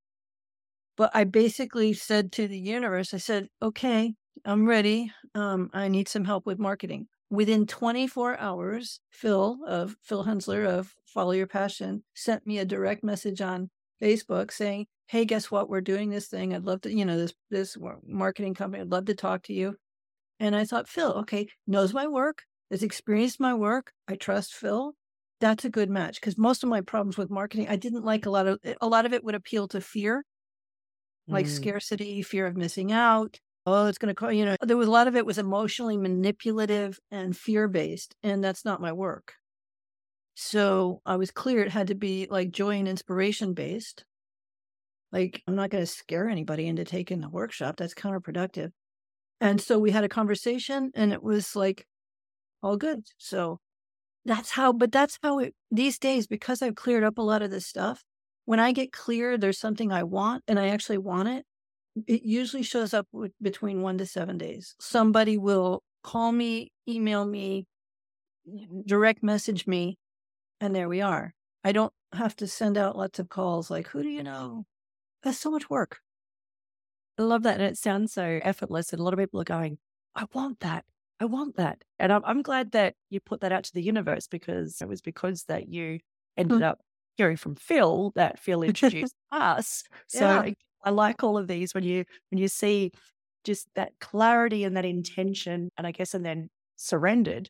But 0.97 1.11
I 1.13 1.23
basically 1.23 1.93
said 1.93 2.33
to 2.33 2.47
the 2.47 2.59
universe, 2.59 3.13
I 3.13 3.17
said, 3.17 3.47
okay, 3.61 4.13
I'm 4.45 4.67
ready. 4.67 5.11
Um, 5.33 5.69
I 5.73 5.87
need 5.87 6.09
some 6.09 6.25
help 6.25 6.45
with 6.45 6.59
marketing. 6.59 7.07
Within 7.29 7.67
24 7.67 8.39
hours, 8.39 8.99
Phil 9.11 9.59
of 9.65 9.95
Phil 10.03 10.23
Hensler 10.23 10.65
of 10.65 10.93
Follow 11.05 11.31
Your 11.31 11.47
Passion 11.47 12.03
sent 12.15 12.45
me 12.45 12.59
a 12.59 12.65
direct 12.65 13.03
message 13.03 13.39
on 13.39 13.69
Facebook 14.01 14.51
saying, 14.51 14.87
hey, 15.07 15.25
guess 15.25 15.49
what? 15.49 15.69
We're 15.69 15.81
doing 15.81 16.09
this 16.09 16.27
thing. 16.27 16.53
I'd 16.53 16.65
love 16.65 16.81
to, 16.81 16.93
you 16.93 17.05
know, 17.05 17.17
this 17.17 17.33
this 17.49 17.77
marketing 18.05 18.55
company. 18.55 18.81
I'd 18.81 18.91
love 18.91 19.05
to 19.05 19.15
talk 19.15 19.43
to 19.43 19.53
you. 19.53 19.75
And 20.39 20.55
I 20.55 20.65
thought, 20.65 20.87
Phil, 20.87 21.11
okay, 21.19 21.47
knows 21.67 21.93
my 21.93 22.07
work, 22.07 22.43
has 22.71 22.83
experienced 22.83 23.39
my 23.39 23.53
work. 23.53 23.91
I 24.07 24.15
trust 24.15 24.53
Phil. 24.53 24.93
That's 25.39 25.65
a 25.65 25.69
good 25.69 25.89
match 25.89 26.19
because 26.19 26.37
most 26.37 26.63
of 26.63 26.69
my 26.69 26.81
problems 26.81 27.17
with 27.17 27.29
marketing, 27.29 27.67
I 27.69 27.77
didn't 27.77 28.03
like 28.03 28.25
a 28.25 28.29
lot 28.29 28.47
of 28.47 28.59
a 28.81 28.87
lot 28.87 29.05
of 29.05 29.13
it 29.13 29.23
would 29.23 29.35
appeal 29.35 29.67
to 29.69 29.81
fear, 29.81 30.25
like 31.27 31.45
mm. 31.45 31.49
scarcity, 31.49 32.21
fear 32.21 32.45
of 32.45 32.57
missing 32.57 32.91
out. 32.91 33.39
Oh, 33.65 33.85
it's 33.85 33.97
going 33.97 34.13
to 34.13 34.15
call, 34.15 34.31
you 34.31 34.45
know, 34.45 34.55
there 34.61 34.77
was 34.77 34.87
a 34.87 34.91
lot 34.91 35.07
of 35.07 35.15
it 35.15 35.25
was 35.25 35.37
emotionally 35.37 35.97
manipulative 35.97 36.99
and 37.11 37.35
fear 37.35 37.67
based, 37.67 38.15
and 38.23 38.43
that's 38.43 38.65
not 38.65 38.81
my 38.81 38.91
work. 38.91 39.33
So 40.35 41.01
I 41.05 41.17
was 41.17 41.31
clear 41.31 41.61
it 41.61 41.71
had 41.71 41.87
to 41.87 41.95
be 41.95 42.27
like 42.29 42.51
joy 42.51 42.77
and 42.77 42.87
inspiration 42.87 43.53
based. 43.53 44.05
Like, 45.11 45.43
I'm 45.47 45.55
not 45.55 45.69
going 45.69 45.83
to 45.83 45.91
scare 45.91 46.29
anybody 46.29 46.67
into 46.67 46.85
taking 46.85 47.19
the 47.19 47.29
workshop. 47.29 47.77
That's 47.77 47.93
counterproductive. 47.93 48.71
And 49.41 49.59
so 49.59 49.79
we 49.79 49.91
had 49.91 50.03
a 50.03 50.09
conversation 50.09 50.91
and 50.95 51.11
it 51.11 51.21
was 51.21 51.55
like 51.55 51.85
all 52.61 52.77
good. 52.77 53.03
So 53.17 53.59
that's 54.25 54.51
how, 54.51 54.73
but 54.73 54.91
that's 54.91 55.17
how 55.23 55.39
it, 55.39 55.55
these 55.71 55.97
days, 55.97 56.27
because 56.27 56.61
I've 56.61 56.75
cleared 56.75 57.03
up 57.03 57.17
a 57.17 57.21
lot 57.21 57.41
of 57.41 57.51
this 57.51 57.65
stuff, 57.65 58.03
when 58.45 58.59
I 58.59 58.71
get 58.71 58.91
clear 58.91 59.37
there's 59.37 59.59
something 59.59 59.91
I 59.91 60.03
want 60.03 60.43
and 60.47 60.59
I 60.59 60.69
actually 60.69 60.97
want 60.97 61.29
it, 61.29 61.45
it 62.07 62.23
usually 62.23 62.63
shows 62.63 62.93
up 62.93 63.07
with, 63.11 63.31
between 63.41 63.81
one 63.81 63.97
to 63.97 64.05
seven 64.05 64.37
days. 64.37 64.75
Somebody 64.79 65.37
will 65.37 65.83
call 66.03 66.31
me, 66.31 66.71
email 66.87 67.25
me, 67.25 67.67
mm, 68.49 68.85
direct 68.85 69.23
message 69.23 69.67
me, 69.67 69.97
and 70.61 70.75
there 70.75 70.89
we 70.89 71.01
are. 71.01 71.33
I 71.63 71.71
don't 71.71 71.93
have 72.13 72.35
to 72.37 72.47
send 72.47 72.77
out 72.77 72.97
lots 72.97 73.19
of 73.19 73.29
calls 73.29 73.69
like, 73.69 73.87
who 73.87 74.01
do 74.03 74.09
you 74.09 74.23
know? 74.23 74.65
That's 75.23 75.37
so 75.37 75.51
much 75.51 75.69
work. 75.69 75.99
I 77.17 77.23
love 77.23 77.43
that. 77.43 77.55
And 77.59 77.63
it 77.63 77.77
sounds 77.77 78.13
so 78.13 78.39
effortless. 78.41 78.93
And 78.93 78.99
a 78.99 79.03
lot 79.03 79.13
of 79.13 79.19
people 79.19 79.41
are 79.41 79.45
going, 79.45 79.77
I 80.15 80.25
want 80.33 80.61
that. 80.61 80.85
I 81.19 81.25
want 81.25 81.57
that. 81.57 81.83
And 81.99 82.13
I'm, 82.13 82.21
I'm 82.25 82.41
glad 82.41 82.71
that 82.71 82.95
you 83.09 83.19
put 83.19 83.41
that 83.41 83.51
out 83.51 83.65
to 83.65 83.73
the 83.73 83.81
universe 83.81 84.27
because 84.27 84.81
it 84.81 84.87
was 84.87 85.01
because 85.01 85.43
that 85.45 85.67
you 85.67 85.99
ended 86.37 86.59
mm. 86.59 86.63
up 86.63 86.79
hearing 87.17 87.37
from 87.37 87.55
Phil 87.55 88.11
that 88.15 88.39
Phil 88.39 88.63
introduced 88.63 89.15
us. 89.31 89.83
So 90.07 90.21
yeah. 90.21 90.39
I, 90.39 90.53
I 90.83 90.89
like 90.91 91.23
all 91.23 91.37
of 91.37 91.47
these 91.47 91.73
when 91.73 91.83
you 91.83 92.05
when 92.31 92.39
you 92.39 92.47
see 92.47 92.91
just 93.43 93.67
that 93.75 93.93
clarity 93.99 94.63
and 94.63 94.75
that 94.77 94.85
intention, 94.85 95.69
and 95.77 95.85
I 95.85 95.91
guess 95.91 96.13
and 96.13 96.25
then 96.25 96.49
surrendered 96.75 97.49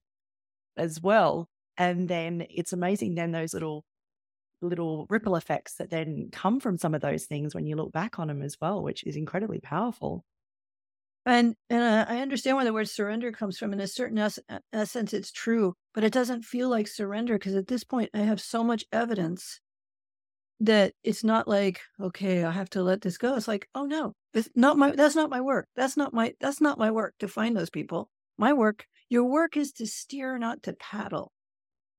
as 0.77 1.01
well. 1.01 1.47
And 1.77 2.07
then 2.07 2.45
it's 2.49 2.73
amazing 2.73 3.15
then 3.15 3.31
those 3.31 3.53
little 3.53 3.83
little 4.61 5.05
ripple 5.09 5.35
effects 5.35 5.75
that 5.75 5.89
then 5.89 6.29
come 6.31 6.59
from 6.59 6.77
some 6.77 6.93
of 6.93 7.01
those 7.01 7.25
things 7.25 7.55
when 7.55 7.65
you 7.65 7.75
look 7.75 7.93
back 7.93 8.19
on 8.19 8.27
them 8.27 8.41
as 8.41 8.57
well, 8.59 8.83
which 8.83 9.03
is 9.05 9.15
incredibly 9.15 9.59
powerful. 9.59 10.25
And 11.25 11.55
and 11.69 11.81
uh, 11.83 12.05
I 12.09 12.19
understand 12.19 12.57
where 12.57 12.65
the 12.65 12.73
word 12.73 12.89
surrender 12.89 13.31
comes 13.31 13.57
from. 13.57 13.73
In 13.73 13.79
a 13.79 13.87
certain 13.87 14.17
es- 14.17 14.39
essence, 14.73 15.13
it's 15.13 15.31
true, 15.31 15.75
but 15.93 16.03
it 16.03 16.13
doesn't 16.13 16.43
feel 16.43 16.69
like 16.69 16.87
surrender 16.87 17.35
because 17.37 17.55
at 17.55 17.67
this 17.67 17.83
point, 17.83 18.09
I 18.13 18.19
have 18.19 18.41
so 18.41 18.63
much 18.63 18.85
evidence 18.91 19.59
that 20.59 20.93
it's 21.03 21.23
not 21.23 21.47
like 21.47 21.81
okay, 21.99 22.43
I 22.43 22.51
have 22.51 22.69
to 22.71 22.83
let 22.83 23.01
this 23.01 23.17
go. 23.17 23.35
It's 23.35 23.47
like 23.47 23.69
oh 23.75 23.85
no, 23.85 24.13
it's 24.33 24.49
not 24.55 24.77
my. 24.77 24.91
That's 24.91 25.15
not 25.15 25.29
my 25.29 25.41
work. 25.41 25.67
That's 25.75 25.97
not 25.97 26.13
my. 26.13 26.33
That's 26.39 26.61
not 26.61 26.77
my 26.79 26.91
work 26.91 27.15
to 27.19 27.27
find 27.27 27.55
those 27.55 27.69
people. 27.69 28.09
My 28.37 28.53
work. 28.53 28.85
Your 29.09 29.25
work 29.25 29.57
is 29.57 29.71
to 29.73 29.87
steer, 29.87 30.37
not 30.37 30.63
to 30.63 30.73
paddle. 30.73 31.31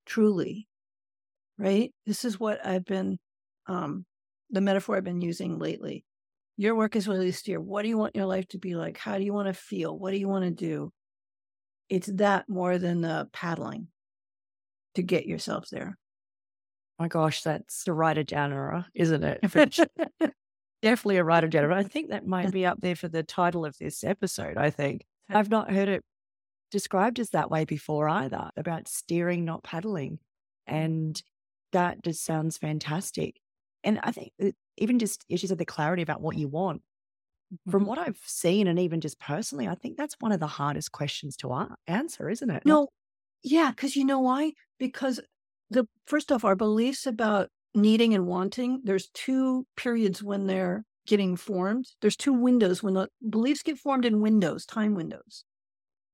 Truly, 0.07 0.69
right? 1.59 1.93
This 2.07 2.25
is 2.25 2.41
what 2.41 2.65
I've 2.67 2.85
been, 2.85 3.19
um, 3.67 4.07
the 4.51 4.61
metaphor 4.61 4.97
I've 4.97 5.05
been 5.05 5.23
using 5.23 5.59
lately. 5.59 6.05
Your 6.61 6.75
work 6.75 6.95
is 6.95 7.09
really 7.09 7.33
steer. 7.33 7.59
What 7.59 7.85
do 7.85 7.89
you 7.89 7.97
want 7.97 8.15
your 8.15 8.27
life 8.27 8.47
to 8.49 8.59
be 8.59 8.75
like? 8.75 8.99
How 8.99 9.17
do 9.17 9.25
you 9.25 9.33
want 9.33 9.49
to 9.49 9.55
feel? 9.55 9.99
What 9.99 10.11
do 10.11 10.19
you 10.19 10.29
want 10.29 10.45
to 10.45 10.51
do? 10.51 10.93
It's 11.89 12.11
that 12.17 12.51
more 12.51 12.77
than 12.77 13.01
the 13.01 13.31
paddling 13.33 13.89
to 14.95 15.03
get 15.03 15.25
yourself 15.25 15.71
there. 15.71 15.97
My 16.99 17.09
gosh, 17.09 17.41
that's 17.41 17.89
a 17.89 17.95
writer 17.95 18.25
genre, 18.29 18.87
isn't 18.95 19.25
it? 19.25 19.41
Definitely 20.83 21.17
a 21.17 21.25
writer 21.25 21.51
genre. 21.51 21.75
I 21.75 21.83
think 21.83 22.11
that 22.11 22.27
might 22.27 22.53
be 22.53 22.67
up 22.67 22.79
there 22.83 22.95
for 22.95 23.09
the 23.09 23.23
title 23.23 23.65
of 23.65 23.75
this 23.79 24.05
episode. 24.05 24.59
I 24.59 24.69
think 24.69 25.07
I've 25.31 25.49
not 25.49 25.73
heard 25.73 25.89
it 25.89 26.05
described 26.71 27.19
as 27.21 27.31
that 27.31 27.51
way 27.51 27.65
before 27.65 28.07
either 28.07 28.51
about 28.59 28.87
steering, 28.87 29.47
not 29.47 29.63
paddling. 29.63 30.19
And 30.67 31.23
that 31.73 32.05
just 32.05 32.23
sounds 32.23 32.59
fantastic. 32.59 33.37
And 33.83 33.99
I 34.03 34.13
think 34.13 34.33
even 34.81 34.99
just, 34.99 35.25
as 35.31 35.43
you 35.43 35.49
said, 35.49 35.59
the 35.59 35.65
clarity 35.65 36.03
about 36.03 36.21
what 36.21 36.37
you 36.37 36.49
want. 36.49 36.83
From 37.69 37.81
mm-hmm. 37.81 37.89
what 37.89 37.99
I've 37.99 38.21
seen, 38.25 38.69
and 38.69 38.79
even 38.79 39.01
just 39.01 39.19
personally, 39.19 39.67
I 39.67 39.75
think 39.75 39.97
that's 39.97 40.15
one 40.21 40.31
of 40.31 40.39
the 40.39 40.47
hardest 40.47 40.93
questions 40.93 41.37
to 41.39 41.69
answer, 41.89 42.31
isn't 42.31 42.51
it? 42.51 42.65
No, 42.65 42.89
yeah, 43.43 43.71
because 43.71 43.97
you 43.97 44.05
know 44.05 44.21
why? 44.21 44.53
Because 44.79 45.21
the 45.71 45.87
first 46.07 46.31
off, 46.31 46.45
our 46.45 46.57
beliefs 46.57 47.07
about 47.07 47.49
needing 47.75 48.15
and 48.15 48.27
wanting, 48.27 48.83
there's 48.85 49.09
two 49.15 49.67
periods 49.77 50.23
when 50.23 50.47
they're 50.47 50.85
getting 51.07 51.37
formed. 51.37 51.87
There's 52.01 52.17
two 52.17 52.33
windows 52.33 52.83
when 52.83 52.95
the 52.95 53.09
beliefs 53.29 53.63
get 53.63 53.79
formed 53.79 54.05
in 54.05 54.21
windows, 54.21 54.65
time 54.65 54.95
windows. 54.95 55.45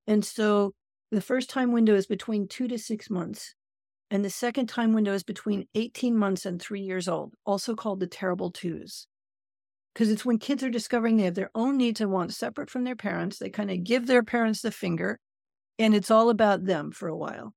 And 0.06 0.24
so 0.24 0.72
the 1.10 1.20
first 1.20 1.50
time 1.50 1.72
window 1.72 1.94
is 1.94 2.06
between 2.06 2.48
two 2.48 2.68
to 2.68 2.78
six 2.78 3.10
months. 3.10 3.54
And 4.10 4.24
the 4.24 4.30
second 4.30 4.68
time 4.68 4.92
window 4.92 5.12
is 5.12 5.24
between 5.24 5.66
18 5.74 6.16
months 6.16 6.46
and 6.46 6.60
three 6.60 6.82
years 6.82 7.08
old, 7.08 7.34
also 7.44 7.74
called 7.74 8.00
the 8.00 8.06
terrible 8.06 8.50
twos. 8.52 9.08
Because 9.92 10.10
it's 10.10 10.24
when 10.24 10.38
kids 10.38 10.62
are 10.62 10.70
discovering 10.70 11.16
they 11.16 11.24
have 11.24 11.34
their 11.34 11.50
own 11.54 11.76
needs 11.76 12.00
and 12.00 12.12
wants 12.12 12.36
separate 12.36 12.70
from 12.70 12.84
their 12.84 12.96
parents. 12.96 13.38
They 13.38 13.50
kind 13.50 13.70
of 13.70 13.82
give 13.82 14.06
their 14.06 14.22
parents 14.22 14.62
the 14.62 14.70
finger, 14.70 15.18
and 15.78 15.94
it's 15.94 16.10
all 16.10 16.30
about 16.30 16.64
them 16.64 16.92
for 16.92 17.08
a 17.08 17.16
while. 17.16 17.54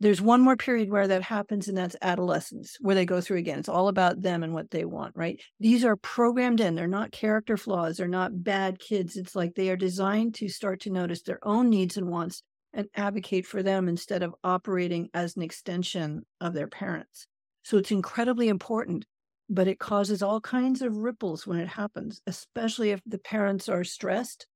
There's 0.00 0.20
one 0.20 0.40
more 0.40 0.56
period 0.56 0.90
where 0.90 1.06
that 1.06 1.22
happens, 1.22 1.68
and 1.68 1.76
that's 1.76 1.96
adolescence, 2.02 2.76
where 2.80 2.94
they 2.94 3.06
go 3.06 3.20
through 3.20 3.38
again. 3.38 3.58
It's 3.58 3.68
all 3.68 3.88
about 3.88 4.22
them 4.22 4.42
and 4.42 4.52
what 4.52 4.70
they 4.70 4.84
want, 4.84 5.14
right? 5.16 5.40
These 5.60 5.84
are 5.84 5.96
programmed 5.96 6.60
in. 6.60 6.74
They're 6.74 6.86
not 6.86 7.12
character 7.12 7.56
flaws. 7.56 7.96
They're 7.96 8.08
not 8.08 8.42
bad 8.42 8.78
kids. 8.78 9.16
It's 9.16 9.34
like 9.34 9.54
they 9.54 9.70
are 9.70 9.76
designed 9.76 10.34
to 10.36 10.48
start 10.48 10.80
to 10.80 10.90
notice 10.90 11.22
their 11.22 11.38
own 11.46 11.70
needs 11.70 11.96
and 11.96 12.08
wants 12.08 12.42
and 12.74 12.88
advocate 12.94 13.46
for 13.46 13.62
them 13.62 13.88
instead 13.88 14.22
of 14.22 14.34
operating 14.44 15.08
as 15.14 15.36
an 15.36 15.42
extension 15.42 16.26
of 16.40 16.52
their 16.52 16.66
parents. 16.66 17.26
So 17.62 17.78
it's 17.78 17.90
incredibly 17.90 18.48
important, 18.48 19.06
but 19.48 19.68
it 19.68 19.78
causes 19.78 20.22
all 20.22 20.40
kinds 20.40 20.82
of 20.82 20.96
ripples 20.96 21.46
when 21.46 21.60
it 21.60 21.68
happens, 21.68 22.20
especially 22.26 22.90
if 22.90 23.00
the 23.06 23.18
parents 23.18 23.68
are 23.68 23.84
stressed 23.84 24.46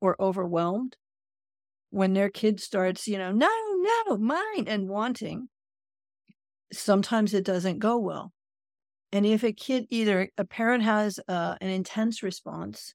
or 0.00 0.20
overwhelmed. 0.20 0.96
When 1.90 2.14
their 2.14 2.30
kid 2.30 2.58
starts, 2.58 3.06
you 3.06 3.18
know, 3.18 3.32
no, 3.32 3.50
no, 4.08 4.16
mine, 4.16 4.66
and 4.66 4.88
wanting, 4.88 5.48
sometimes 6.72 7.34
it 7.34 7.44
doesn't 7.44 7.78
go 7.78 7.98
well. 7.98 8.32
And 9.12 9.26
if 9.26 9.44
a 9.44 9.52
kid, 9.52 9.86
either 9.90 10.30
a 10.38 10.44
parent 10.44 10.84
has 10.84 11.20
uh, 11.28 11.56
an 11.60 11.68
intense 11.68 12.22
response 12.22 12.94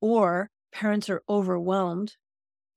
or 0.00 0.50
parents 0.72 1.08
are 1.08 1.22
overwhelmed 1.28 2.16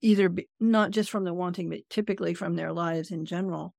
either 0.03 0.29
be, 0.29 0.47
not 0.59 0.91
just 0.91 1.09
from 1.09 1.23
the 1.23 1.33
wanting, 1.33 1.69
but 1.69 1.79
typically 1.89 2.35
from 2.35 2.55
their 2.55 2.71
lives 2.71 3.09
in 3.09 3.25
general, 3.25 3.73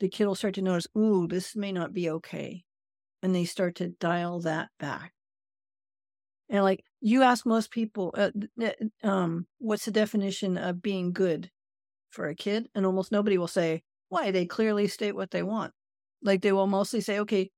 the 0.00 0.08
kid 0.08 0.26
will 0.26 0.34
start 0.34 0.54
to 0.54 0.62
notice, 0.62 0.86
ooh, 0.96 1.26
this 1.26 1.54
may 1.54 1.72
not 1.72 1.92
be 1.92 2.08
okay. 2.08 2.64
And 3.22 3.34
they 3.34 3.44
start 3.44 3.74
to 3.76 3.88
dial 3.88 4.40
that 4.40 4.68
back. 4.78 5.12
And 6.48 6.62
like 6.62 6.84
you 7.00 7.22
ask 7.22 7.44
most 7.44 7.70
people, 7.70 8.14
uh, 8.16 8.30
um, 9.02 9.46
what's 9.58 9.86
the 9.86 9.90
definition 9.90 10.56
of 10.56 10.82
being 10.82 11.12
good 11.12 11.50
for 12.10 12.28
a 12.28 12.34
kid? 12.34 12.68
And 12.74 12.86
almost 12.86 13.10
nobody 13.10 13.36
will 13.36 13.48
say, 13.48 13.82
why? 14.10 14.30
They 14.30 14.46
clearly 14.46 14.86
state 14.86 15.16
what 15.16 15.30
they 15.30 15.42
want. 15.42 15.72
Like 16.22 16.42
they 16.42 16.52
will 16.52 16.66
mostly 16.66 17.00
say, 17.00 17.18
okay, 17.20 17.50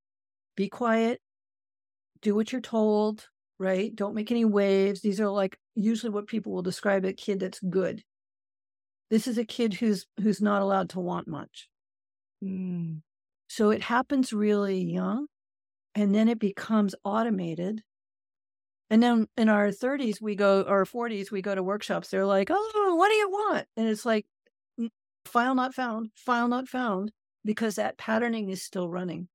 be 0.56 0.68
quiet, 0.68 1.20
do 2.22 2.34
what 2.34 2.52
you're 2.52 2.60
told, 2.60 3.28
right? 3.58 3.94
Don't 3.94 4.14
make 4.14 4.30
any 4.30 4.44
waves. 4.44 5.00
These 5.00 5.20
are 5.20 5.28
like 5.28 5.58
usually 5.76 6.10
what 6.10 6.26
people 6.26 6.52
will 6.52 6.62
describe 6.62 7.04
a 7.04 7.12
kid 7.12 7.40
that's 7.40 7.60
good. 7.60 8.02
This 9.10 9.28
is 9.28 9.38
a 9.38 9.44
kid 9.44 9.74
who's 9.74 10.06
who's 10.20 10.42
not 10.42 10.62
allowed 10.62 10.90
to 10.90 11.00
want 11.00 11.28
much. 11.28 11.68
Mm. 12.42 13.02
So 13.48 13.70
it 13.70 13.82
happens 13.82 14.32
really 14.32 14.82
young 14.82 15.26
and 15.94 16.14
then 16.14 16.28
it 16.28 16.38
becomes 16.38 16.94
automated. 17.04 17.82
And 18.90 19.02
then 19.02 19.26
in 19.36 19.48
our 19.48 19.68
30s, 19.68 20.20
we 20.20 20.36
go, 20.36 20.62
or 20.62 20.84
40s, 20.84 21.30
we 21.30 21.42
go 21.42 21.54
to 21.54 21.62
workshops. 21.62 22.08
They're 22.08 22.26
like, 22.26 22.50
oh, 22.50 22.94
what 22.96 23.08
do 23.08 23.14
you 23.14 23.30
want? 23.30 23.66
And 23.76 23.88
it's 23.88 24.06
like, 24.06 24.26
file 25.24 25.54
not 25.54 25.74
found, 25.74 26.10
file 26.14 26.48
not 26.48 26.68
found, 26.68 27.10
because 27.44 27.76
that 27.76 27.98
patterning 27.98 28.50
is 28.50 28.62
still 28.62 28.88
running. 28.88 29.28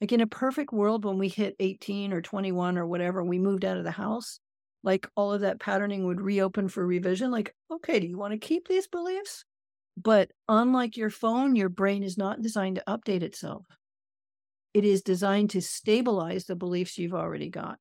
Like 0.00 0.12
in 0.12 0.20
a 0.20 0.26
perfect 0.26 0.72
world, 0.72 1.04
when 1.04 1.18
we 1.18 1.28
hit 1.28 1.56
18 1.58 2.12
or 2.12 2.20
21 2.20 2.76
or 2.76 2.86
whatever, 2.86 3.24
we 3.24 3.38
moved 3.38 3.64
out 3.64 3.76
of 3.76 3.84
the 3.84 3.90
house, 3.90 4.38
like 4.82 5.08
all 5.16 5.32
of 5.32 5.42
that 5.42 5.60
patterning 5.60 6.06
would 6.06 6.20
reopen 6.20 6.68
for 6.68 6.86
revision. 6.86 7.30
Like, 7.30 7.54
okay, 7.70 8.00
do 8.00 8.06
you 8.06 8.18
want 8.18 8.32
to 8.32 8.38
keep 8.38 8.68
these 8.68 8.86
beliefs? 8.88 9.44
But 9.96 10.30
unlike 10.48 10.96
your 10.96 11.10
phone, 11.10 11.56
your 11.56 11.68
brain 11.68 12.02
is 12.02 12.18
not 12.18 12.42
designed 12.42 12.76
to 12.76 12.84
update 12.88 13.22
itself. 13.22 13.66
it 14.74 14.84
is 14.84 15.02
designed 15.02 15.50
to 15.50 15.60
stabilize 15.62 16.44
the 16.44 16.56
beliefs 16.56 16.98
you've 16.98 17.14
already 17.14 17.48
got. 17.48 17.78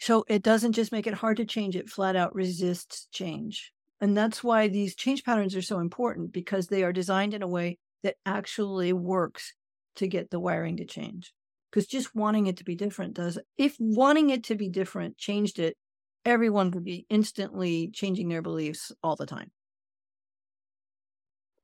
So 0.00 0.24
it 0.28 0.42
doesn't 0.42 0.72
just 0.72 0.92
make 0.92 1.06
it 1.06 1.14
hard 1.14 1.36
to 1.36 1.44
change, 1.44 1.76
it 1.76 1.90
flat 1.90 2.16
out 2.16 2.34
resists 2.34 3.06
change. 3.12 3.72
And 4.00 4.16
that's 4.16 4.42
why 4.42 4.68
these 4.68 4.94
change 4.96 5.24
patterns 5.24 5.54
are 5.54 5.62
so 5.62 5.78
important 5.78 6.32
because 6.32 6.66
they 6.66 6.82
are 6.84 6.92
designed 6.92 7.34
in 7.34 7.42
a 7.42 7.48
way 7.48 7.78
that 8.02 8.16
actually 8.24 8.92
works 8.94 9.52
to 9.96 10.08
get 10.08 10.30
the 10.30 10.40
wiring 10.40 10.78
to 10.78 10.86
change. 10.86 11.32
Because 11.70 11.86
just 11.86 12.14
wanting 12.14 12.46
it 12.46 12.56
to 12.58 12.64
be 12.64 12.74
different 12.74 13.14
does, 13.14 13.38
if 13.56 13.76
wanting 13.78 14.30
it 14.30 14.44
to 14.44 14.56
be 14.56 14.68
different 14.68 15.18
changed 15.18 15.58
it, 15.58 15.76
everyone 16.24 16.70
would 16.72 16.84
be 16.84 17.06
instantly 17.10 17.90
changing 17.92 18.28
their 18.28 18.42
beliefs 18.42 18.92
all 19.02 19.16
the 19.16 19.26
time. 19.26 19.52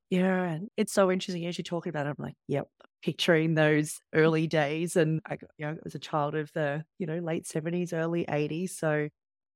Yeah, 0.09 0.43
and 0.43 0.69
it's 0.77 0.93
so 0.93 1.11
interesting 1.11 1.45
as 1.45 1.57
you're 1.57 1.63
talking 1.63 1.89
about 1.89 2.07
it. 2.07 2.11
I'm 2.11 2.23
like, 2.23 2.35
yep, 2.47 2.67
picturing 3.03 3.55
those 3.55 3.99
early 4.13 4.47
days, 4.47 4.95
and 4.95 5.19
I, 5.25 5.37
you 5.57 5.65
know, 5.65 5.77
as 5.85 5.95
a 5.95 5.99
child 5.99 6.33
of 6.35 6.51
the 6.53 6.85
you 6.97 7.05
know 7.07 7.19
late 7.19 7.45
seventies, 7.45 7.91
early 7.93 8.25
eighties, 8.29 8.77
so 8.77 9.09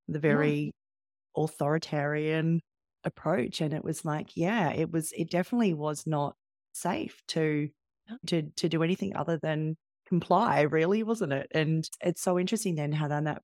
the 0.10 0.20
very 0.20 0.74
yeah. 1.38 1.44
authoritarian 1.44 2.62
approach, 3.06 3.62
and 3.62 3.74
it 3.74 3.84
was 3.86 4.06
like, 4.06 4.38
yeah, 4.38 4.72
it 4.72 4.92
was, 4.92 5.14
it 5.14 5.32
definitely 5.32 5.74
was 5.76 6.08
not 6.08 6.36
safe 6.74 7.22
to 7.30 7.70
to 8.28 8.44
to 8.58 8.70
do 8.70 8.84
anything 8.84 9.16
other 9.16 9.38
than 9.42 9.78
comply, 10.12 10.62
really, 10.64 11.04
wasn't 11.04 11.32
it? 11.32 11.48
And 11.52 11.90
it's 12.02 12.22
so 12.22 12.38
interesting 12.38 12.76
then 12.76 12.92
how 12.92 13.08
then 13.08 13.24
that 13.24 13.42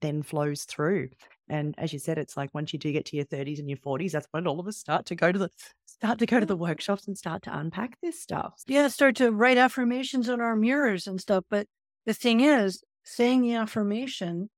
then 0.00 0.24
flows 0.24 0.64
through. 0.64 1.10
And 1.48 1.72
as 1.78 1.92
you 1.92 2.00
said, 2.00 2.18
it's 2.18 2.36
like 2.36 2.52
once 2.52 2.72
you 2.72 2.80
do 2.80 2.90
get 2.90 3.04
to 3.06 3.16
your 3.16 3.26
30s 3.26 3.60
and 3.60 3.68
your 3.68 3.78
40s, 3.78 4.10
that's 4.10 4.26
when 4.32 4.48
all 4.48 4.58
of 4.58 4.66
us 4.66 4.76
start 4.76 5.06
to 5.06 5.14
go 5.14 5.30
to 5.30 5.38
the 5.38 5.50
start 5.86 6.18
to 6.18 6.26
go 6.26 6.40
to 6.40 6.46
the 6.46 6.56
workshops 6.56 7.06
and 7.06 7.16
start 7.16 7.44
to 7.44 7.56
unpack 7.56 7.96
this 8.02 8.20
stuff. 8.20 8.54
Yeah, 8.66 8.88
start 8.88 9.14
to 9.16 9.30
write 9.30 9.56
affirmations 9.56 10.28
on 10.28 10.40
our 10.40 10.56
mirrors 10.56 11.06
and 11.06 11.20
stuff. 11.20 11.44
But 11.48 11.68
the 12.06 12.12
thing 12.12 12.40
is, 12.40 12.82
saying 13.04 13.42
the 13.42 13.54
affirmation 13.54 14.50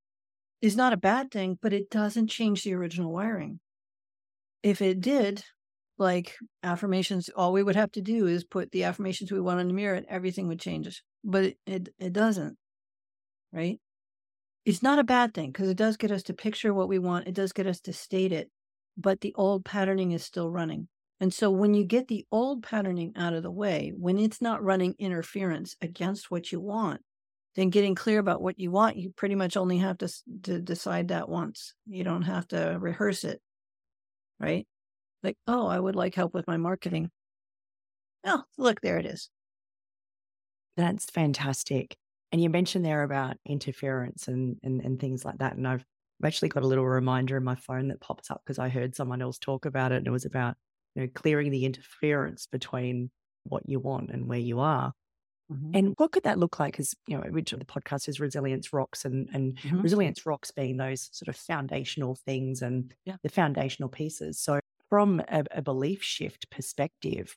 is 0.62 0.74
not 0.74 0.94
a 0.94 0.96
bad 0.96 1.30
thing, 1.30 1.58
but 1.60 1.74
it 1.74 1.90
doesn't 1.90 2.28
change 2.28 2.64
the 2.64 2.72
original 2.72 3.12
wiring. 3.12 3.60
If 4.62 4.80
it 4.80 5.02
did, 5.02 5.44
like 5.98 6.34
affirmations, 6.62 7.28
all 7.36 7.52
we 7.52 7.62
would 7.62 7.76
have 7.76 7.92
to 7.92 8.00
do 8.00 8.26
is 8.26 8.42
put 8.42 8.70
the 8.70 8.84
affirmations 8.84 9.30
we 9.30 9.40
want 9.40 9.60
in 9.60 9.68
the 9.68 9.74
mirror 9.74 9.96
and 9.96 10.06
everything 10.06 10.48
would 10.48 10.60
change. 10.60 11.02
But 11.28 11.56
it, 11.66 11.88
it, 11.98 12.12
doesn't, 12.12 12.56
right? 13.52 13.80
It's 14.64 14.82
not 14.82 15.00
a 15.00 15.04
bad 15.04 15.34
thing 15.34 15.50
because 15.50 15.68
it 15.68 15.76
does 15.76 15.96
get 15.96 16.12
us 16.12 16.22
to 16.24 16.34
picture 16.34 16.72
what 16.72 16.88
we 16.88 17.00
want. 17.00 17.26
It 17.26 17.34
does 17.34 17.52
get 17.52 17.66
us 17.66 17.80
to 17.80 17.92
state 17.92 18.30
it, 18.30 18.48
but 18.96 19.20
the 19.20 19.34
old 19.34 19.64
patterning 19.64 20.12
is 20.12 20.22
still 20.22 20.48
running. 20.48 20.86
And 21.18 21.34
so 21.34 21.50
when 21.50 21.74
you 21.74 21.84
get 21.84 22.06
the 22.06 22.24
old 22.30 22.62
patterning 22.62 23.12
out 23.16 23.32
of 23.32 23.42
the 23.42 23.50
way, 23.50 23.92
when 23.96 24.18
it's 24.18 24.40
not 24.40 24.62
running 24.62 24.94
interference 25.00 25.74
against 25.80 26.30
what 26.30 26.52
you 26.52 26.60
want, 26.60 27.00
then 27.56 27.70
getting 27.70 27.96
clear 27.96 28.20
about 28.20 28.42
what 28.42 28.60
you 28.60 28.70
want, 28.70 28.96
you 28.96 29.10
pretty 29.10 29.34
much 29.34 29.56
only 29.56 29.78
have 29.78 29.98
to, 29.98 30.08
to 30.44 30.60
decide 30.60 31.08
that 31.08 31.28
once. 31.28 31.74
You 31.86 32.04
don't 32.04 32.22
have 32.22 32.46
to 32.48 32.76
rehearse 32.78 33.24
it, 33.24 33.40
right? 34.38 34.64
Like, 35.24 35.38
oh, 35.48 35.66
I 35.66 35.80
would 35.80 35.96
like 35.96 36.14
help 36.14 36.34
with 36.34 36.46
my 36.46 36.56
marketing. 36.56 37.10
Oh, 38.24 38.44
look, 38.58 38.80
there 38.80 38.98
it 38.98 39.06
is. 39.06 39.28
That's 40.76 41.06
fantastic. 41.06 41.96
And 42.32 42.42
you 42.42 42.50
mentioned 42.50 42.84
there 42.84 43.02
about 43.02 43.36
interference 43.46 44.28
and, 44.28 44.56
and, 44.62 44.80
and 44.80 45.00
things 45.00 45.24
like 45.24 45.38
that. 45.38 45.56
And 45.56 45.66
I've, 45.66 45.84
actually 46.24 46.48
got 46.48 46.62
a 46.62 46.66
little 46.66 46.86
reminder 46.86 47.36
in 47.36 47.44
my 47.44 47.54
phone 47.54 47.88
that 47.88 48.00
pops 48.00 48.30
up 48.30 48.40
because 48.42 48.58
I 48.58 48.70
heard 48.70 48.96
someone 48.96 49.20
else 49.20 49.38
talk 49.38 49.66
about 49.66 49.92
it. 49.92 49.96
And 49.96 50.06
it 50.06 50.10
was 50.10 50.24
about 50.24 50.56
you 50.94 51.02
know, 51.02 51.08
clearing 51.14 51.50
the 51.50 51.66
interference 51.66 52.46
between 52.46 53.10
what 53.44 53.68
you 53.68 53.78
want 53.78 54.10
and 54.10 54.26
where 54.26 54.38
you 54.38 54.60
are. 54.60 54.92
Mm-hmm. 55.52 55.70
And 55.74 55.94
what 55.96 56.12
could 56.12 56.24
that 56.24 56.38
look 56.38 56.58
like? 56.58 56.72
Because, 56.72 56.94
you 57.06 57.16
know, 57.16 57.24
which 57.30 57.52
of 57.52 57.60
the 57.60 57.64
podcast 57.64 58.08
is 58.08 58.18
Resilience 58.18 58.72
Rocks 58.72 59.04
and, 59.04 59.28
and 59.32 59.56
mm-hmm. 59.58 59.80
Resilience 59.82 60.26
Rocks 60.26 60.50
being 60.50 60.76
those 60.76 61.08
sort 61.12 61.28
of 61.28 61.36
foundational 61.36 62.16
things 62.26 62.62
and 62.62 62.92
yeah. 63.04 63.16
the 63.22 63.28
foundational 63.28 63.88
pieces. 63.88 64.40
So, 64.40 64.58
from 64.88 65.20
a, 65.28 65.44
a 65.52 65.62
belief 65.62 66.02
shift 66.02 66.50
perspective, 66.50 67.36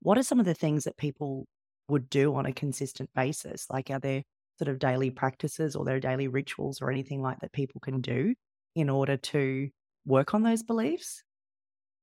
what 0.00 0.18
are 0.18 0.22
some 0.22 0.40
of 0.40 0.46
the 0.46 0.54
things 0.54 0.84
that 0.84 0.96
people 0.96 1.46
would 1.88 2.08
do 2.10 2.34
on 2.34 2.46
a 2.46 2.52
consistent 2.52 3.10
basis? 3.14 3.66
Like, 3.70 3.90
are 3.90 4.00
there 4.00 4.22
sort 4.58 4.68
of 4.68 4.78
daily 4.78 5.10
practices 5.10 5.76
or 5.76 5.84
there 5.84 6.00
daily 6.00 6.28
rituals 6.28 6.80
or 6.80 6.90
anything 6.90 7.22
like 7.22 7.40
that 7.40 7.52
people 7.52 7.80
can 7.80 8.00
do 8.00 8.34
in 8.74 8.88
order 8.90 9.16
to 9.16 9.70
work 10.06 10.34
on 10.34 10.42
those 10.42 10.62
beliefs? 10.62 11.22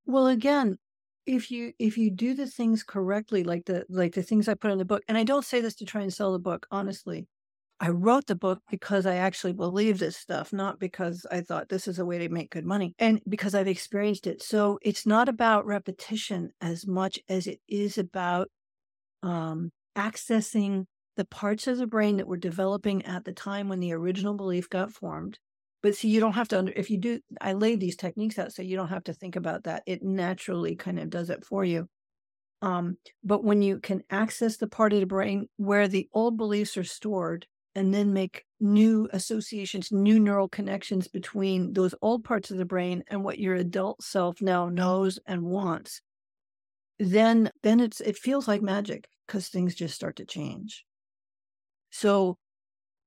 Well, 0.06 0.28
again, 0.28 0.78
if 1.26 1.52
you 1.52 1.74
if 1.80 1.98
you 1.98 2.10
do 2.12 2.34
the 2.34 2.48
things 2.48 2.84
correctly, 2.84 3.44
like 3.44 3.66
the 3.66 3.86
like 3.90 4.14
the 4.14 4.24
things 4.24 4.48
I 4.48 4.56
put 4.56 4.72
in 4.72 4.78
the 4.78 4.86
book, 4.86 5.04
and 5.08 5.18
I 5.18 5.24
don't 5.24 5.46
say 5.46 5.62
this 5.62 5.76
to 5.76 5.86
try 5.86 6.02
and 6.02 6.14
sell 6.14 6.32
the 6.34 6.40
book, 6.40 6.68
honestly. 6.72 7.28
I 7.84 7.90
wrote 7.90 8.28
the 8.28 8.36
book 8.36 8.62
because 8.72 9.08
I 9.08 9.16
actually 9.18 9.56
believe 9.56 10.00
this 10.00 10.18
stuff, 10.18 10.54
not 10.54 10.80
because 10.80 11.26
I 11.32 11.42
thought 11.42 11.70
this 11.70 11.90
is 11.90 12.00
a 12.00 12.06
way 12.06 12.20
to 12.20 12.30
make 12.30 12.52
good 12.52 12.66
money 12.68 12.94
and 13.00 13.22
because 13.28 13.56
I've 13.56 13.68
experienced 13.68 14.28
it. 14.28 14.44
So 14.44 14.80
it's 14.84 15.08
not 15.08 15.30
about 15.30 15.66
repetition 15.66 16.52
as 16.62 16.88
much 16.88 17.20
as 17.28 17.48
it 17.48 17.62
is 17.68 17.98
about 17.98 18.50
um, 19.24 19.72
accessing 19.98 20.86
the 21.18 21.26
parts 21.26 21.68
of 21.68 21.78
the 21.78 21.88
brain 21.88 22.18
that 22.18 22.28
were 22.28 22.38
developing 22.38 23.06
at 23.06 23.26
the 23.26 23.34
time 23.34 23.68
when 23.68 23.80
the 23.80 23.94
original 23.94 24.34
belief 24.34 24.70
got 24.70 24.92
formed. 24.92 25.38
But 25.82 25.96
see, 25.96 26.10
you 26.10 26.20
don't 26.20 26.34
have 26.34 26.48
to, 26.50 26.58
under, 26.58 26.74
if 26.76 26.90
you 26.90 26.98
do, 26.98 27.20
I 27.40 27.54
laid 27.54 27.80
these 27.80 27.96
techniques 27.96 28.38
out 28.38 28.54
so 28.54 28.62
you 28.62 28.76
don't 28.76 28.90
have 28.90 29.04
to 29.06 29.14
think 29.14 29.36
about 29.36 29.64
that. 29.64 29.84
It 29.86 30.04
naturally 30.04 30.76
kind 30.76 31.00
of 31.00 31.10
does 31.10 31.30
it 31.30 31.46
for 31.46 31.64
you. 31.64 31.88
Um, 32.62 32.98
but 33.24 33.44
when 33.44 33.62
you 33.62 33.80
can 33.80 34.04
access 34.10 34.58
the 34.58 34.68
part 34.68 34.92
of 34.92 35.00
the 35.00 35.06
brain 35.06 35.48
where 35.56 35.88
the 35.88 36.10
old 36.14 36.38
beliefs 36.38 36.76
are 36.76 36.84
stored 36.84 37.48
and 37.76 37.94
then 37.94 38.12
make 38.12 38.44
new 38.60 39.08
associations, 39.14 39.92
new 39.92 40.20
neural 40.20 40.50
connections 40.50 41.08
between 41.08 41.72
those 41.72 41.96
old 42.02 42.26
parts 42.26 42.52
of 42.52 42.58
the 42.58 42.66
brain 42.66 43.04
and 43.08 43.24
what 43.24 43.40
your 43.40 43.56
adult 43.56 44.04
self 44.04 44.42
now 44.42 44.68
knows 44.68 45.20
and 45.26 45.44
wants, 45.44 46.02
then 47.00 47.52
then 47.64 47.80
it's 47.80 48.02
it 48.02 48.18
feels 48.18 48.48
like 48.48 48.62
magic 48.62 49.08
because 49.28 49.50
things 49.50 49.76
just 49.76 49.96
start 49.96 50.18
to 50.18 50.26
change. 50.26 50.86
So 51.92 52.38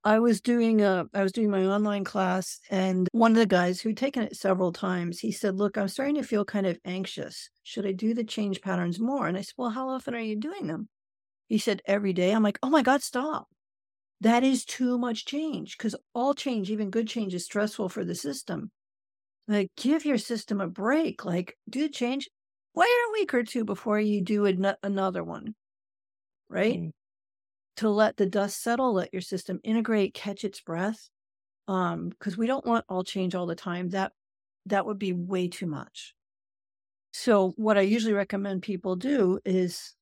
I 0.04 0.18
was 0.20 0.40
doing 0.40 0.82
a 0.82 1.06
I 1.14 1.22
was 1.22 1.32
doing 1.32 1.50
my 1.50 1.64
online 1.66 2.04
class 2.04 2.60
and 2.70 3.08
one 3.12 3.32
of 3.32 3.38
the 3.38 3.46
guys 3.46 3.80
who'd 3.80 3.96
taken 3.96 4.22
it 4.24 4.36
several 4.36 4.72
times, 4.72 5.20
he 5.20 5.32
said, 5.32 5.56
Look, 5.56 5.78
I'm 5.78 5.88
starting 5.88 6.16
to 6.16 6.22
feel 6.24 6.44
kind 6.44 6.66
of 6.66 6.78
anxious. 6.84 7.50
Should 7.62 7.86
I 7.86 7.92
do 7.92 8.14
the 8.14 8.24
change 8.24 8.60
patterns 8.62 9.00
more? 9.00 9.28
And 9.28 9.36
I 9.38 9.42
said, 9.42 9.54
Well, 9.58 9.70
how 9.70 9.88
often 9.88 10.14
are 10.14 10.20
you 10.20 10.36
doing 10.36 10.66
them? 10.66 10.88
He 11.48 11.58
said, 11.58 11.82
Every 11.86 12.12
day. 12.12 12.32
I'm 12.32 12.42
like, 12.42 12.58
Oh 12.62 12.70
my 12.70 12.82
God, 12.82 13.02
stop. 13.02 13.48
That 14.20 14.44
is 14.44 14.64
too 14.64 14.98
much 14.98 15.26
change 15.26 15.76
because 15.78 15.96
all 16.14 16.34
change, 16.34 16.70
even 16.70 16.90
good 16.90 17.08
change, 17.08 17.34
is 17.34 17.44
stressful 17.44 17.88
for 17.90 18.04
the 18.04 18.14
system. 18.14 18.70
Like, 19.48 19.70
give 19.76 20.04
your 20.04 20.18
system 20.18 20.60
a 20.60 20.68
break. 20.68 21.24
Like, 21.24 21.56
do 21.68 21.82
the 21.82 21.88
change, 21.88 22.28
wait 22.74 22.86
a 22.86 23.12
week 23.12 23.34
or 23.34 23.42
two 23.42 23.64
before 23.64 24.00
you 24.00 24.22
do 24.22 24.46
an- 24.46 24.76
another 24.82 25.22
one, 25.22 25.54
right? 26.48 26.78
Mm. 26.78 26.90
To 27.76 27.88
let 27.88 28.16
the 28.16 28.26
dust 28.26 28.62
settle, 28.62 28.94
let 28.94 29.12
your 29.12 29.22
system 29.22 29.60
integrate, 29.64 30.14
catch 30.14 30.44
its 30.44 30.60
breath. 30.60 31.08
Um, 31.68 32.08
because 32.08 32.36
we 32.36 32.46
don't 32.46 32.66
want 32.66 32.84
all 32.88 33.04
change 33.04 33.34
all 33.34 33.46
the 33.46 33.54
time. 33.54 33.90
That 33.90 34.12
that 34.66 34.84
would 34.84 34.98
be 34.98 35.12
way 35.12 35.48
too 35.48 35.66
much. 35.66 36.14
So 37.12 37.52
what 37.56 37.78
I 37.78 37.82
usually 37.82 38.14
recommend 38.14 38.62
people 38.62 38.96
do 38.96 39.38
is, 39.44 39.94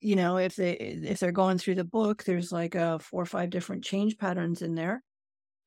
you 0.00 0.16
know, 0.16 0.38
if 0.38 0.56
they 0.56 0.72
if 0.72 1.20
they're 1.20 1.32
going 1.32 1.58
through 1.58 1.74
the 1.76 1.84
book, 1.84 2.24
there's 2.24 2.50
like 2.50 2.74
a 2.74 2.82
uh, 2.82 2.98
four 2.98 3.22
or 3.22 3.26
five 3.26 3.50
different 3.50 3.84
change 3.84 4.16
patterns 4.16 4.62
in 4.62 4.74
there 4.74 5.02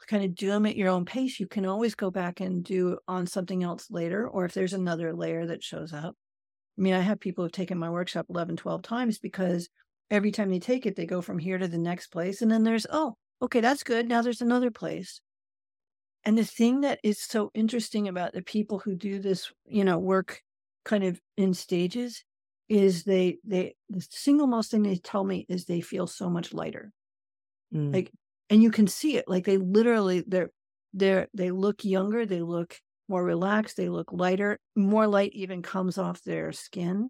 kind 0.07 0.23
of 0.23 0.35
do 0.35 0.47
them 0.47 0.65
at 0.65 0.75
your 0.75 0.89
own 0.89 1.05
pace. 1.05 1.39
You 1.39 1.47
can 1.47 1.65
always 1.65 1.95
go 1.95 2.09
back 2.11 2.39
and 2.39 2.63
do 2.63 2.97
on 3.07 3.27
something 3.27 3.63
else 3.63 3.87
later, 3.89 4.27
or 4.27 4.45
if 4.45 4.53
there's 4.53 4.73
another 4.73 5.13
layer 5.13 5.45
that 5.47 5.63
shows 5.63 5.93
up, 5.93 6.15
I 6.80 6.82
mean, 6.82 6.93
I 6.93 7.01
have 7.01 7.19
people 7.19 7.43
who've 7.43 7.51
taken 7.51 7.77
my 7.77 7.89
workshop 7.89 8.27
11, 8.30 8.55
12 8.55 8.82
times 8.82 9.19
because 9.19 9.67
every 10.09 10.32
time 10.32 10.49
they 10.49 10.59
take 10.59 10.86
it, 10.86 10.95
they 10.95 11.05
go 11.05 11.21
from 11.21 11.38
here 11.38 11.57
to 11.57 11.67
the 11.67 11.77
next 11.77 12.07
place. 12.07 12.41
And 12.41 12.49
then 12.49 12.63
there's, 12.63 12.88
oh, 12.89 13.17
okay, 13.41 13.59
that's 13.59 13.84
good. 13.84 14.07
Now 14.07 14.21
there's 14.21 14.41
another 14.41 14.71
place. 14.71 15.19
And 16.23 16.38
the 16.38 16.45
thing 16.45 16.82
that 16.82 16.99
is 17.03 17.21
so 17.21 17.51
interesting 17.53 18.07
about 18.07 18.32
the 18.32 18.41
people 18.41 18.80
who 18.80 18.95
do 18.95 19.19
this, 19.19 19.51
you 19.67 19.84
know, 19.84 19.99
work 19.99 20.41
kind 20.86 21.03
of 21.03 21.19
in 21.36 21.53
stages 21.53 22.23
is 22.69 23.03
they, 23.03 23.39
they, 23.43 23.75
the 23.89 24.05
single 24.09 24.47
most 24.47 24.71
thing 24.71 24.84
they 24.84 24.95
tell 24.95 25.25
me 25.25 25.45
is 25.49 25.65
they 25.65 25.82
feel 25.82 26.07
so 26.07 26.30
much 26.30 26.53
lighter. 26.53 26.93
Mm. 27.73 27.93
Like, 27.93 28.11
and 28.49 28.63
you 28.63 28.71
can 28.71 28.88
see 28.88 29.17
it. 29.17 29.25
Like 29.27 29.43
they 29.43 29.57
literally, 29.57 30.23
they're, 30.25 30.51
they're, 30.93 31.27
they 31.34 31.51
look 31.51 31.84
younger. 31.84 32.25
They 32.25 32.41
look 32.41 32.80
more 33.10 33.24
relaxed, 33.24 33.76
they 33.76 33.89
look 33.89 34.14
lighter, 34.14 34.60
more 34.76 35.07
light 35.07 35.32
even 35.34 35.62
comes 35.62 35.97
off 35.97 36.22
their 36.24 36.51
skin 36.51 37.10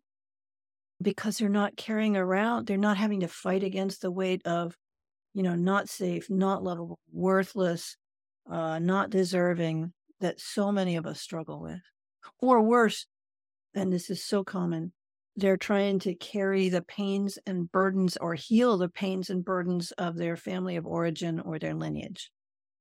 because 1.02 1.38
they're 1.38 1.50
not 1.50 1.78
carrying 1.78 2.18
around, 2.18 2.66
they're 2.66 2.78
not 2.78 2.98
having 2.98 3.20
to 3.20 3.28
fight 3.28 3.64
against 3.64 4.02
the 4.02 4.12
weight 4.12 4.42
of, 4.46 4.76
you 5.34 5.44
know, 5.44 5.56
not 5.56 5.90
safe, 5.90 6.30
not 6.30 6.64
lovable, 6.64 7.00
worthless, 7.12 7.96
uh, 8.52 8.80
not 8.80 9.10
deserving 9.10 9.94
that 10.20 10.40
so 10.40 10.72
many 10.72 10.96
of 10.96 11.06
us 11.06 11.22
struggle 11.22 11.62
with. 11.62 11.82
Or 12.40 12.62
worse, 12.62 13.06
and 13.74 13.94
this 13.94 14.10
is 14.10 14.26
so 14.26 14.44
common, 14.44 14.92
they're 15.36 15.58
trying 15.58 16.00
to 16.00 16.16
carry 16.16 16.70
the 16.70 16.82
pains 16.82 17.38
and 17.46 17.72
burdens 17.72 18.18
or 18.18 18.36
heal 18.36 18.78
the 18.78 18.90
pains 18.90 19.30
and 19.30 19.46
burdens 19.46 19.92
of 19.92 20.18
their 20.18 20.36
family 20.36 20.76
of 20.76 20.86
origin 20.86 21.40
or 21.40 21.60
their 21.60 21.74
lineage. 21.74 22.30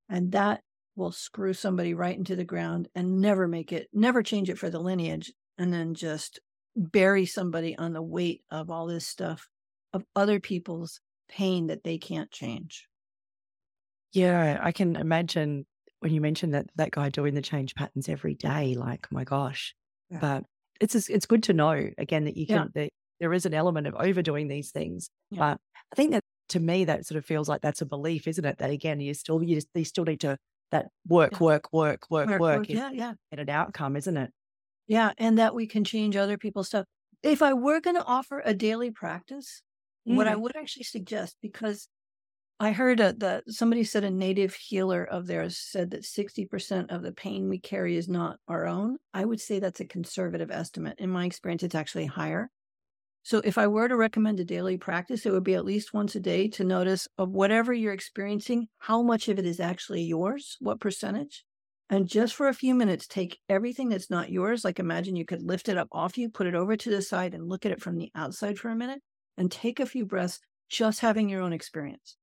And 0.09 0.33
that 0.33 0.63
will 0.99 1.13
screw 1.13 1.55
somebody 1.55 1.95
right 1.95 2.19
into 2.19 2.37
the 2.37 2.45
ground 2.45 2.89
and 2.95 3.21
never 3.21 3.49
make 3.49 3.73
it, 3.73 3.89
never 3.93 4.23
change 4.23 4.51
it 4.51 4.59
for 4.59 4.69
the 4.69 4.81
lineage, 4.81 5.33
and 5.57 5.73
then 5.73 5.95
just 5.95 6.41
bury 6.77 7.25
somebody 7.25 7.77
on 7.79 7.93
the 7.93 8.03
weight 8.03 8.43
of 8.51 8.71
all 8.71 8.87
this 8.87 9.07
stuff 9.07 9.49
of 9.93 10.05
other 10.15 10.41
people's 10.41 11.01
pain 11.29 11.69
that 11.69 11.85
they 11.85 11.99
can't 11.99 12.31
change. 12.31 12.87
Yeah, 14.13 14.59
I 14.61 14.73
can 14.73 14.97
imagine 14.97 15.67
when 16.01 16.13
you 16.13 16.21
mentioned 16.21 16.55
that 16.55 16.67
that 16.77 16.91
guy 16.91 17.09
doing 17.09 17.35
the 17.35 17.43
change 17.43 17.75
patterns 17.75 18.09
every 18.09 18.35
day, 18.35 18.75
like, 18.75 19.07
my 19.11 19.25
gosh. 19.25 19.75
Yeah. 20.11 20.19
But 20.21 20.45
it's 20.81 20.95
it's 21.09 21.27
good 21.27 21.43
to 21.45 21.53
know 21.53 21.91
again 21.99 22.25
that 22.25 22.37
you 22.37 22.47
can 22.47 22.71
yeah. 22.75 22.83
that 22.83 22.91
there 23.21 23.33
is 23.33 23.47
an 23.47 23.55
element 23.55 23.87
of 23.87 23.95
overdoing 23.95 24.49
these 24.49 24.71
things. 24.71 25.11
Yeah. 25.31 25.39
But 25.39 25.61
I 25.93 25.97
think 25.97 26.13
that 26.13 26.23
to 26.51 26.61
me 26.61 26.85
that 26.85 27.07
sort 27.07 27.19
of 27.19 27.25
feels 27.25 27.49
like 27.49 27.61
that's 27.61 27.83
a 27.83 27.87
belief, 27.87 28.27
isn't 28.27 28.45
it? 28.45 28.59
That 28.59 28.71
again, 28.71 29.01
you 29.01 29.13
still 29.15 29.43
you, 29.43 29.61
you 29.75 29.85
still 29.85 30.05
need 30.05 30.21
to 30.21 30.39
that 30.71 30.87
work, 31.07 31.41
work, 31.41 31.73
work, 31.73 32.07
work, 32.11 32.29
work, 32.29 32.41
work. 32.41 32.69
Yeah, 32.69 32.91
yeah. 32.93 33.15
Get 33.31 33.41
an 33.41 33.51
outcome, 33.51 33.97
isn't 33.97 34.17
it? 34.17 34.33
Yeah, 34.87 35.13
and 35.19 35.39
that 35.39 35.55
we 35.55 35.67
can 35.67 35.85
change 35.85 36.17
other 36.17 36.39
people's 36.39 36.69
stuff. 36.69 36.87
If 37.23 37.43
I 37.43 37.53
were 37.53 37.81
going 37.81 37.97
to 37.97 38.05
offer 38.05 38.43
a 38.45 38.55
daily 38.55 38.91
practice, 38.91 39.63
mm. 40.09 40.17
what 40.17 40.29
I 40.29 40.35
mm. 40.35 40.41
would 40.41 40.57
actually 40.57 40.85
suggest, 40.85 41.37
because 41.43 41.89
I 42.61 42.73
heard 42.73 42.99
a, 43.01 43.13
that 43.15 43.45
somebody 43.49 43.85
said 43.85 44.03
a 44.05 44.11
native 44.11 44.55
healer 44.55 45.05
of 45.05 45.27
theirs 45.27 45.59
said 45.59 45.91
that 45.93 46.03
60% 46.03 46.91
of 46.91 47.03
the 47.03 47.13
pain 47.13 47.49
we 47.49 47.61
carry 47.61 47.97
is 47.97 48.09
not 48.09 48.39
our 48.49 48.67
own. 48.67 48.97
I 49.15 49.25
would 49.25 49.41
say 49.41 49.61
that's 49.61 49.81
a 49.81 49.85
conservative 49.85 50.51
estimate. 50.51 50.97
In 50.99 51.11
my 51.11 51.25
experience, 51.25 51.63
it's 51.63 51.75
actually 51.75 52.07
higher. 52.07 52.51
So 53.29 53.43
if 53.45 53.59
I 53.59 53.67
were 53.67 53.89
to 53.89 53.95
recommend 53.95 54.41
a 54.41 54.45
daily 54.47 54.79
practice, 54.79 55.27
it 55.27 55.33
would 55.33 55.45
be 55.45 55.53
at 55.53 55.67
least 55.67 55.93
once 55.93 56.15
a 56.15 56.21
day 56.21 56.49
to 56.49 56.65
notice 56.65 57.07
of 57.19 57.29
whatever 57.29 57.75
you're 57.75 57.93
experiencing, 57.93 58.69
how 58.79 59.03
much 59.03 59.29
of 59.29 59.39
it 59.39 59.45
is 59.45 59.61
actually 59.61 60.01
yours, 60.01 60.57
what 60.61 60.81
percentage. 60.81 61.45
And 61.91 62.09
just 62.09 62.35
for 62.35 62.49
a 62.49 62.55
few 62.55 62.75
minutes, 62.75 63.07
take 63.07 63.39
everything 63.47 63.91
that's 63.91 64.09
not 64.09 64.31
yours. 64.31 64.65
Like 64.65 64.79
imagine 64.79 65.15
you 65.15 65.27
could 65.27 65.43
lift 65.43 65.69
it 65.69 65.77
up 65.77 65.89
off 65.93 66.17
you, 66.17 66.31
put 66.31 66.47
it 66.47 66.55
over 66.55 66.75
to 66.75 66.89
the 66.91 67.03
side, 67.03 67.35
and 67.35 67.51
look 67.51 67.67
at 67.67 67.73
it 67.73 67.83
from 67.83 67.99
the 67.99 68.11
outside 68.15 68.59
for 68.59 68.71
a 68.71 68.75
minute 68.75 69.03
and 69.37 69.53
take 69.53 69.79
a 69.79 69.85
few 69.85 70.07
breaths, 70.07 70.41
just 70.71 71.01
having 71.01 71.29
your 71.29 71.43
own 71.43 71.53
experience. 71.53 72.17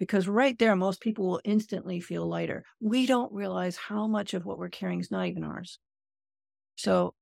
Because 0.00 0.26
right 0.26 0.58
there, 0.58 0.74
most 0.74 1.02
people 1.02 1.28
will 1.28 1.40
instantly 1.44 2.00
feel 2.00 2.26
lighter. 2.26 2.64
We 2.80 3.06
don't 3.06 3.32
realize 3.32 3.76
how 3.76 4.08
much 4.08 4.34
of 4.34 4.44
what 4.44 4.58
we're 4.58 4.70
carrying 4.70 4.98
is 4.98 5.12
not 5.12 5.28
even 5.28 5.44
ours. 5.44 5.78
So 6.74 7.14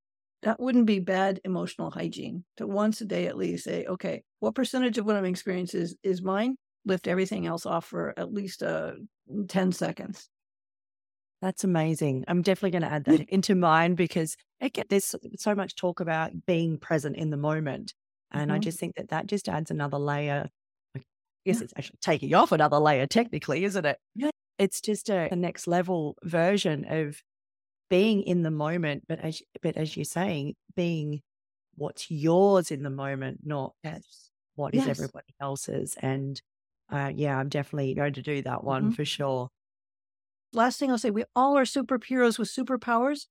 that 0.42 0.60
wouldn't 0.60 0.86
be 0.86 0.98
bad 0.98 1.40
emotional 1.44 1.90
hygiene 1.90 2.44
to 2.56 2.66
once 2.66 3.00
a 3.00 3.04
day 3.04 3.26
at 3.26 3.36
least 3.36 3.64
say, 3.64 3.84
okay, 3.86 4.24
what 4.40 4.54
percentage 4.54 4.98
of 4.98 5.06
what 5.06 5.16
I'm 5.16 5.24
experiencing 5.24 5.82
is, 5.82 5.96
is 6.02 6.22
mine? 6.22 6.56
Lift 6.84 7.06
everything 7.06 7.46
else 7.46 7.64
off 7.64 7.86
for 7.86 8.12
at 8.16 8.32
least 8.32 8.62
uh, 8.62 8.92
10 9.48 9.72
seconds. 9.72 10.28
That's 11.40 11.64
amazing. 11.64 12.24
I'm 12.28 12.42
definitely 12.42 12.70
going 12.70 12.88
to 12.88 12.92
add 12.92 13.04
that 13.04 13.28
into 13.28 13.54
mine 13.54 13.94
because 13.94 14.36
get 14.72 14.88
there's 14.88 15.14
so 15.38 15.54
much 15.54 15.74
talk 15.74 16.00
about 16.00 16.30
being 16.46 16.78
present 16.78 17.16
in 17.16 17.30
the 17.30 17.36
moment. 17.36 17.94
And 18.30 18.50
mm-hmm. 18.50 18.56
I 18.56 18.58
just 18.58 18.78
think 18.78 18.94
that 18.96 19.10
that 19.10 19.26
just 19.26 19.48
adds 19.48 19.70
another 19.70 19.98
layer. 19.98 20.48
I 20.96 21.00
guess 21.44 21.56
yeah. 21.58 21.64
it's 21.64 21.72
actually 21.76 21.98
taking 22.00 22.34
off 22.34 22.52
another 22.52 22.78
layer, 22.78 23.06
technically, 23.06 23.64
isn't 23.64 23.84
it? 23.84 23.98
Yeah. 24.14 24.30
It's 24.58 24.80
just 24.80 25.08
a, 25.08 25.32
a 25.32 25.36
next 25.36 25.66
level 25.66 26.16
version 26.22 26.84
of 26.88 27.20
being 27.92 28.22
in 28.22 28.42
the 28.42 28.50
moment, 28.50 29.04
but 29.06 29.20
as 29.20 29.42
but 29.62 29.76
as 29.76 29.96
you're 29.96 30.04
saying, 30.04 30.54
being 30.74 31.20
what's 31.74 32.10
yours 32.10 32.70
in 32.70 32.82
the 32.82 32.90
moment, 32.90 33.40
not 33.44 33.74
yes. 33.84 34.30
what 34.56 34.74
is 34.74 34.86
yes. 34.86 34.98
everybody 34.98 35.34
else's. 35.40 35.96
And 36.00 36.40
uh, 36.90 37.12
yeah, 37.14 37.36
I'm 37.38 37.48
definitely 37.48 37.94
going 37.94 38.14
to 38.14 38.22
do 38.22 38.42
that 38.42 38.64
one 38.64 38.84
mm-hmm. 38.84 38.92
for 38.92 39.04
sure 39.04 39.48
last 40.52 40.78
thing 40.78 40.90
I'll 40.90 40.98
say, 40.98 41.10
we 41.10 41.24
all 41.34 41.56
are 41.56 41.64
superheroes 41.64 42.38
with 42.38 42.48
superpowers, 42.48 43.26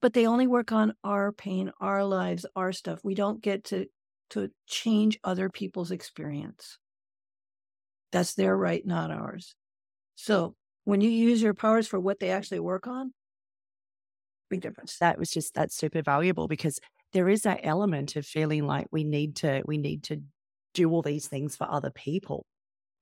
but 0.00 0.12
they 0.12 0.26
only 0.26 0.46
work 0.46 0.72
on 0.72 0.94
our 1.04 1.32
pain, 1.32 1.70
our 1.80 2.04
lives, 2.04 2.46
our 2.56 2.72
stuff. 2.72 3.00
We 3.02 3.14
don't 3.14 3.42
get 3.42 3.64
to 3.64 3.86
to 4.30 4.50
change 4.66 5.18
other 5.22 5.48
people's 5.50 5.90
experience. 5.90 6.78
That's 8.10 8.34
their 8.34 8.56
right, 8.56 8.84
not 8.84 9.10
ours. 9.10 9.54
So 10.14 10.54
when 10.84 11.00
you 11.00 11.10
use 11.10 11.42
your 11.42 11.54
powers 11.54 11.86
for 11.86 12.00
what 12.00 12.20
they 12.20 12.30
actually 12.30 12.60
work 12.60 12.86
on, 12.86 13.12
big 14.54 14.62
difference. 14.62 14.98
That 14.98 15.18
was 15.18 15.30
just 15.30 15.54
that's 15.54 15.76
super 15.76 16.02
valuable 16.02 16.48
because 16.48 16.78
there 17.12 17.28
is 17.28 17.42
that 17.42 17.60
element 17.62 18.16
of 18.16 18.26
feeling 18.26 18.66
like 18.66 18.86
we 18.90 19.04
need 19.04 19.36
to 19.36 19.62
we 19.66 19.78
need 19.78 20.04
to 20.04 20.22
do 20.74 20.90
all 20.90 21.02
these 21.02 21.28
things 21.28 21.56
for 21.56 21.70
other 21.70 21.90
people. 21.90 22.46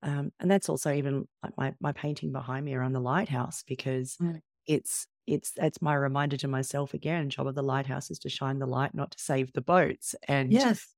Um, 0.03 0.33
and 0.41 0.51
that's 0.51 0.69
also 0.69 0.93
even 0.93 1.27
like 1.43 1.57
my, 1.57 1.75
my 1.81 1.93
painting 1.93 2.33
behind 2.33 2.65
me 2.65 2.75
around 2.75 2.93
the 2.93 3.01
lighthouse 3.01 3.63
because 3.67 4.17
mm. 4.21 4.41
it's 4.67 5.07
it's 5.27 5.53
it's 5.57 5.81
my 5.81 5.95
reminder 5.95 6.37
to 6.37 6.49
myself 6.49 6.95
again 6.95 7.31
job 7.31 7.47
of 7.47 7.55
the 7.55 7.63
lighthouse 7.63 8.11
is 8.11 8.19
to 8.19 8.29
shine 8.29 8.59
the 8.59 8.67
light 8.67 8.93
not 8.93 9.13
to 9.13 9.19
save 9.21 9.53
the 9.53 9.61
boats 9.61 10.17
and 10.27 10.53
yes 10.53 10.89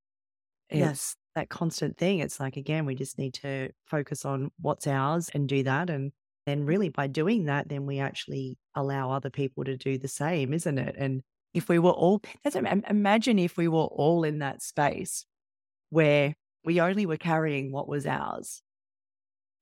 yes 0.72 1.14
that 1.34 1.50
constant 1.50 1.98
thing 1.98 2.20
it's 2.20 2.40
like 2.40 2.56
again 2.56 2.86
we 2.86 2.94
just 2.94 3.18
need 3.18 3.34
to 3.34 3.68
focus 3.84 4.24
on 4.24 4.50
what's 4.58 4.86
ours 4.86 5.30
and 5.34 5.46
do 5.46 5.62
that 5.62 5.90
and 5.90 6.10
then 6.46 6.64
really 6.64 6.88
by 6.88 7.06
doing 7.06 7.46
that 7.46 7.68
then 7.68 7.86
we 7.86 7.98
actually 7.98 8.56
allow 8.74 9.10
other 9.10 9.30
people 9.30 9.64
to 9.64 9.76
do 9.76 9.98
the 9.98 10.08
same 10.08 10.52
isn't 10.52 10.78
it 10.78 10.94
and 10.98 11.22
if 11.52 11.68
we 11.68 11.78
were 11.78 11.90
all 11.90 12.20
imagine 12.88 13.38
if 13.38 13.56
we 13.56 13.68
were 13.68 13.84
all 13.84 14.24
in 14.24 14.40
that 14.40 14.62
space 14.62 15.24
where 15.90 16.34
we 16.64 16.80
only 16.80 17.06
were 17.06 17.16
carrying 17.16 17.70
what 17.70 17.88
was 17.88 18.06
ours 18.06 18.62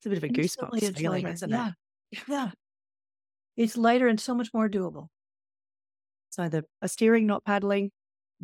it's 0.02 0.06
a 0.06 0.08
bit 0.08 0.18
of 0.18 0.24
a 0.24 0.28
goosebumps 0.32 0.96
feeling, 0.96 1.22
lighter. 1.22 1.34
isn't 1.34 1.50
yeah. 1.50 1.70
it? 2.10 2.18
Yeah. 2.26 2.50
It's 3.56 3.76
lighter 3.76 4.08
and 4.08 4.18
so 4.18 4.34
much 4.34 4.48
more 4.52 4.68
doable. 4.68 5.06
So 6.30 6.48
the 6.48 6.64
a 6.80 6.88
steering, 6.88 7.28
not 7.28 7.44
paddling. 7.44 7.92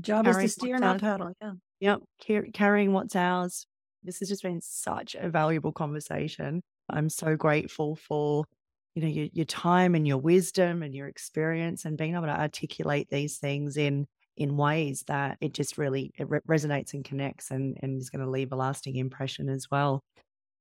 Job 0.01 0.28
is 0.28 0.36
to 0.36 0.49
steer, 0.49 0.78
not 0.78 1.01
paddle. 1.01 1.32
Yeah. 1.43 1.53
Yep. 1.80 2.01
Car- 2.24 2.47
carrying 2.55 2.93
what's 2.93 3.16
ours. 3.16 3.66
This 4.05 4.20
has 4.20 4.28
just 4.28 4.45
been 4.45 4.61
such 4.61 5.16
a 5.18 5.28
valuable 5.28 5.72
conversation. 5.72 6.62
I'm 6.91 7.09
so 7.09 7.36
grateful 7.36 7.97
for 7.97 8.45
you 8.95 9.03
know 9.03 9.09
your, 9.09 9.28
your 9.32 9.45
time 9.45 9.95
and 9.95 10.07
your 10.07 10.18
wisdom 10.18 10.82
and 10.82 10.95
your 10.95 11.07
experience 11.07 11.84
and 11.84 11.97
being 11.97 12.14
able 12.14 12.26
to 12.26 12.41
articulate 12.41 13.09
these 13.11 13.39
things 13.39 13.76
in 13.76 14.07
in 14.36 14.57
ways 14.57 15.05
that 15.09 15.36
it 15.41 15.53
just 15.53 15.78
really 15.78 16.12
it 16.18 16.28
re- 16.28 16.41
resonates 16.49 16.95
and 16.95 17.05
connects 17.05 17.51
and, 17.51 17.76
and 17.82 18.01
is 18.01 18.11
going 18.11 18.24
to 18.24 18.30
leave 18.30 18.53
a 18.53 18.57
lasting 18.57 18.97
impression 18.97 19.49
as 19.49 19.66
well. 19.70 20.01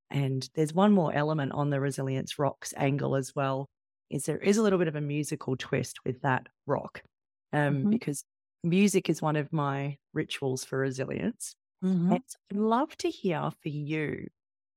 And 0.10 0.48
there's 0.56 0.74
one 0.74 0.94
more 0.94 1.14
element 1.14 1.52
on 1.52 1.70
the 1.70 1.80
Resilience 1.80 2.40
Rocks 2.40 2.74
angle 2.78 3.16
as 3.16 3.34
well, 3.36 3.68
is 4.10 4.26
there 4.26 4.38
is 4.38 4.58
a 4.58 4.64
little 4.64 4.80
bit 4.80 4.88
of 4.88 4.96
a 4.96 5.02
musical 5.02 5.56
twist 5.58 6.00
with 6.06 6.22
that 6.22 6.48
rock. 6.66 7.02
Um, 7.54 7.78
mm-hmm. 7.78 7.90
because 7.92 8.24
music 8.64 9.10
is 9.10 9.22
one 9.22 9.36
of 9.36 9.54
my 9.54 9.98
rituals 10.14 10.64
for 10.64 10.80
resilience. 10.80 11.56
Mm-hmm. 11.84 12.14
I'd 12.14 12.22
love 12.52 12.96
to 12.98 13.10
hear 13.10 13.52
for 13.62 13.70
you 13.70 14.28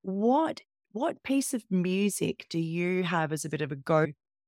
what 0.02 0.60
what 0.92 1.22
piece 1.22 1.54
of 1.54 1.64
music 1.70 2.46
do 2.50 2.58
you 2.58 3.02
have 3.04 3.32
as 3.32 3.44
a 3.44 3.48
bit 3.48 3.62
of 3.62 3.72
a 3.72 3.76
go 3.76 4.06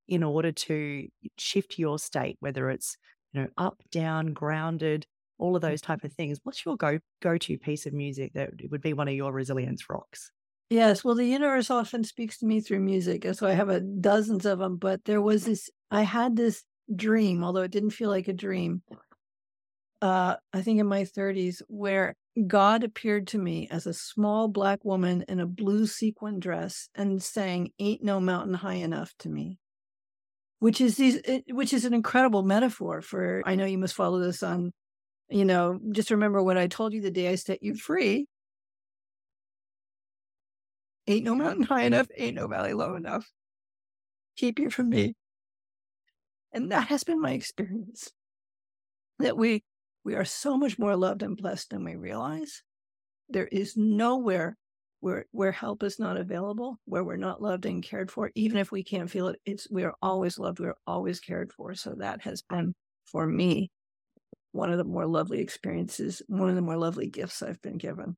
in 0.09 0.23
order 0.23 0.53
to 0.53 1.09
shift 1.39 1.79
your 1.79 1.99
state, 1.99 2.37
whether 2.41 2.71
it's 2.71 2.97
you 3.33 3.43
know 3.43 3.49
up, 3.57 3.83
down, 3.91 4.33
grounded, 4.33 5.07
all 5.39 5.57
of 5.57 5.63
those 5.63 5.81
type 5.81 6.05
of 6.05 6.13
things. 6.13 6.39
What's 6.43 6.65
your 6.65 6.77
go 6.77 6.99
go 7.21 7.39
to 7.39 7.59
piece 7.59 7.87
of 7.87 7.93
music 7.93 8.33
that 8.35 8.51
would 8.71 8.83
be 8.83 8.93
one 8.93 9.09
of 9.09 9.15
your 9.15 9.33
resilience 9.33 9.89
rocks? 9.89 10.31
Yes, 10.71 11.05
well, 11.05 11.15
the 11.15 11.27
universe 11.27 11.71
often 11.71 12.03
speaks 12.03 12.39
to 12.39 12.47
me 12.47 12.61
through 12.61 12.81
music, 12.81 13.25
and 13.25 13.37
so 13.37 13.47
I 13.47 13.53
have 13.53 13.69
a 13.69 13.81
dozens 13.81 14.47
of 14.47 14.59
them. 14.59 14.77
But 14.79 15.05
there 15.05 15.21
was 15.21 15.45
this, 15.45 15.69
I 15.91 16.03
had 16.03 16.37
this 16.37 16.65
dream, 16.95 17.45
although 17.45 17.63
it 17.63 17.71
didn't 17.71 17.91
feel 17.91 18.09
like 18.09 18.29
a 18.29 18.33
dream. 18.33 18.83
Uh, 20.01 20.37
I 20.53 20.63
think 20.63 20.81
in 20.81 20.87
my 20.87 21.05
30s, 21.05 21.63
where 21.69 22.15
God 22.47 22.83
appeared 22.85 23.27
to 23.29 23.39
me 23.39 23.69
as 23.71 23.87
a 23.87 23.93
small 23.93 24.49
black 24.49 24.85
woman 24.85 25.25
in 25.29 25.41
a 25.41 25.47
blue 25.47 25.87
sequin 25.87 26.41
dress 26.41 26.89
and 26.95 27.23
saying, 27.23 27.73
"Ain't 27.79 28.03
no 28.03 28.21
mountain 28.21 28.55
high 28.55 28.75
enough 28.75 29.15
to 29.19 29.29
me," 29.29 29.59
which 30.61 30.81
is 30.81 30.97
these, 30.97 31.21
eh, 31.25 31.41
which 31.51 31.73
is 31.73 31.85
an 31.85 31.95
incredible 31.95 32.43
metaphor 32.43 33.03
for. 33.03 33.43
I 33.45 33.55
know 33.55 33.67
you 33.67 33.79
must 33.79 33.95
follow 33.95 34.21
this 34.21 34.43
on. 34.43 34.73
You 35.31 35.45
know, 35.45 35.81
just 35.93 36.11
remember 36.11 36.43
what 36.43 36.59
I 36.59 36.67
told 36.69 36.93
you 36.95 37.01
the 37.03 37.11
day 37.11 37.29
I 37.29 37.37
set 37.37 37.63
you 37.63 37.75
free 37.75 38.27
Ain't 41.07 41.25
no 41.25 41.35
mountain 41.35 41.65
high 41.65 41.83
enough, 41.83 42.07
ain't 42.17 42.37
no 42.37 42.47
valley 42.47 42.75
low 42.75 42.95
enough. 42.95 43.29
Keep 44.37 44.61
you 44.61 44.71
from 44.71 44.89
me. 44.89 45.15
And 46.53 46.71
that 46.71 46.89
has 46.89 47.03
been 47.03 47.21
my 47.21 47.33
experience. 47.33 48.13
That 49.19 49.37
we 49.37 49.65
we 50.05 50.15
are 50.15 50.25
so 50.25 50.57
much 50.57 50.79
more 50.79 50.97
loved 50.97 51.23
and 51.23 51.37
blessed 51.37 51.71
than 51.71 51.85
we 51.85 51.97
realize. 51.97 52.63
There 53.29 53.49
is 53.49 53.77
nowhere 53.77 54.59
where 55.01 55.27
where 55.33 55.53
help 55.53 55.83
is 55.83 55.99
not 55.99 56.17
available, 56.17 56.79
where 56.87 57.05
we're 57.05 57.17
not 57.17 57.43
loved 57.43 57.67
and 57.67 57.83
cared 57.83 58.11
for, 58.11 58.31
even 58.35 58.59
if 58.59 58.73
we 58.73 58.85
can't 58.85 59.11
feel 59.11 59.29
it. 59.29 59.41
It's 59.47 59.69
we 59.71 59.85
are 59.85 59.97
always 60.03 60.39
loved, 60.39 60.61
we're 60.61 60.77
always 60.87 61.21
cared 61.21 61.53
for. 61.53 61.75
So 61.75 61.95
that 61.97 62.23
has 62.23 62.43
been 62.43 62.75
for 63.07 63.27
me 63.27 63.71
one 64.53 64.71
of 64.71 64.79
the 64.79 64.85
more 64.85 65.07
lovely 65.07 65.41
experiences, 65.41 66.23
one 66.29 66.49
of 66.49 66.55
the 66.57 66.63
more 66.63 66.77
lovely 66.77 67.09
gifts 67.09 67.43
I've 67.43 67.61
been 67.63 67.79
given. 67.79 68.17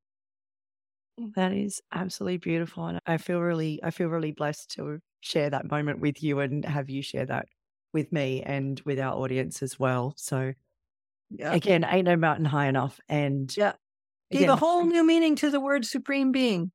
That 1.37 1.53
is 1.53 1.81
absolutely 1.93 2.39
beautiful. 2.39 2.87
And 2.87 3.01
I 3.07 3.19
feel 3.19 3.41
really, 3.41 3.81
I 3.83 3.91
feel 3.91 4.09
really 4.09 4.33
blessed 4.33 4.71
to 4.73 4.99
share 5.21 5.49
that 5.51 5.71
moment 5.71 6.01
with 6.01 6.23
you 6.23 6.41
and 6.41 6.65
have 6.65 6.91
you 6.91 7.03
share 7.03 7.27
that 7.27 7.47
with 7.93 8.11
me 8.13 8.43
and 8.43 8.81
with 8.85 8.99
our 8.99 9.15
audience 9.15 9.63
as 9.63 9.79
well. 9.79 10.15
So 10.17 10.55
yeah. 11.31 11.53
again, 11.53 11.85
ain't 11.89 12.07
no 12.07 12.17
mountain 12.17 12.45
high 12.45 12.67
enough. 12.67 12.99
And 13.09 13.55
yeah, 13.57 13.73
gave 14.31 14.49
a 14.49 14.57
whole 14.57 14.85
new 14.85 15.05
meaning 15.05 15.37
to 15.37 15.51
the 15.51 15.61
word 15.61 15.85
supreme 15.85 16.33
being. 16.33 16.73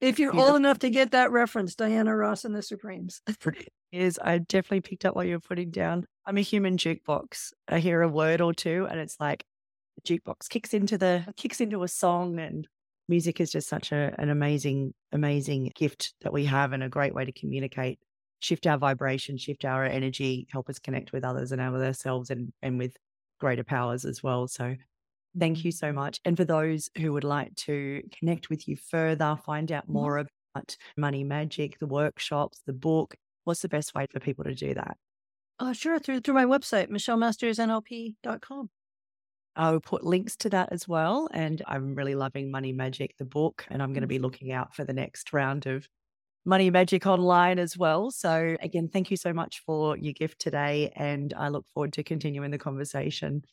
If 0.00 0.18
you're 0.18 0.34
old 0.34 0.56
enough 0.56 0.78
to 0.78 0.90
get 0.90 1.10
that 1.10 1.30
reference, 1.30 1.74
Diana 1.74 2.16
Ross 2.16 2.46
and 2.46 2.54
the 2.54 2.62
Supremes. 2.62 3.20
is 3.92 4.18
I 4.22 4.38
definitely 4.38 4.82
picked 4.82 5.04
up 5.04 5.14
what 5.14 5.26
you're 5.26 5.40
putting 5.40 5.70
down. 5.70 6.06
I'm 6.24 6.38
a 6.38 6.42
human 6.42 6.76
jukebox. 6.76 7.52
I 7.68 7.80
hear 7.80 8.02
a 8.02 8.08
word 8.08 8.40
or 8.40 8.54
two 8.54 8.86
and 8.90 9.00
it's 9.00 9.16
like 9.18 9.44
the 9.96 10.18
jukebox 10.18 10.48
kicks 10.48 10.72
into 10.72 10.96
the 10.96 11.24
kicks 11.36 11.60
into 11.60 11.82
a 11.82 11.88
song 11.88 12.38
and 12.38 12.66
music 13.08 13.40
is 13.40 13.50
just 13.50 13.68
such 13.68 13.92
a, 13.92 14.14
an 14.18 14.30
amazing, 14.30 14.94
amazing 15.12 15.72
gift 15.74 16.14
that 16.22 16.32
we 16.32 16.44
have 16.44 16.72
and 16.72 16.82
a 16.82 16.88
great 16.88 17.14
way 17.14 17.24
to 17.24 17.32
communicate, 17.32 17.98
shift 18.38 18.66
our 18.66 18.78
vibration, 18.78 19.36
shift 19.36 19.64
our 19.64 19.84
energy, 19.84 20.46
help 20.50 20.68
us 20.70 20.78
connect 20.78 21.12
with 21.12 21.24
others 21.24 21.50
and 21.52 21.72
with 21.72 21.82
ourselves 21.82 22.30
and, 22.30 22.52
and 22.62 22.78
with 22.78 22.96
greater 23.40 23.64
powers 23.64 24.04
as 24.04 24.22
well. 24.22 24.46
So 24.46 24.76
thank 25.38 25.64
you 25.64 25.72
so 25.72 25.92
much. 25.92 26.20
And 26.24 26.36
for 26.36 26.44
those 26.44 26.88
who 26.96 27.12
would 27.12 27.24
like 27.24 27.54
to 27.56 28.02
connect 28.18 28.50
with 28.50 28.68
you 28.68 28.76
further, 28.76 29.36
find 29.44 29.72
out 29.72 29.84
mm-hmm. 29.84 29.94
more 29.94 30.18
about 30.18 30.76
Money 30.96 31.24
Magic, 31.24 31.78
the 31.78 31.86
workshops, 31.86 32.62
the 32.66 32.72
book, 32.72 33.16
what's 33.44 33.62
the 33.62 33.68
best 33.68 33.94
way 33.94 34.06
for 34.10 34.20
people 34.20 34.44
to 34.44 34.54
do 34.54 34.74
that? 34.74 34.96
Oh, 35.58 35.72
sure. 35.72 35.98
Through 35.98 36.20
through 36.20 36.34
my 36.34 36.46
website, 36.46 36.88
michellemastersnlp.com. 36.88 38.70
I'll 39.56 39.80
put 39.80 40.04
links 40.04 40.36
to 40.36 40.50
that 40.50 40.70
as 40.72 40.88
well. 40.88 41.28
And 41.32 41.60
I'm 41.66 41.94
really 41.94 42.14
loving 42.14 42.50
Money 42.50 42.72
Magic, 42.72 43.16
the 43.18 43.24
book, 43.24 43.66
and 43.68 43.82
I'm 43.82 43.92
going 43.92 44.02
to 44.02 44.06
be 44.06 44.18
looking 44.18 44.52
out 44.52 44.74
for 44.74 44.84
the 44.84 44.92
next 44.92 45.32
round 45.32 45.66
of 45.66 45.86
Money 46.44 46.70
Magic 46.70 47.06
online 47.06 47.58
as 47.58 47.76
well. 47.76 48.10
So, 48.10 48.56
again, 48.62 48.88
thank 48.88 49.10
you 49.10 49.16
so 49.16 49.32
much 49.32 49.62
for 49.66 49.96
your 49.96 50.14
gift 50.14 50.40
today. 50.40 50.92
And 50.96 51.34
I 51.36 51.48
look 51.48 51.66
forward 51.74 51.92
to 51.94 52.02
continuing 52.02 52.50
the 52.50 52.58
conversation. 52.58 53.44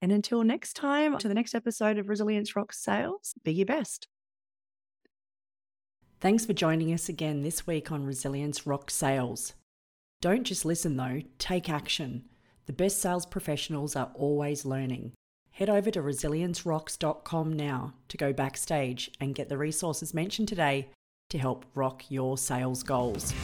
And 0.00 0.12
until 0.12 0.42
next 0.44 0.74
time, 0.74 1.18
to 1.18 1.28
the 1.28 1.34
next 1.34 1.54
episode 1.54 1.98
of 1.98 2.08
Resilience 2.08 2.54
Rocks 2.54 2.78
Sales, 2.82 3.34
be 3.44 3.52
your 3.52 3.66
best. 3.66 4.08
Thanks 6.20 6.46
for 6.46 6.52
joining 6.52 6.92
us 6.92 7.08
again 7.08 7.42
this 7.42 7.66
week 7.66 7.92
on 7.92 8.04
Resilience 8.04 8.66
Rocks 8.66 8.94
Sales. 8.94 9.54
Don't 10.20 10.44
just 10.44 10.64
listen 10.64 10.96
though, 10.96 11.22
take 11.38 11.68
action. 11.70 12.24
The 12.66 12.72
best 12.72 13.00
sales 13.00 13.24
professionals 13.24 13.94
are 13.94 14.10
always 14.14 14.64
learning. 14.64 15.12
Head 15.52 15.70
over 15.70 15.90
to 15.90 16.02
resiliencerocks.com 16.02 17.52
now 17.52 17.94
to 18.08 18.16
go 18.16 18.32
backstage 18.32 19.10
and 19.20 19.34
get 19.34 19.48
the 19.48 19.58
resources 19.58 20.12
mentioned 20.12 20.48
today 20.48 20.90
to 21.28 21.38
help 21.38 21.64
rock 21.74 22.04
your 22.10 22.38
sales 22.38 22.82
goals. 22.82 23.34